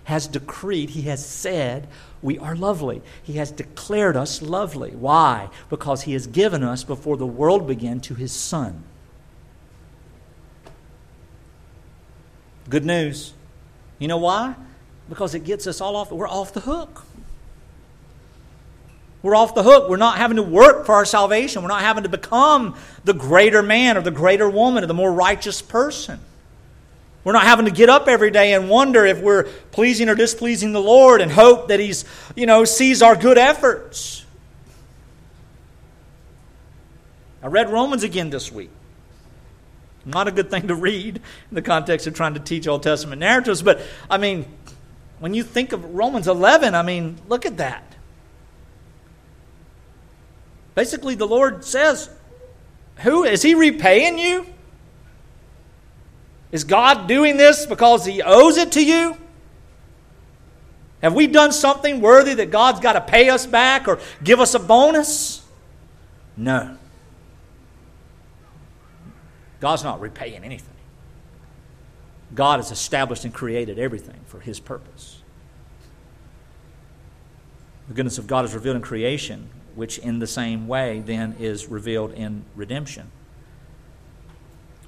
has 0.06 0.28
decreed, 0.28 0.92
He 0.92 1.04
has 1.04 1.24
said, 1.24 1.88
we 2.22 2.40
are 2.40 2.56
lovely. 2.56 3.02
He 3.22 3.34
has 3.34 3.52
declared 3.52 4.18
us 4.18 4.42
lovely. 4.42 4.92
Why? 4.92 5.50
Because 5.70 6.04
He 6.04 6.14
has 6.14 6.26
given 6.26 6.64
us, 6.64 6.84
before 6.84 7.18
the 7.18 7.28
world 7.28 7.68
began, 7.68 8.00
to 8.02 8.16
His 8.16 8.32
Son. 8.32 8.84
Good 12.70 12.86
news. 12.86 13.34
You 14.00 14.08
know 14.08 14.18
why? 14.18 14.56
Because 15.10 15.36
it 15.36 15.44
gets 15.44 15.68
us 15.68 15.80
all 15.80 15.96
off, 15.96 16.12
we're 16.12 16.28
off 16.28 16.54
the 16.54 16.62
hook. 16.62 17.06
We're 19.22 19.36
off 19.36 19.56
the 19.56 19.64
hook. 19.64 19.90
We're 19.90 19.98
not 19.98 20.18
having 20.18 20.38
to 20.38 20.44
work 20.44 20.86
for 20.86 20.94
our 20.96 21.06
salvation. 21.06 21.62
We're 21.62 21.70
not 21.70 21.82
having 21.82 22.04
to 22.04 22.10
become 22.10 22.76
the 23.04 23.14
greater 23.14 23.64
man 23.64 23.98
or 23.98 24.02
the 24.02 24.12
greater 24.12 24.50
woman 24.50 24.84
or 24.84 24.88
the 24.88 24.94
more 24.94 25.12
righteous 25.12 25.62
person. 25.62 26.20
We're 27.24 27.34
not 27.34 27.44
having 27.44 27.66
to 27.66 27.72
get 27.72 27.90
up 27.90 28.08
every 28.08 28.32
day 28.32 28.54
and 28.54 28.70
wonder 28.70 29.06
if 29.06 29.20
we're 29.20 29.44
pleasing 29.72 30.08
or 30.08 30.16
displeasing 30.16 30.72
the 30.72 30.82
Lord 30.82 31.20
and 31.20 31.32
hope 31.32 31.68
that 31.68 31.80
He's, 31.80 32.06
you 32.36 32.46
know, 32.46 32.64
sees 32.64 33.02
our 33.02 33.16
good 33.16 33.38
efforts. 33.38 34.24
I 37.44 37.48
read 37.48 37.70
Romans 37.70 38.04
again 38.04 38.30
this 38.30 38.52
week. 38.52 38.70
Not 40.06 40.30
a 40.30 40.32
good 40.32 40.50
thing 40.50 40.70
to 40.70 40.76
read 40.76 41.18
in 41.18 41.56
the 41.56 41.62
context 41.62 42.08
of 42.08 42.14
trying 42.14 42.36
to 42.36 42.40
teach 42.40 42.66
Old 42.66 42.84
Testament 42.84 43.20
narratives, 43.20 43.62
but 43.62 43.82
I 44.10 44.18
mean, 44.18 44.46
when 45.20 45.34
you 45.34 45.44
think 45.44 45.74
of 45.74 45.84
Romans 45.96 46.28
11, 46.28 46.76
I 46.76 46.82
mean, 46.82 47.18
look 47.28 47.46
at 47.46 47.58
that. 47.58 47.87
Basically, 50.78 51.16
the 51.16 51.26
Lord 51.26 51.66
says, 51.66 52.08
Who 52.98 53.24
is 53.24 53.42
He 53.42 53.56
repaying 53.56 54.20
you? 54.20 54.46
Is 56.52 56.66
God 56.66 57.08
doing 57.08 57.36
this 57.36 57.66
because 57.66 58.06
He 58.06 58.22
owes 58.22 58.58
it 58.58 58.74
to 58.74 58.86
you? 58.86 59.18
Have 61.02 61.16
we 61.16 61.26
done 61.26 61.52
something 61.52 62.00
worthy 62.00 62.36
that 62.36 62.52
God's 62.52 62.80
got 62.80 62.94
to 62.94 63.02
pay 63.02 63.28
us 63.30 63.48
back 63.48 63.88
or 63.88 63.98
give 64.24 64.40
us 64.40 64.54
a 64.54 64.60
bonus? 64.60 65.44
No. 66.36 66.78
God's 69.60 69.84
not 69.84 70.00
repaying 70.00 70.44
anything. 70.44 70.76
God 72.36 72.60
has 72.60 72.70
established 72.70 73.26
and 73.26 73.34
created 73.34 73.80
everything 73.80 74.20
for 74.28 74.40
His 74.40 74.60
purpose. 74.60 75.24
The 77.88 77.96
goodness 77.96 78.20
of 78.20 78.28
God 78.28 78.46
is 78.46 78.54
revealed 78.54 78.76
in 78.76 78.84
creation, 78.84 79.50
which 79.78 80.00
in 80.00 80.20
the 80.20 80.28
same 80.28 80.68
way 80.68 81.00
then 81.06 81.36
is 81.40 81.68
revealed 81.68 82.12
in 82.14 82.44
redemption, 82.56 83.12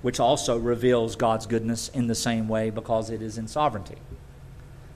which 0.01 0.19
also 0.19 0.57
reveals 0.57 1.15
God's 1.15 1.45
goodness 1.45 1.89
in 1.89 2.07
the 2.07 2.15
same 2.15 2.47
way 2.47 2.71
because 2.71 3.11
it 3.11 3.21
is 3.21 3.37
in 3.37 3.47
sovereignty. 3.47 3.97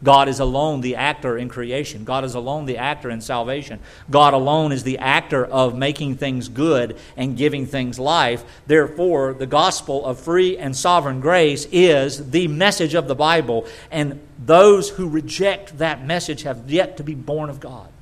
God 0.04 0.28
is 0.28 0.40
alone 0.40 0.82
the 0.82 0.96
actor 0.96 1.38
in 1.38 1.48
creation. 1.48 2.04
God 2.04 2.26
is 2.26 2.34
alone 2.34 2.66
the 2.66 2.78
actor 2.78 3.10
in 3.10 3.22
salvation. 3.22 3.80
God 4.10 4.34
alone 4.34 4.72
is 4.72 4.84
the 4.84 4.98
actor 4.98 5.46
of 5.46 5.78
making 5.78 6.18
things 6.18 6.50
good 6.50 6.98
and 7.16 7.38
giving 7.38 7.66
things 7.68 8.00
life. 8.00 8.44
Therefore, 8.68 9.34
the 9.34 9.46
gospel 9.46 10.04
of 10.06 10.20
free 10.20 10.58
and 10.58 10.76
sovereign 10.76 11.22
grace 11.22 11.68
is 11.72 12.32
the 12.32 12.50
message 12.50 12.96
of 12.96 13.08
the 13.08 13.16
Bible, 13.16 13.66
and 13.92 14.20
those 14.44 14.90
who 14.90 15.08
reject 15.08 15.78
that 15.78 16.04
message 16.06 16.44
have 16.44 16.70
yet 16.70 16.98
to 16.98 17.04
be 17.04 17.16
born 17.16 17.50
of 17.50 17.60
God. 17.62 17.93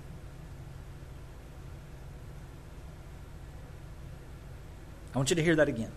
I 5.14 5.18
want 5.18 5.30
you 5.30 5.36
to 5.36 5.44
hear 5.44 5.56
that 5.56 5.68
again. 5.68 5.92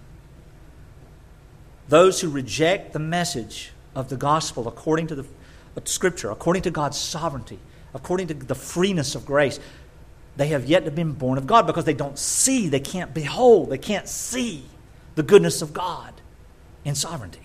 Those 1.88 2.20
who 2.20 2.30
reject 2.30 2.92
the 2.92 2.98
message 2.98 3.72
of 3.94 4.08
the 4.08 4.16
gospel 4.16 4.66
according 4.66 5.08
to 5.08 5.14
the 5.14 5.26
Scripture, 5.84 6.30
according 6.30 6.62
to 6.62 6.70
God's 6.70 6.98
sovereignty, 6.98 7.58
according 7.92 8.28
to 8.28 8.34
the 8.34 8.54
freeness 8.54 9.14
of 9.14 9.26
grace, 9.26 9.60
they 10.36 10.48
have 10.48 10.64
yet 10.66 10.84
to 10.84 10.90
be 10.90 11.04
born 11.04 11.38
of 11.38 11.46
God 11.46 11.66
because 11.66 11.84
they 11.84 11.94
don't 11.94 12.18
see, 12.18 12.68
they 12.68 12.80
can't 12.80 13.14
behold, 13.14 13.70
they 13.70 13.78
can't 13.78 14.08
see 14.08 14.64
the 15.14 15.22
goodness 15.22 15.62
of 15.62 15.72
God 15.72 16.12
in 16.84 16.94
sovereignty. 16.94 17.40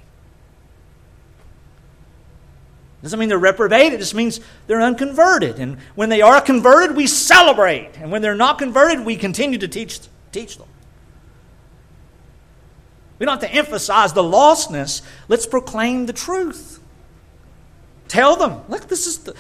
Doesn't 3.01 3.19
mean 3.19 3.29
they're 3.29 3.37
reprobate, 3.37 3.93
it 3.93 3.99
just 3.99 4.15
means 4.15 4.39
they're 4.67 4.81
unconverted. 4.81 5.59
And 5.59 5.77
when 5.95 6.09
they 6.09 6.21
are 6.21 6.41
converted, 6.41 6.97
we 6.97 7.07
celebrate. 7.07 7.91
And 7.95 8.11
when 8.11 8.21
they're 8.21 8.35
not 8.35 8.57
converted, 8.57 9.05
we 9.05 9.15
continue 9.15 9.59
to 9.59 9.67
teach, 9.67 9.99
teach 10.31 10.57
them. 10.57 10.67
We 13.19 13.25
don't 13.25 13.41
have 13.41 13.51
to 13.51 13.55
emphasize 13.55 14.13
the 14.13 14.23
lostness. 14.23 15.01
Let's 15.27 15.45
proclaim 15.45 16.05
the 16.05 16.13
truth. 16.13 16.79
Tell 18.07 18.35
them, 18.35 18.61
look, 18.69 18.87
this 18.87 19.05
is 19.05 19.19
the, 19.19 19.35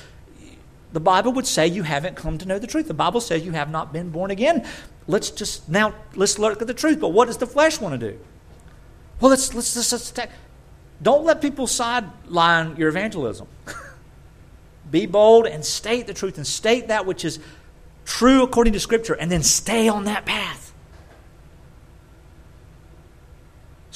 the 0.91 0.99
Bible 0.99 1.31
would 1.33 1.47
say 1.47 1.65
you 1.65 1.83
haven't 1.83 2.15
come 2.15 2.37
to 2.37 2.45
know 2.45 2.59
the 2.59 2.67
truth. 2.67 2.87
The 2.87 2.93
Bible 2.93 3.21
says 3.21 3.45
you 3.45 3.53
have 3.53 3.71
not 3.71 3.93
been 3.93 4.09
born 4.09 4.31
again. 4.31 4.67
Let's 5.07 5.31
just 5.31 5.67
now 5.69 5.95
let's 6.15 6.37
look 6.37 6.61
at 6.61 6.67
the 6.67 6.73
truth. 6.73 6.99
But 6.99 7.09
what 7.09 7.25
does 7.25 7.37
the 7.37 7.47
flesh 7.47 7.79
want 7.79 7.99
to 7.99 8.11
do? 8.11 8.19
Well, 9.19 9.31
let's 9.31 9.53
let's 9.53 9.75
let's, 9.75 9.91
let's 9.91 10.33
don't 11.01 11.23
let 11.23 11.41
people 11.41 11.65
sideline 11.67 12.75
your 12.75 12.89
evangelism. 12.89 13.47
Be 14.91 15.05
bold 15.05 15.45
and 15.47 15.63
state 15.63 16.07
the 16.07 16.13
truth 16.13 16.37
and 16.37 16.45
state 16.45 16.89
that 16.89 17.05
which 17.05 17.23
is 17.23 17.39
true 18.05 18.43
according 18.43 18.73
to 18.73 18.79
Scripture, 18.79 19.13
and 19.13 19.31
then 19.31 19.43
stay 19.43 19.87
on 19.87 20.05
that 20.05 20.25
path. 20.25 20.58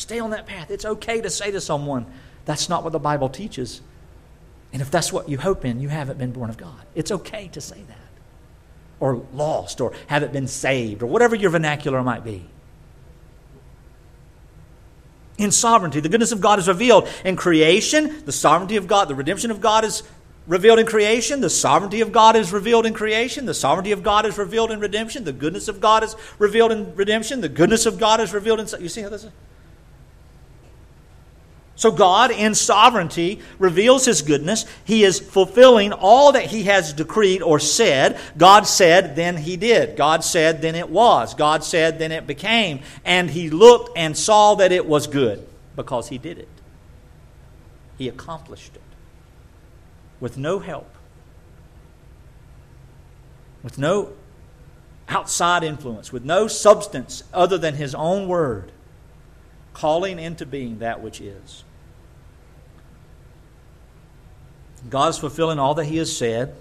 Stay 0.03 0.19
on 0.19 0.31
that 0.31 0.45
path. 0.45 0.69
It's 0.69 0.83
okay 0.83 1.21
to 1.21 1.29
say 1.29 1.49
to 1.51 1.61
someone, 1.61 2.05
that's 2.43 2.67
not 2.67 2.83
what 2.83 2.91
the 2.91 2.99
Bible 2.99 3.29
teaches. 3.29 3.79
And 4.73 4.81
if 4.81 4.91
that's 4.91 5.13
what 5.13 5.29
you 5.29 5.37
hope 5.37 5.63
in, 5.63 5.79
you 5.79 5.87
haven't 5.87 6.19
been 6.19 6.33
born 6.33 6.49
of 6.49 6.57
God. 6.57 6.81
It's 6.93 7.09
okay 7.09 7.47
to 7.53 7.61
say 7.61 7.81
that. 7.87 7.97
Or 8.99 9.25
lost, 9.33 9.79
or 9.79 9.93
haven't 10.07 10.33
been 10.33 10.49
saved, 10.49 11.03
or 11.03 11.05
whatever 11.05 11.37
your 11.37 11.51
vernacular 11.51 12.03
might 12.03 12.25
be. 12.25 12.45
In 15.37 15.51
sovereignty, 15.51 16.01
the 16.01 16.09
goodness 16.09 16.33
of 16.33 16.41
God 16.41 16.59
is 16.59 16.67
revealed 16.67 17.07
in 17.23 17.37
creation. 17.37 18.25
The 18.25 18.33
sovereignty 18.33 18.75
of 18.75 18.87
God, 18.87 19.07
the 19.07 19.15
redemption 19.15 19.51
of 19.51 19.61
God 19.61 19.85
is 19.85 20.03
revealed 20.47 20.79
in 20.79 20.85
creation. 20.85 21.39
The 21.39 21.49
sovereignty 21.49 22.01
of 22.01 22.11
God 22.11 22.35
is 22.35 22.51
revealed 22.51 22.85
in 22.85 22.93
creation. 22.93 23.45
The 23.45 23.53
sovereignty 23.53 23.93
of 23.93 24.03
God 24.03 24.25
is 24.25 24.37
revealed 24.37 24.69
in 24.69 24.81
redemption. 24.81 25.23
The 25.23 25.31
goodness 25.31 25.69
of 25.69 25.79
God 25.79 26.03
is 26.03 26.17
revealed 26.39 26.73
in 26.73 26.93
redemption. 26.93 27.39
The 27.39 27.47
goodness 27.47 27.85
of 27.85 27.97
God 27.97 28.19
is 28.19 28.33
revealed 28.33 28.59
in. 28.59 28.67
You 28.81 28.89
see 28.89 29.01
how 29.01 29.07
this 29.07 29.23
is? 29.23 29.31
So, 31.75 31.91
God, 31.91 32.29
in 32.29 32.53
sovereignty, 32.53 33.39
reveals 33.57 34.05
His 34.05 34.21
goodness. 34.21 34.65
He 34.85 35.03
is 35.03 35.19
fulfilling 35.19 35.91
all 35.91 36.33
that 36.33 36.45
He 36.45 36.63
has 36.63 36.93
decreed 36.93 37.41
or 37.41 37.59
said. 37.59 38.19
God 38.37 38.67
said, 38.67 39.15
then 39.15 39.37
He 39.37 39.57
did. 39.57 39.97
God 39.97 40.23
said, 40.23 40.61
then 40.61 40.75
it 40.75 40.89
was. 40.89 41.33
God 41.33 41.63
said, 41.63 41.97
then 41.97 42.11
it 42.11 42.27
became. 42.27 42.81
And 43.03 43.29
He 43.29 43.49
looked 43.49 43.97
and 43.97 44.15
saw 44.15 44.55
that 44.55 44.71
it 44.71 44.85
was 44.85 45.07
good 45.07 45.47
because 45.75 46.09
He 46.09 46.19
did 46.19 46.37
it. 46.37 46.47
He 47.97 48.07
accomplished 48.07 48.75
it 48.75 48.81
with 50.19 50.37
no 50.37 50.59
help, 50.59 50.93
with 53.63 53.79
no 53.79 54.13
outside 55.09 55.63
influence, 55.63 56.13
with 56.13 56.23
no 56.23 56.47
substance 56.47 57.23
other 57.33 57.57
than 57.57 57.73
His 57.75 57.95
own 57.95 58.27
word 58.27 58.72
calling 59.73 60.19
into 60.19 60.45
being 60.45 60.79
that 60.79 61.01
which 61.01 61.19
is. 61.19 61.63
God 64.89 65.09
is 65.09 65.17
fulfilling 65.17 65.59
all 65.59 65.73
that 65.75 65.85
He 65.85 65.97
has 65.97 66.15
said 66.15 66.55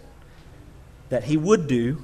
that 1.08 1.24
He 1.24 1.36
would 1.36 1.66
do 1.66 2.02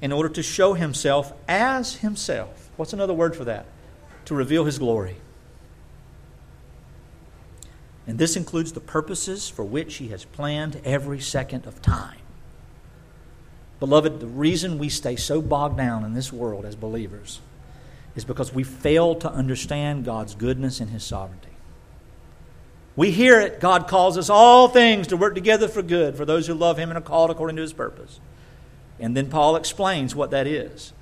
in 0.00 0.12
order 0.12 0.28
to 0.28 0.42
show 0.42 0.74
Himself 0.74 1.32
as 1.48 1.96
Himself. 1.96 2.70
What's 2.76 2.92
another 2.92 3.14
word 3.14 3.34
for 3.34 3.44
that? 3.44 3.66
To 4.26 4.34
reveal 4.34 4.64
His 4.64 4.78
glory. 4.78 5.16
And 8.06 8.18
this 8.18 8.36
includes 8.36 8.72
the 8.72 8.80
purposes 8.80 9.48
for 9.48 9.64
which 9.64 9.96
He 9.96 10.08
has 10.08 10.24
planned 10.24 10.80
every 10.84 11.20
second 11.20 11.66
of 11.66 11.82
time. 11.82 12.18
Beloved, 13.80 14.20
the 14.20 14.26
reason 14.26 14.78
we 14.78 14.88
stay 14.88 15.16
so 15.16 15.42
bogged 15.42 15.76
down 15.76 16.04
in 16.04 16.14
this 16.14 16.32
world 16.32 16.64
as 16.64 16.76
believers 16.76 17.40
is 18.16 18.24
because 18.24 18.52
we 18.52 18.64
fail 18.64 19.14
to 19.14 19.30
understand 19.30 20.04
God's 20.04 20.34
goodness 20.34 20.80
and 20.80 20.90
His 20.90 21.04
sovereignty. 21.04 21.50
We 22.96 23.10
hear 23.10 23.40
it. 23.40 23.60
God 23.60 23.86
calls 23.86 24.16
us 24.16 24.30
all 24.30 24.68
things 24.68 25.08
to 25.08 25.18
work 25.18 25.34
together 25.34 25.68
for 25.68 25.82
good 25.82 26.16
for 26.16 26.24
those 26.24 26.46
who 26.46 26.54
love 26.54 26.78
Him 26.78 26.88
and 26.88 26.98
are 26.98 27.02
called 27.02 27.30
according 27.30 27.56
to 27.56 27.62
His 27.62 27.74
purpose. 27.74 28.18
And 28.98 29.14
then 29.14 29.28
Paul 29.28 29.56
explains 29.56 30.14
what 30.14 30.30
that 30.30 30.46
is. 30.46 30.94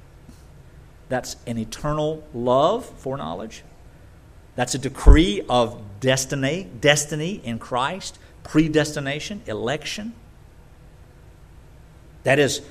That's 1.09 1.37
an 1.47 1.57
eternal 1.57 2.25
love, 2.35 2.85
foreknowledge. 2.85 3.63
That's 4.57 4.75
a 4.75 4.79
decree 4.79 5.43
of 5.49 5.81
destiny, 6.01 6.69
destiny 6.81 7.41
in 7.45 7.61
Christ, 7.61 8.19
predestination, 8.43 9.43
election. 9.47 10.15
That 12.25 12.41
is 12.41 12.63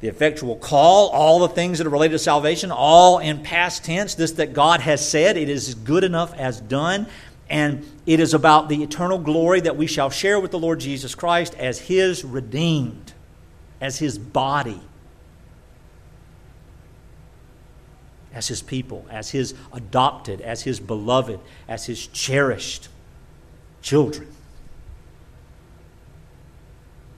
the 0.00 0.08
effectual 0.08 0.56
call, 0.56 1.08
all 1.08 1.38
the 1.38 1.48
things 1.48 1.78
that 1.78 1.86
are 1.86 1.90
related 1.90 2.12
to 2.12 2.18
salvation, 2.18 2.70
all 2.70 3.18
in 3.18 3.42
past 3.42 3.84
tense. 3.84 4.14
This 4.14 4.32
that 4.32 4.52
God 4.52 4.80
has 4.80 5.06
said, 5.06 5.36
it 5.36 5.48
is 5.48 5.74
good 5.74 6.04
enough 6.04 6.34
as 6.34 6.60
done. 6.60 7.06
And 7.48 7.86
it 8.06 8.20
is 8.20 8.34
about 8.34 8.68
the 8.68 8.82
eternal 8.82 9.18
glory 9.18 9.60
that 9.60 9.76
we 9.76 9.86
shall 9.86 10.10
share 10.10 10.40
with 10.40 10.50
the 10.50 10.58
Lord 10.58 10.80
Jesus 10.80 11.14
Christ 11.14 11.54
as 11.54 11.78
His 11.78 12.24
redeemed, 12.24 13.12
as 13.80 13.98
His 13.98 14.18
body, 14.18 14.80
as 18.32 18.48
His 18.48 18.62
people, 18.62 19.06
as 19.10 19.30
His 19.30 19.54
adopted, 19.72 20.40
as 20.40 20.62
His 20.62 20.80
beloved, 20.80 21.38
as 21.68 21.86
His 21.86 22.06
cherished 22.06 22.88
children. 23.82 24.28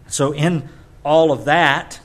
So, 0.09 0.33
in 0.33 0.69
all 1.05 1.33
of 1.33 1.45
that, 1.47 2.01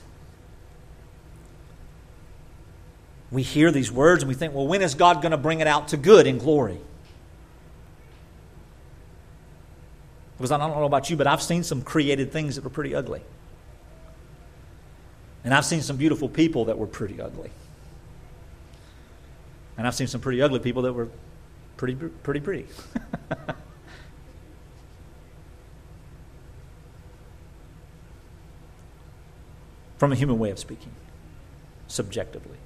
we 3.32 3.42
hear 3.42 3.72
these 3.72 3.90
words 3.90 4.22
and 4.22 4.28
we 4.28 4.34
think, 4.34 4.54
well, 4.54 4.68
when 4.68 4.82
is 4.82 4.94
God 4.94 5.22
going 5.22 5.32
to 5.32 5.38
bring 5.38 5.60
it 5.60 5.66
out 5.66 5.88
to 5.88 5.96
good 5.96 6.26
in 6.26 6.36
glory? 6.36 6.78
Because 10.36 10.52
I 10.52 10.58
don't 10.58 10.70
know 10.70 10.84
about 10.84 11.08
you, 11.08 11.16
but 11.16 11.26
I've 11.26 11.40
seen 11.40 11.62
some 11.62 11.80
created 11.80 12.30
things 12.30 12.56
that 12.56 12.64
were 12.64 12.70
pretty 12.70 12.94
ugly. 12.94 13.22
And 15.44 15.54
I've 15.54 15.64
seen 15.64 15.80
some 15.80 15.96
beautiful 15.96 16.28
people 16.28 16.66
that 16.66 16.76
were 16.78 16.86
pretty 16.86 17.22
ugly. 17.22 17.50
And 19.78 19.86
I've 19.86 19.94
seen 19.94 20.08
some 20.08 20.20
pretty 20.20 20.42
ugly 20.42 20.60
people 20.60 20.82
that 20.82 20.92
were 20.92 21.08
pretty, 21.78 21.94
pretty 21.94 22.40
pretty. 22.40 22.66
From 29.96 30.12
a 30.12 30.16
human 30.16 30.38
way 30.38 30.50
of 30.50 30.58
speaking, 30.58 30.92
subjectively. 31.86 32.58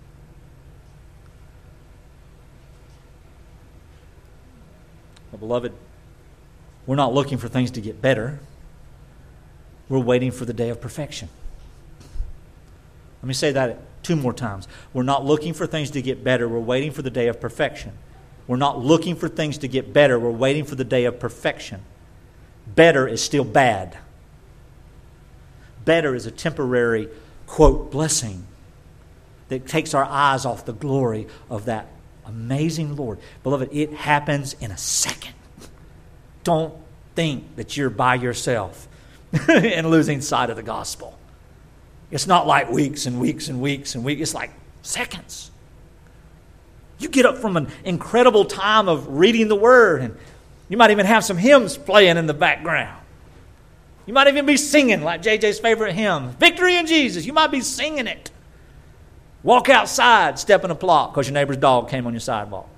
Well, 5.31 5.39
beloved, 5.41 5.73
we're 6.87 6.97
not 6.97 7.13
looking 7.13 7.39
for 7.39 7.49
things 7.49 7.71
to 7.73 7.81
get 7.81 8.01
better. 8.01 8.39
We're 9.89 9.99
waiting 9.99 10.31
for 10.31 10.45
the 10.45 10.53
day 10.53 10.69
of 10.69 10.81
perfection. 10.81 11.29
Let 13.23 13.29
me 13.29 13.35
say 13.35 13.53
that 13.53 13.79
two 14.03 14.17
more 14.17 14.33
times. 14.33 14.69
We're 14.93 15.03
not 15.03 15.25
looking 15.25 15.53
for 15.53 15.67
things 15.67 15.91
to 15.93 16.03
get 16.03 16.23
better. 16.23 16.49
We're 16.49 16.61
waiting 16.61 16.93
for 16.93 17.03
the 17.03 17.11
day 17.11 17.29
of 17.29 17.41
perfection. 17.41 17.93
We're 18.47 18.57
not 18.57 18.79
looking 18.79 19.17
for 19.17 19.29
things 19.29 19.59
to 19.59 19.69
get 19.69 19.93
better. 19.93 20.19
We're 20.19 20.31
waiting 20.31 20.65
for 20.65 20.77
the 20.77 20.85
day 20.85 21.05
of 21.05 21.19
perfection. 21.19 21.83
Better 22.67 23.09
is 23.09 23.23
still 23.23 23.45
bad. 23.45 23.99
Better 25.85 26.15
is 26.15 26.27
a 26.27 26.31
temporary, 26.31 27.09
quote, 27.47 27.91
blessing 27.91 28.45
that 29.49 29.67
takes 29.67 29.95
our 29.95 30.05
eyes 30.05 30.45
off 30.45 30.65
the 30.65 30.73
glory 30.73 31.27
of 31.51 31.65
that 31.65 31.89
amazing 32.27 32.97
Lord. 32.97 33.19
Beloved, 33.43 33.71
it 33.73 33.93
happens 33.93 34.55
in 34.61 34.71
a 34.71 34.79
second. 34.79 35.35
Don't 36.45 36.75
think 37.15 37.57
that 37.57 37.77
you're 37.77 37.91
by 37.91 38.15
yourself 38.17 38.89
and 39.49 39.91
losing 39.91 40.21
sight 40.21 40.51
of 40.51 40.57
the 40.57 40.63
gospel. 40.63 41.19
It's 42.11 42.27
not 42.27 42.47
like 42.47 42.71
weeks 42.71 43.07
and 43.07 43.21
weeks 43.21 43.49
and 43.49 43.61
weeks 43.61 43.95
and 43.95 44.05
weeks, 44.05 44.21
it's 44.21 44.35
like 44.35 44.51
seconds. 44.83 45.51
You 46.99 47.09
get 47.09 47.27
up 47.27 47.39
from 47.39 47.57
an 47.57 47.69
incredible 47.85 48.45
time 48.45 48.89
of 48.89 49.19
reading 49.19 49.49
the 49.49 49.57
Word, 49.57 50.01
and 50.03 50.17
you 50.69 50.77
might 50.77 50.91
even 50.91 51.07
have 51.07 51.25
some 51.25 51.37
hymns 51.37 51.77
playing 51.77 52.17
in 52.17 52.27
the 52.27 52.35
background. 52.35 53.03
You 54.07 54.15
might 54.15 54.29
even 54.29 54.47
be 54.47 54.57
singing 54.57 55.03
like 55.03 55.21
JJ's 55.23 55.59
favorite 55.59 55.95
hymn, 55.95 56.31
Victory 56.39 56.77
in 56.77 56.87
Jesus. 56.87 57.27
You 57.27 57.33
might 57.33 57.51
be 57.51 57.61
singing 57.61 58.07
it. 58.07 58.31
Walk 59.47 59.69
outside, 59.69 60.41
step 60.41 60.65
in 60.65 60.73
a 60.73 60.75
plot 60.75 61.13
because 61.13 61.29
your 61.29 61.35
neighbor's 61.35 61.59
dog 61.59 61.89
came 61.89 62.05
on 62.09 62.13
your 62.13 62.19
sidewalk. 62.19 62.69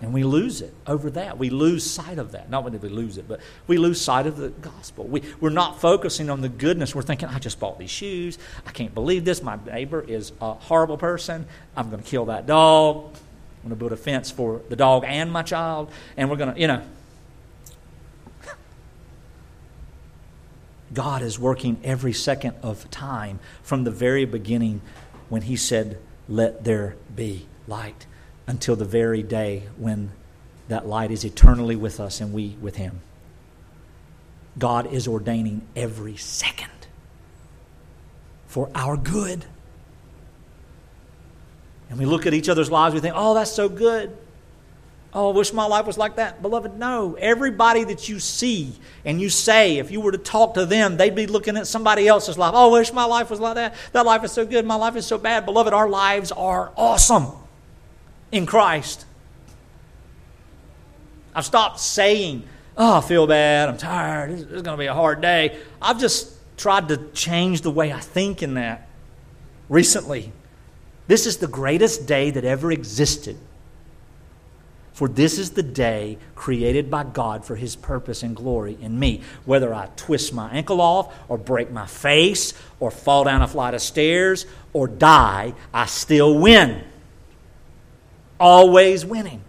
And 0.00 0.12
we 0.12 0.24
lose 0.24 0.60
it 0.60 0.74
over 0.88 1.08
that. 1.10 1.38
We 1.38 1.50
lose 1.50 1.88
sight 1.88 2.18
of 2.18 2.32
that. 2.32 2.50
Not 2.50 2.64
that 2.64 2.82
we 2.82 2.88
lose 2.88 3.16
it, 3.16 3.28
but 3.28 3.38
we 3.68 3.78
lose 3.78 4.00
sight 4.00 4.26
of 4.26 4.38
the 4.38 4.48
gospel. 4.48 5.04
We, 5.04 5.22
we're 5.40 5.50
not 5.50 5.80
focusing 5.80 6.28
on 6.28 6.40
the 6.40 6.48
goodness. 6.48 6.96
We're 6.96 7.02
thinking, 7.02 7.28
I 7.28 7.38
just 7.38 7.60
bought 7.60 7.78
these 7.78 7.90
shoes. 7.90 8.36
I 8.66 8.72
can't 8.72 8.92
believe 8.92 9.24
this. 9.24 9.44
My 9.44 9.56
neighbor 9.66 10.00
is 10.02 10.32
a 10.40 10.54
horrible 10.54 10.98
person. 10.98 11.46
I'm 11.76 11.90
going 11.90 12.02
to 12.02 12.08
kill 12.08 12.24
that 12.24 12.46
dog. 12.48 13.04
I'm 13.04 13.68
going 13.68 13.70
to 13.70 13.76
build 13.76 13.92
a 13.92 13.96
fence 13.96 14.32
for 14.32 14.62
the 14.68 14.74
dog 14.74 15.04
and 15.06 15.30
my 15.30 15.44
child. 15.44 15.92
And 16.16 16.28
we're 16.28 16.36
going 16.36 16.54
to, 16.54 16.60
you 16.60 16.66
know. 16.66 16.82
God 20.92 21.22
is 21.22 21.38
working 21.38 21.80
every 21.84 22.12
second 22.12 22.54
of 22.62 22.90
time 22.90 23.38
from 23.62 23.84
the 23.84 23.90
very 23.90 24.24
beginning 24.24 24.80
when 25.28 25.42
He 25.42 25.56
said, 25.56 25.98
Let 26.28 26.64
there 26.64 26.96
be 27.14 27.46
light 27.66 28.06
until 28.46 28.76
the 28.76 28.84
very 28.84 29.22
day 29.22 29.64
when 29.76 30.10
that 30.68 30.86
light 30.86 31.10
is 31.10 31.24
eternally 31.24 31.76
with 31.76 32.00
us 32.00 32.20
and 32.20 32.32
we 32.32 32.56
with 32.60 32.76
Him. 32.76 33.00
God 34.58 34.92
is 34.92 35.06
ordaining 35.06 35.62
every 35.76 36.16
second 36.16 36.70
for 38.46 38.68
our 38.74 38.96
good. 38.96 39.44
And 41.88 41.98
we 41.98 42.04
look 42.04 42.26
at 42.26 42.34
each 42.34 42.48
other's 42.48 42.70
lives, 42.70 42.94
we 42.94 43.00
think, 43.00 43.14
oh, 43.16 43.34
that's 43.34 43.52
so 43.52 43.68
good. 43.68 44.16
Oh, 45.12 45.32
I 45.32 45.36
wish 45.36 45.52
my 45.52 45.66
life 45.66 45.86
was 45.86 45.98
like 45.98 46.16
that. 46.16 46.40
Beloved, 46.40 46.78
no. 46.78 47.16
Everybody 47.18 47.82
that 47.84 48.08
you 48.08 48.20
see 48.20 48.72
and 49.04 49.20
you 49.20 49.28
say, 49.28 49.78
if 49.78 49.90
you 49.90 50.00
were 50.00 50.12
to 50.12 50.18
talk 50.18 50.54
to 50.54 50.66
them, 50.66 50.96
they'd 50.96 51.16
be 51.16 51.26
looking 51.26 51.56
at 51.56 51.66
somebody 51.66 52.06
else's 52.06 52.38
life. 52.38 52.52
Oh, 52.54 52.70
I 52.70 52.78
wish 52.78 52.92
my 52.92 53.04
life 53.04 53.28
was 53.28 53.40
like 53.40 53.56
that. 53.56 53.74
That 53.92 54.06
life 54.06 54.22
is 54.22 54.30
so 54.30 54.46
good. 54.46 54.64
My 54.64 54.76
life 54.76 54.94
is 54.94 55.06
so 55.06 55.18
bad. 55.18 55.46
Beloved, 55.46 55.72
our 55.72 55.88
lives 55.88 56.30
are 56.30 56.72
awesome 56.76 57.26
in 58.30 58.46
Christ. 58.46 59.04
I've 61.34 61.44
stopped 61.44 61.80
saying, 61.80 62.44
oh, 62.76 62.98
I 62.98 63.00
feel 63.00 63.26
bad, 63.26 63.68
I'm 63.68 63.76
tired, 63.76 64.30
it's, 64.30 64.44
going 64.44 64.64
to 64.64 64.76
be 64.76 64.86
a 64.86 64.94
hard 64.94 65.20
day. 65.20 65.58
I've 65.80 66.00
just 66.00 66.34
tried 66.56 66.88
to 66.88 66.96
change 67.12 67.62
the 67.62 67.70
way 67.70 67.92
I 67.92 68.00
think 68.00 68.42
in 68.42 68.54
that 68.54 68.88
recently. 69.68 70.32
This 71.06 71.26
is 71.26 71.38
the 71.38 71.46
greatest 71.46 72.06
day 72.06 72.30
that 72.30 72.44
ever 72.44 72.70
existed. 72.72 73.36
For 75.00 75.08
this 75.08 75.38
is 75.38 75.52
the 75.52 75.62
day 75.62 76.18
created 76.34 76.90
by 76.90 77.04
God 77.04 77.46
for 77.46 77.56
His 77.56 77.74
purpose 77.74 78.22
and 78.22 78.36
glory 78.36 78.76
in 78.82 78.98
me. 78.98 79.22
Whether 79.46 79.72
I 79.72 79.88
twist 79.96 80.34
my 80.34 80.50
ankle 80.50 80.78
off, 80.82 81.16
or 81.26 81.38
break 81.38 81.70
my 81.70 81.86
face, 81.86 82.52
or 82.80 82.90
fall 82.90 83.24
down 83.24 83.40
a 83.40 83.48
flight 83.48 83.72
of 83.72 83.80
stairs, 83.80 84.44
or 84.74 84.88
die, 84.88 85.54
I 85.72 85.86
still 85.86 86.38
win 86.38 86.84
always 88.38 89.06
winning 89.06 89.40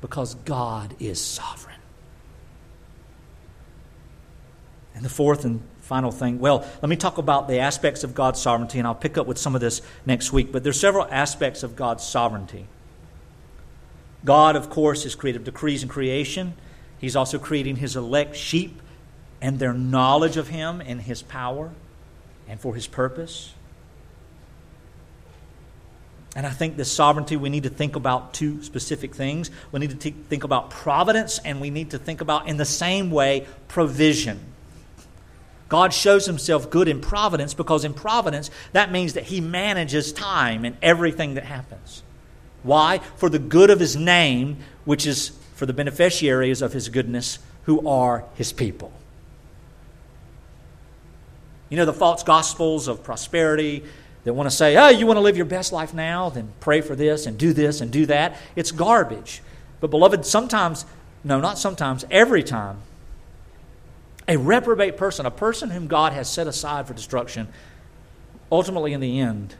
because 0.00 0.34
God 0.34 0.96
is 0.98 1.22
sovereign. 1.22 1.78
And 4.96 5.04
the 5.04 5.08
fourth 5.08 5.44
and 5.44 5.62
final 5.82 6.10
thing, 6.10 6.40
well, 6.40 6.68
let 6.82 6.88
me 6.88 6.96
talk 6.96 7.18
about 7.18 7.46
the 7.46 7.60
aspects 7.60 8.02
of 8.02 8.16
God's 8.16 8.42
sovereignty, 8.42 8.80
and 8.80 8.88
I'll 8.88 8.96
pick 8.96 9.16
up 9.16 9.28
with 9.28 9.38
some 9.38 9.54
of 9.54 9.60
this 9.60 9.80
next 10.06 10.32
week. 10.32 10.50
But 10.50 10.64
there's 10.64 10.80
several 10.80 11.06
aspects 11.08 11.62
of 11.62 11.76
God's 11.76 12.02
sovereignty. 12.02 12.66
God, 14.26 14.56
of 14.56 14.68
course, 14.68 15.06
is 15.06 15.14
creative 15.14 15.44
decrees 15.44 15.82
in 15.82 15.88
creation. 15.88 16.52
He's 16.98 17.16
also 17.16 17.38
creating 17.38 17.76
his 17.76 17.96
elect 17.96 18.36
sheep 18.36 18.82
and 19.40 19.58
their 19.58 19.72
knowledge 19.72 20.36
of 20.36 20.48
him 20.48 20.82
and 20.82 21.00
his 21.00 21.22
power 21.22 21.72
and 22.48 22.60
for 22.60 22.74
his 22.74 22.86
purpose. 22.86 23.54
And 26.34 26.44
I 26.44 26.50
think 26.50 26.76
this 26.76 26.90
sovereignty, 26.90 27.36
we 27.36 27.48
need 27.48 27.62
to 27.62 27.70
think 27.70 27.96
about 27.96 28.34
two 28.34 28.62
specific 28.62 29.14
things. 29.14 29.50
We 29.72 29.80
need 29.80 29.90
to 29.90 29.96
t- 29.96 30.14
think 30.28 30.44
about 30.44 30.70
providence, 30.70 31.38
and 31.38 31.60
we 31.60 31.70
need 31.70 31.92
to 31.92 31.98
think 31.98 32.20
about, 32.20 32.46
in 32.48 32.56
the 32.56 32.66
same 32.66 33.10
way, 33.10 33.46
provision. 33.68 34.40
God 35.68 35.94
shows 35.94 36.26
himself 36.26 36.68
good 36.68 36.88
in 36.88 37.00
providence 37.00 37.54
because 37.54 37.84
in 37.84 37.94
providence, 37.94 38.50
that 38.72 38.92
means 38.92 39.14
that 39.14 39.24
he 39.24 39.40
manages 39.40 40.12
time 40.12 40.64
and 40.64 40.76
everything 40.82 41.34
that 41.34 41.44
happens. 41.44 42.02
Why? 42.66 42.98
For 43.16 43.28
the 43.28 43.38
good 43.38 43.70
of 43.70 43.80
his 43.80 43.96
name, 43.96 44.58
which 44.84 45.06
is 45.06 45.30
for 45.54 45.64
the 45.64 45.72
beneficiaries 45.72 46.60
of 46.60 46.72
his 46.72 46.88
goodness, 46.88 47.38
who 47.64 47.86
are 47.88 48.24
his 48.34 48.52
people. 48.52 48.92
You 51.70 51.76
know, 51.76 51.84
the 51.84 51.92
false 51.92 52.22
gospels 52.22 52.88
of 52.88 53.02
prosperity 53.02 53.84
that 54.24 54.34
want 54.34 54.50
to 54.50 54.54
say, 54.54 54.76
oh, 54.76 54.88
you 54.88 55.06
want 55.06 55.16
to 55.16 55.20
live 55.20 55.36
your 55.36 55.46
best 55.46 55.72
life 55.72 55.94
now? 55.94 56.28
Then 56.28 56.52
pray 56.60 56.80
for 56.80 56.94
this 56.94 57.26
and 57.26 57.38
do 57.38 57.52
this 57.52 57.80
and 57.80 57.90
do 57.90 58.06
that. 58.06 58.36
It's 58.54 58.72
garbage. 58.72 59.42
But, 59.80 59.90
beloved, 59.90 60.26
sometimes, 60.26 60.84
no, 61.24 61.40
not 61.40 61.58
sometimes, 61.58 62.04
every 62.10 62.42
time, 62.42 62.78
a 64.28 64.36
reprobate 64.36 64.96
person, 64.96 65.26
a 65.26 65.30
person 65.30 65.70
whom 65.70 65.86
God 65.86 66.12
has 66.12 66.28
set 66.28 66.46
aside 66.46 66.86
for 66.86 66.94
destruction, 66.94 67.48
ultimately 68.50 68.92
in 68.92 69.00
the 69.00 69.20
end, 69.20 69.54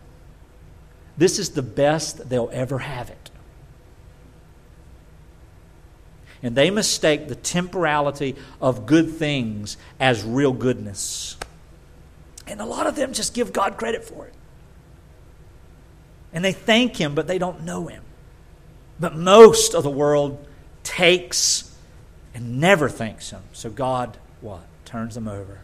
this 1.16 1.38
is 1.38 1.50
the 1.50 1.62
best 1.62 2.28
they'll 2.28 2.50
ever 2.52 2.78
have 2.78 3.10
it. 3.10 3.30
And 6.42 6.54
they 6.54 6.70
mistake 6.70 7.28
the 7.28 7.34
temporality 7.34 8.36
of 8.60 8.86
good 8.86 9.10
things 9.10 9.76
as 9.98 10.22
real 10.22 10.52
goodness. 10.52 11.36
And 12.46 12.60
a 12.60 12.64
lot 12.64 12.86
of 12.86 12.94
them 12.94 13.12
just 13.12 13.34
give 13.34 13.52
God 13.52 13.76
credit 13.76 14.04
for 14.04 14.26
it. 14.26 14.34
And 16.32 16.44
they 16.44 16.52
thank 16.52 16.96
Him, 16.96 17.14
but 17.14 17.26
they 17.26 17.38
don't 17.38 17.64
know 17.64 17.86
Him. 17.86 18.02
But 19.00 19.16
most 19.16 19.74
of 19.74 19.82
the 19.82 19.90
world 19.90 20.46
takes 20.82 21.74
and 22.34 22.60
never 22.60 22.88
thanks 22.88 23.30
Him. 23.30 23.42
So 23.52 23.70
God, 23.70 24.18
what? 24.40 24.66
Turns 24.84 25.14
them 25.14 25.26
over. 25.26 25.58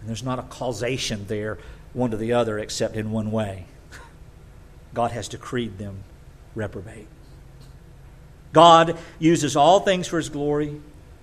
And 0.00 0.08
there's 0.08 0.24
not 0.24 0.38
a 0.38 0.42
causation 0.42 1.26
there, 1.28 1.58
one 1.92 2.10
to 2.10 2.16
the 2.16 2.32
other, 2.32 2.58
except 2.58 2.96
in 2.96 3.10
one 3.10 3.30
way 3.30 3.66
God 4.94 5.12
has 5.12 5.28
decreed 5.28 5.78
them 5.78 6.04
reprobate. 6.54 7.06
God 8.52 8.98
uses 9.18 9.56
all 9.56 9.80
things 9.80 10.06
for 10.06 10.16
his 10.16 10.28
glory, 10.28 10.80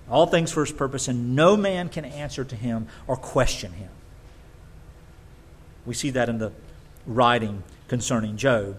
all 0.08 0.26
things 0.26 0.52
for 0.52 0.64
his 0.64 0.72
purpose, 0.72 1.08
and 1.08 1.34
no 1.34 1.56
man 1.56 1.88
can 1.88 2.04
answer 2.04 2.44
to 2.44 2.56
him 2.56 2.86
or 3.06 3.16
question 3.16 3.72
him. 3.72 3.90
We 5.84 5.94
see 5.94 6.10
that 6.10 6.28
in 6.28 6.38
the 6.38 6.52
writing 7.06 7.62
concerning 7.88 8.36
Job. 8.36 8.78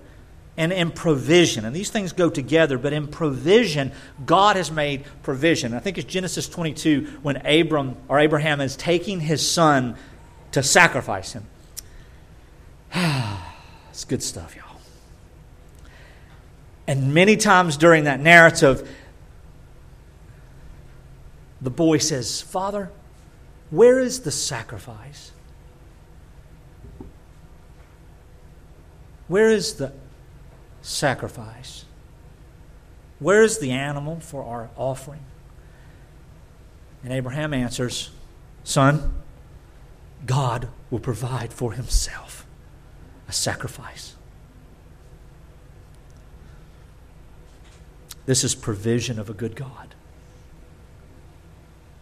And 0.59 0.73
in 0.73 0.89
provision, 0.89 1.65
and 1.65 1.75
these 1.75 1.91
things 1.91 2.13
go 2.13 2.31
together, 2.31 2.79
but 2.79 2.91
in 2.91 3.07
provision, 3.07 3.91
God 4.25 4.55
has 4.55 4.71
made 4.71 5.05
provision. 5.21 5.75
I 5.75 5.79
think 5.79 5.99
it's 5.99 6.11
Genesis 6.11 6.49
22 6.49 7.19
when 7.21 7.45
Abram 7.45 7.95
or 8.07 8.19
Abraham 8.19 8.59
is 8.59 8.75
taking 8.75 9.19
his 9.19 9.47
son 9.47 9.95
to 10.53 10.63
sacrifice 10.63 11.33
him. 11.33 11.45
it's 13.89 14.05
good 14.05 14.23
stuff, 14.23 14.55
y'all. 14.55 14.63
And 16.87 17.13
many 17.13 17.35
times 17.35 17.75
during 17.75 18.05
that 18.05 18.19
narrative, 18.19 18.89
the 21.61 21.69
boy 21.69 21.97
says, 21.97 22.41
Father, 22.41 22.89
where 23.69 23.99
is 23.99 24.21
the 24.21 24.31
sacrifice? 24.31 25.31
Where 29.27 29.49
is 29.49 29.73
the 29.73 29.91
sacrifice? 30.81 31.83
Where 33.19 33.43
is 33.43 33.59
the 33.59 33.71
animal 33.71 34.19
for 34.21 34.43
our 34.43 34.69
offering? 34.77 35.25
And 37.03 37.11
Abraham 37.11 37.53
answers, 37.53 38.11
Son, 38.63 39.13
God 40.25 40.69
will 40.89 40.99
provide 40.99 41.51
for 41.51 41.73
himself 41.73 42.36
a 43.27 43.31
sacrifice. 43.31 44.15
This 48.25 48.43
is 48.43 48.55
provision 48.55 49.19
of 49.19 49.29
a 49.29 49.33
good 49.33 49.55
God. 49.55 49.95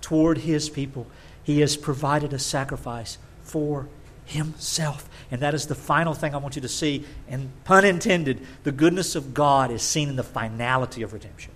Toward 0.02 0.40
his 0.40 0.70
people, 0.70 1.08
he 1.44 1.60
has 1.62 1.78
provided 1.78 2.34
a 2.34 2.40
sacrifice 2.40 3.18
for 3.44 3.88
himself. 4.26 5.08
And 5.30 5.42
that 5.42 5.54
is 5.54 5.68
the 5.68 5.76
final 5.76 6.14
thing 6.14 6.34
I 6.34 6.38
want 6.38 6.56
you 6.56 6.62
to 6.64 6.68
see. 6.68 7.06
And 7.28 7.52
pun 7.64 7.86
intended, 7.86 8.46
the 8.64 8.72
goodness 8.72 9.16
of 9.16 9.34
God 9.34 9.72
is 9.72 9.82
seen 9.82 10.10
in 10.10 10.16
the 10.16 10.24
finality 10.24 11.04
of 11.04 11.14
redemption, 11.14 11.52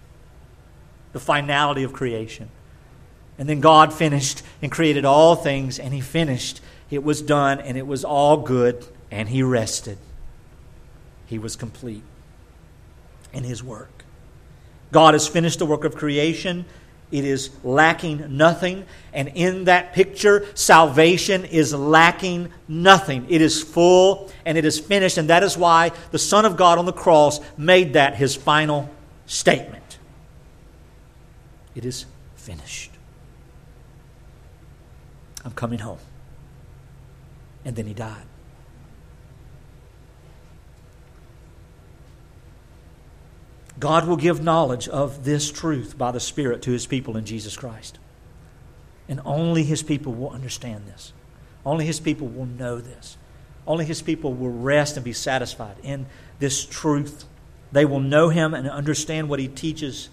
the 1.13 1.20
finality 1.20 1.84
of 1.84 1.93
creation. 1.93 2.49
And 3.39 3.49
then 3.49 3.59
God 3.59 3.93
finished 3.93 4.43
and 4.61 4.72
created 4.72 5.05
all 5.05 5.36
things, 5.36 5.80
and 5.80 5.93
he 5.93 6.01
finished. 6.01 6.61
It 6.91 7.03
was 7.03 7.22
done, 7.22 7.59
and 7.59 7.78
it 7.78 7.88
was 7.88 8.03
all 8.03 8.38
good, 8.38 8.86
and 9.12 9.30
he 9.30 9.43
rested. 9.43 9.97
He 11.26 11.39
was 11.39 11.55
complete 11.55 12.03
in 13.34 13.43
his 13.43 13.64
work. 13.64 14.03
God 14.91 15.14
has 15.14 15.28
finished 15.28 15.60
the 15.60 15.66
work 15.66 15.84
of 15.84 15.95
creation. 15.95 16.66
It 17.12 17.26
is 17.26 17.49
lacking 17.64 18.38
nothing. 18.38 18.86
And 19.14 19.30
in 19.30 19.66
that 19.66 19.93
picture, 19.93 20.45
salvation 20.55 21.45
is 21.45 21.74
lacking 21.74 22.51
nothing. 22.68 23.26
It 23.30 23.41
is 23.41 23.62
full 23.62 24.32
and 24.45 24.57
it 24.57 24.66
is 24.66 24.80
finished. 24.80 25.18
And 25.18 25.30
that 25.30 25.43
is 25.43 25.57
why 25.57 25.91
the 26.12 26.20
Son 26.20 26.45
of 26.45 26.57
God 26.57 26.78
on 26.78 26.86
the 26.86 26.93
cross 26.93 27.39
made 27.57 27.93
that 27.93 28.16
his 28.16 28.36
final 28.36 28.89
statement. 29.26 29.97
It 31.76 31.86
is 31.86 32.05
finished. 32.36 32.91
I'm 35.45 35.53
coming 35.53 35.80
home. 35.80 35.99
And 37.66 37.76
then 37.76 37.86
he 37.86 37.93
died. 37.93 38.28
God 43.80 44.07
will 44.07 44.17
give 44.17 44.43
knowledge 44.43 44.88
of 44.88 45.23
this 45.23 45.51
truth 45.51 45.97
by 45.97 46.11
the 46.11 46.19
Spirit 46.19 46.61
to 46.63 46.71
his 46.71 46.86
people 46.86 47.15
in 47.15 47.25
Jesus 47.25 47.55
Christ. 47.55 47.97
And 49.07 49.21
only 49.25 49.63
his 49.63 49.82
people 49.82 50.13
will 50.13 50.30
understand 50.32 50.86
this. 50.86 51.13
Only 51.65 51.86
his 51.86 51.99
people 51.99 52.27
will 52.27 52.45
know 52.45 52.80
this. 52.80 53.17
Only 53.65 53.86
his 53.86 54.01
people 54.01 54.34
will 54.34 54.51
rest 54.51 54.97
and 54.97 55.03
be 55.03 55.13
satisfied 55.13 55.77
in 55.84 56.07
this 56.39 56.65
truth. 56.65 57.25
They 57.71 57.86
will 57.86 57.99
know 57.99 58.30
him 58.30 58.53
and 58.53 58.69
understand 58.69 59.30
what 59.30 59.39
he 59.39 59.47
teaches. 59.47 60.09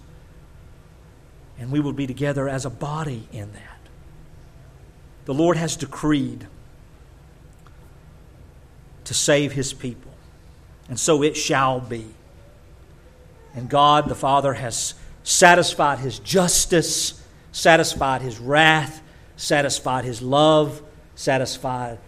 And 1.59 1.71
we 1.71 1.81
will 1.81 1.93
be 1.93 2.07
together 2.07 2.49
as 2.49 2.65
a 2.65 2.71
body 2.71 3.29
in 3.33 3.53
that. 3.53 3.79
The 5.25 5.35
Lord 5.35 5.57
has 5.57 5.75
decreed 5.77 6.47
to 9.05 9.15
save 9.15 9.53
his 9.53 9.73
people. 9.73 10.13
And 10.89 11.01
so 11.01 11.23
it 11.23 11.37
shall 11.37 11.81
be. 11.81 12.07
And 13.57 13.69
God 13.69 14.09
the 14.09 14.15
Father 14.15 14.53
has 14.53 14.95
satisfied 15.25 15.99
his 15.99 16.19
justice, 16.21 17.21
satisfied 17.51 18.23
his 18.23 18.39
wrath, 18.39 19.03
satisfied 19.37 20.05
his 20.05 20.23
love, 20.23 20.83
satisfied 21.15 21.99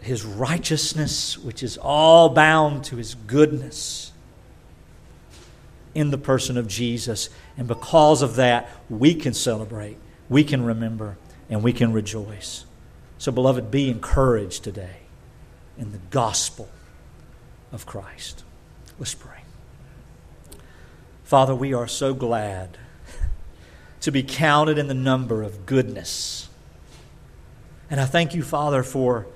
his 0.00 0.24
righteousness, 0.24 1.38
which 1.38 1.62
is 1.62 1.78
all 1.78 2.30
bound 2.30 2.84
to 2.84 2.96
his 2.96 3.14
goodness 3.14 4.12
in 5.94 6.10
the 6.10 6.18
person 6.18 6.56
of 6.56 6.66
Jesus. 6.66 7.28
And 7.58 7.68
because 7.68 8.22
of 8.22 8.36
that, 8.36 8.70
we 8.88 9.14
can 9.14 9.34
celebrate, 9.34 9.98
we 10.28 10.42
can 10.42 10.64
remember, 10.64 11.18
and 11.50 11.62
we 11.62 11.72
can 11.72 11.92
rejoice. 11.92 12.64
So, 13.18 13.30
beloved, 13.30 13.70
be 13.70 13.90
encouraged 13.90 14.64
today 14.64 14.96
in 15.76 15.92
the 15.92 15.98
gospel 16.10 16.70
of 17.70 17.84
Christ. 17.84 18.44
Let's 18.98 19.14
pray. 19.14 19.39
Father, 21.30 21.54
we 21.54 21.72
are 21.72 21.86
so 21.86 22.12
glad 22.12 22.76
to 24.00 24.10
be 24.10 24.20
counted 24.20 24.78
in 24.78 24.88
the 24.88 24.94
number 24.94 25.44
of 25.44 25.64
goodness. 25.64 26.48
And 27.88 28.00
I 28.00 28.04
thank 28.04 28.34
you, 28.34 28.42
Father, 28.42 28.82
for 28.82 29.28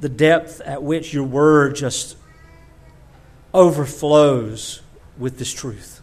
the 0.00 0.08
depth 0.08 0.60
at 0.62 0.82
which 0.82 1.14
your 1.14 1.22
word 1.22 1.76
just 1.76 2.16
overflows 3.54 4.82
with 5.16 5.38
this 5.38 5.52
truth. 5.52 6.02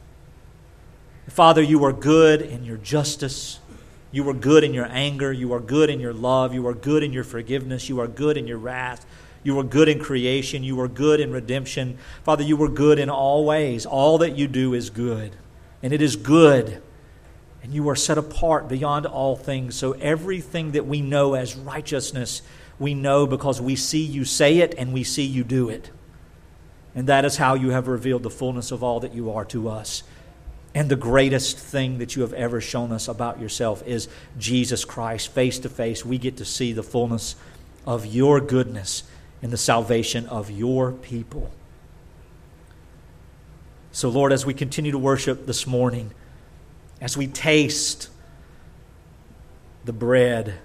Father, 1.28 1.62
you 1.62 1.84
are 1.84 1.92
good 1.92 2.42
in 2.42 2.64
your 2.64 2.78
justice. 2.78 3.60
You 4.14 4.30
are 4.30 4.34
good 4.34 4.64
in 4.64 4.74
your 4.74 4.88
anger. 4.90 5.34
You 5.34 5.52
are 5.52 5.60
good 5.60 5.90
in 5.90 6.00
your 6.00 6.14
love. 6.14 6.54
You 6.54 6.66
are 6.66 6.74
good 6.74 7.04
in 7.04 7.12
your 7.12 7.26
forgiveness. 7.26 7.90
You 7.90 8.00
are 8.00 8.08
good 8.08 8.38
in 8.38 8.48
your 8.48 8.58
wrath. 8.58 9.06
You 9.44 9.56
were 9.56 9.64
good 9.64 9.88
in 9.88 10.00
creation. 10.00 10.64
You 10.64 10.76
were 10.76 10.88
good 10.88 11.20
in 11.20 11.32
redemption. 11.32 11.98
Father, 12.24 12.44
you 12.44 12.58
were 12.58 12.70
good 12.70 13.00
in 13.00 13.10
all 13.10 13.46
ways. 13.46 13.86
All 13.86 14.18
that 14.20 14.36
you 14.36 14.48
do 14.48 14.74
is 14.74 14.90
good. 14.90 15.36
And 15.82 15.94
it 15.94 16.02
is 16.02 16.16
good. 16.16 16.82
And 17.64 17.74
you 17.74 17.88
are 17.90 17.96
set 17.96 18.18
apart 18.18 18.68
beyond 18.68 19.06
all 19.06 19.36
things. 19.36 19.76
So 19.76 19.94
everything 19.94 20.72
that 20.72 20.86
we 20.86 21.02
know 21.02 21.36
as 21.36 21.56
righteousness, 21.56 22.42
we 22.78 22.94
know 22.94 23.28
because 23.28 23.62
we 23.62 23.76
see 23.76 24.02
you 24.02 24.26
say 24.26 24.58
it 24.58 24.76
and 24.78 24.94
we 24.94 25.04
see 25.04 25.24
you 25.24 25.44
do 25.44 25.70
it. 25.70 25.92
And 26.96 27.08
that 27.08 27.24
is 27.24 27.38
how 27.38 27.54
you 27.54 27.70
have 27.70 27.88
revealed 27.88 28.24
the 28.24 28.30
fullness 28.30 28.72
of 28.72 28.84
all 28.84 29.00
that 29.02 29.14
you 29.14 29.32
are 29.32 29.46
to 29.46 29.70
us. 29.70 30.04
And 30.76 30.90
the 30.90 30.96
greatest 30.96 31.58
thing 31.58 31.98
that 31.98 32.16
you 32.16 32.22
have 32.22 32.34
ever 32.34 32.62
shown 32.62 32.92
us 32.92 33.08
about 33.08 33.40
yourself 33.40 33.86
is 33.88 34.08
Jesus 34.38 34.86
Christ. 34.86 35.30
Face 35.32 35.60
to 35.60 35.70
face, 35.70 36.06
we 36.06 36.18
get 36.18 36.38
to 36.38 36.46
see 36.46 36.74
the 36.74 36.84
fullness 36.84 37.36
of 37.88 38.06
your 38.06 38.40
goodness 38.40 39.04
in 39.42 39.52
the 39.52 39.58
salvation 39.58 40.26
of 40.28 40.52
your 40.52 40.92
people. 40.92 41.52
So, 43.92 44.10
Lord, 44.10 44.32
as 44.32 44.46
we 44.46 44.54
continue 44.54 44.92
to 44.92 44.98
worship 44.98 45.46
this 45.46 45.66
morning, 45.66 46.12
as 47.02 47.18
we 47.18 47.28
taste 47.28 48.10
the 49.86 49.94
bread 49.94 50.56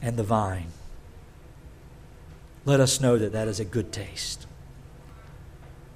and 0.00 0.16
the 0.16 0.22
vine, 0.22 0.68
let 2.64 2.80
us 2.80 3.00
know 3.00 3.18
that 3.18 3.32
that 3.32 3.48
is 3.48 3.60
a 3.60 3.64
good 3.64 3.92
taste. 3.92 4.46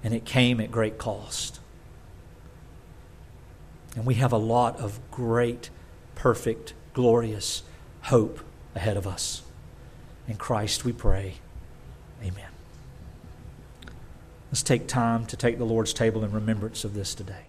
And 0.03 0.13
it 0.13 0.25
came 0.25 0.61
at 0.61 0.71
great 0.71 0.99
cost. 0.99 1.61
And 3.97 4.05
we 4.05 4.15
have 4.15 4.33
a 4.33 4.39
lot 4.39 4.79
of 4.79 4.99
great, 5.11 5.71
perfect, 6.15 6.75
glorious 6.93 7.63
hope 8.03 8.41
ahead 8.75 8.97
of 8.97 9.07
us. 9.07 9.43
In 10.27 10.37
Christ 10.37 10.85
we 10.85 10.93
pray. 10.93 11.35
Let's 14.55 14.63
take 14.63 14.87
time 14.87 15.27
to 15.27 15.37
take 15.37 15.59
the 15.59 15.65
Lord's 15.65 15.93
table 15.93 16.23
in 16.23 16.31
remembrance 16.31 16.85
of 16.85 16.95
this 16.95 17.13
today. 17.17 17.47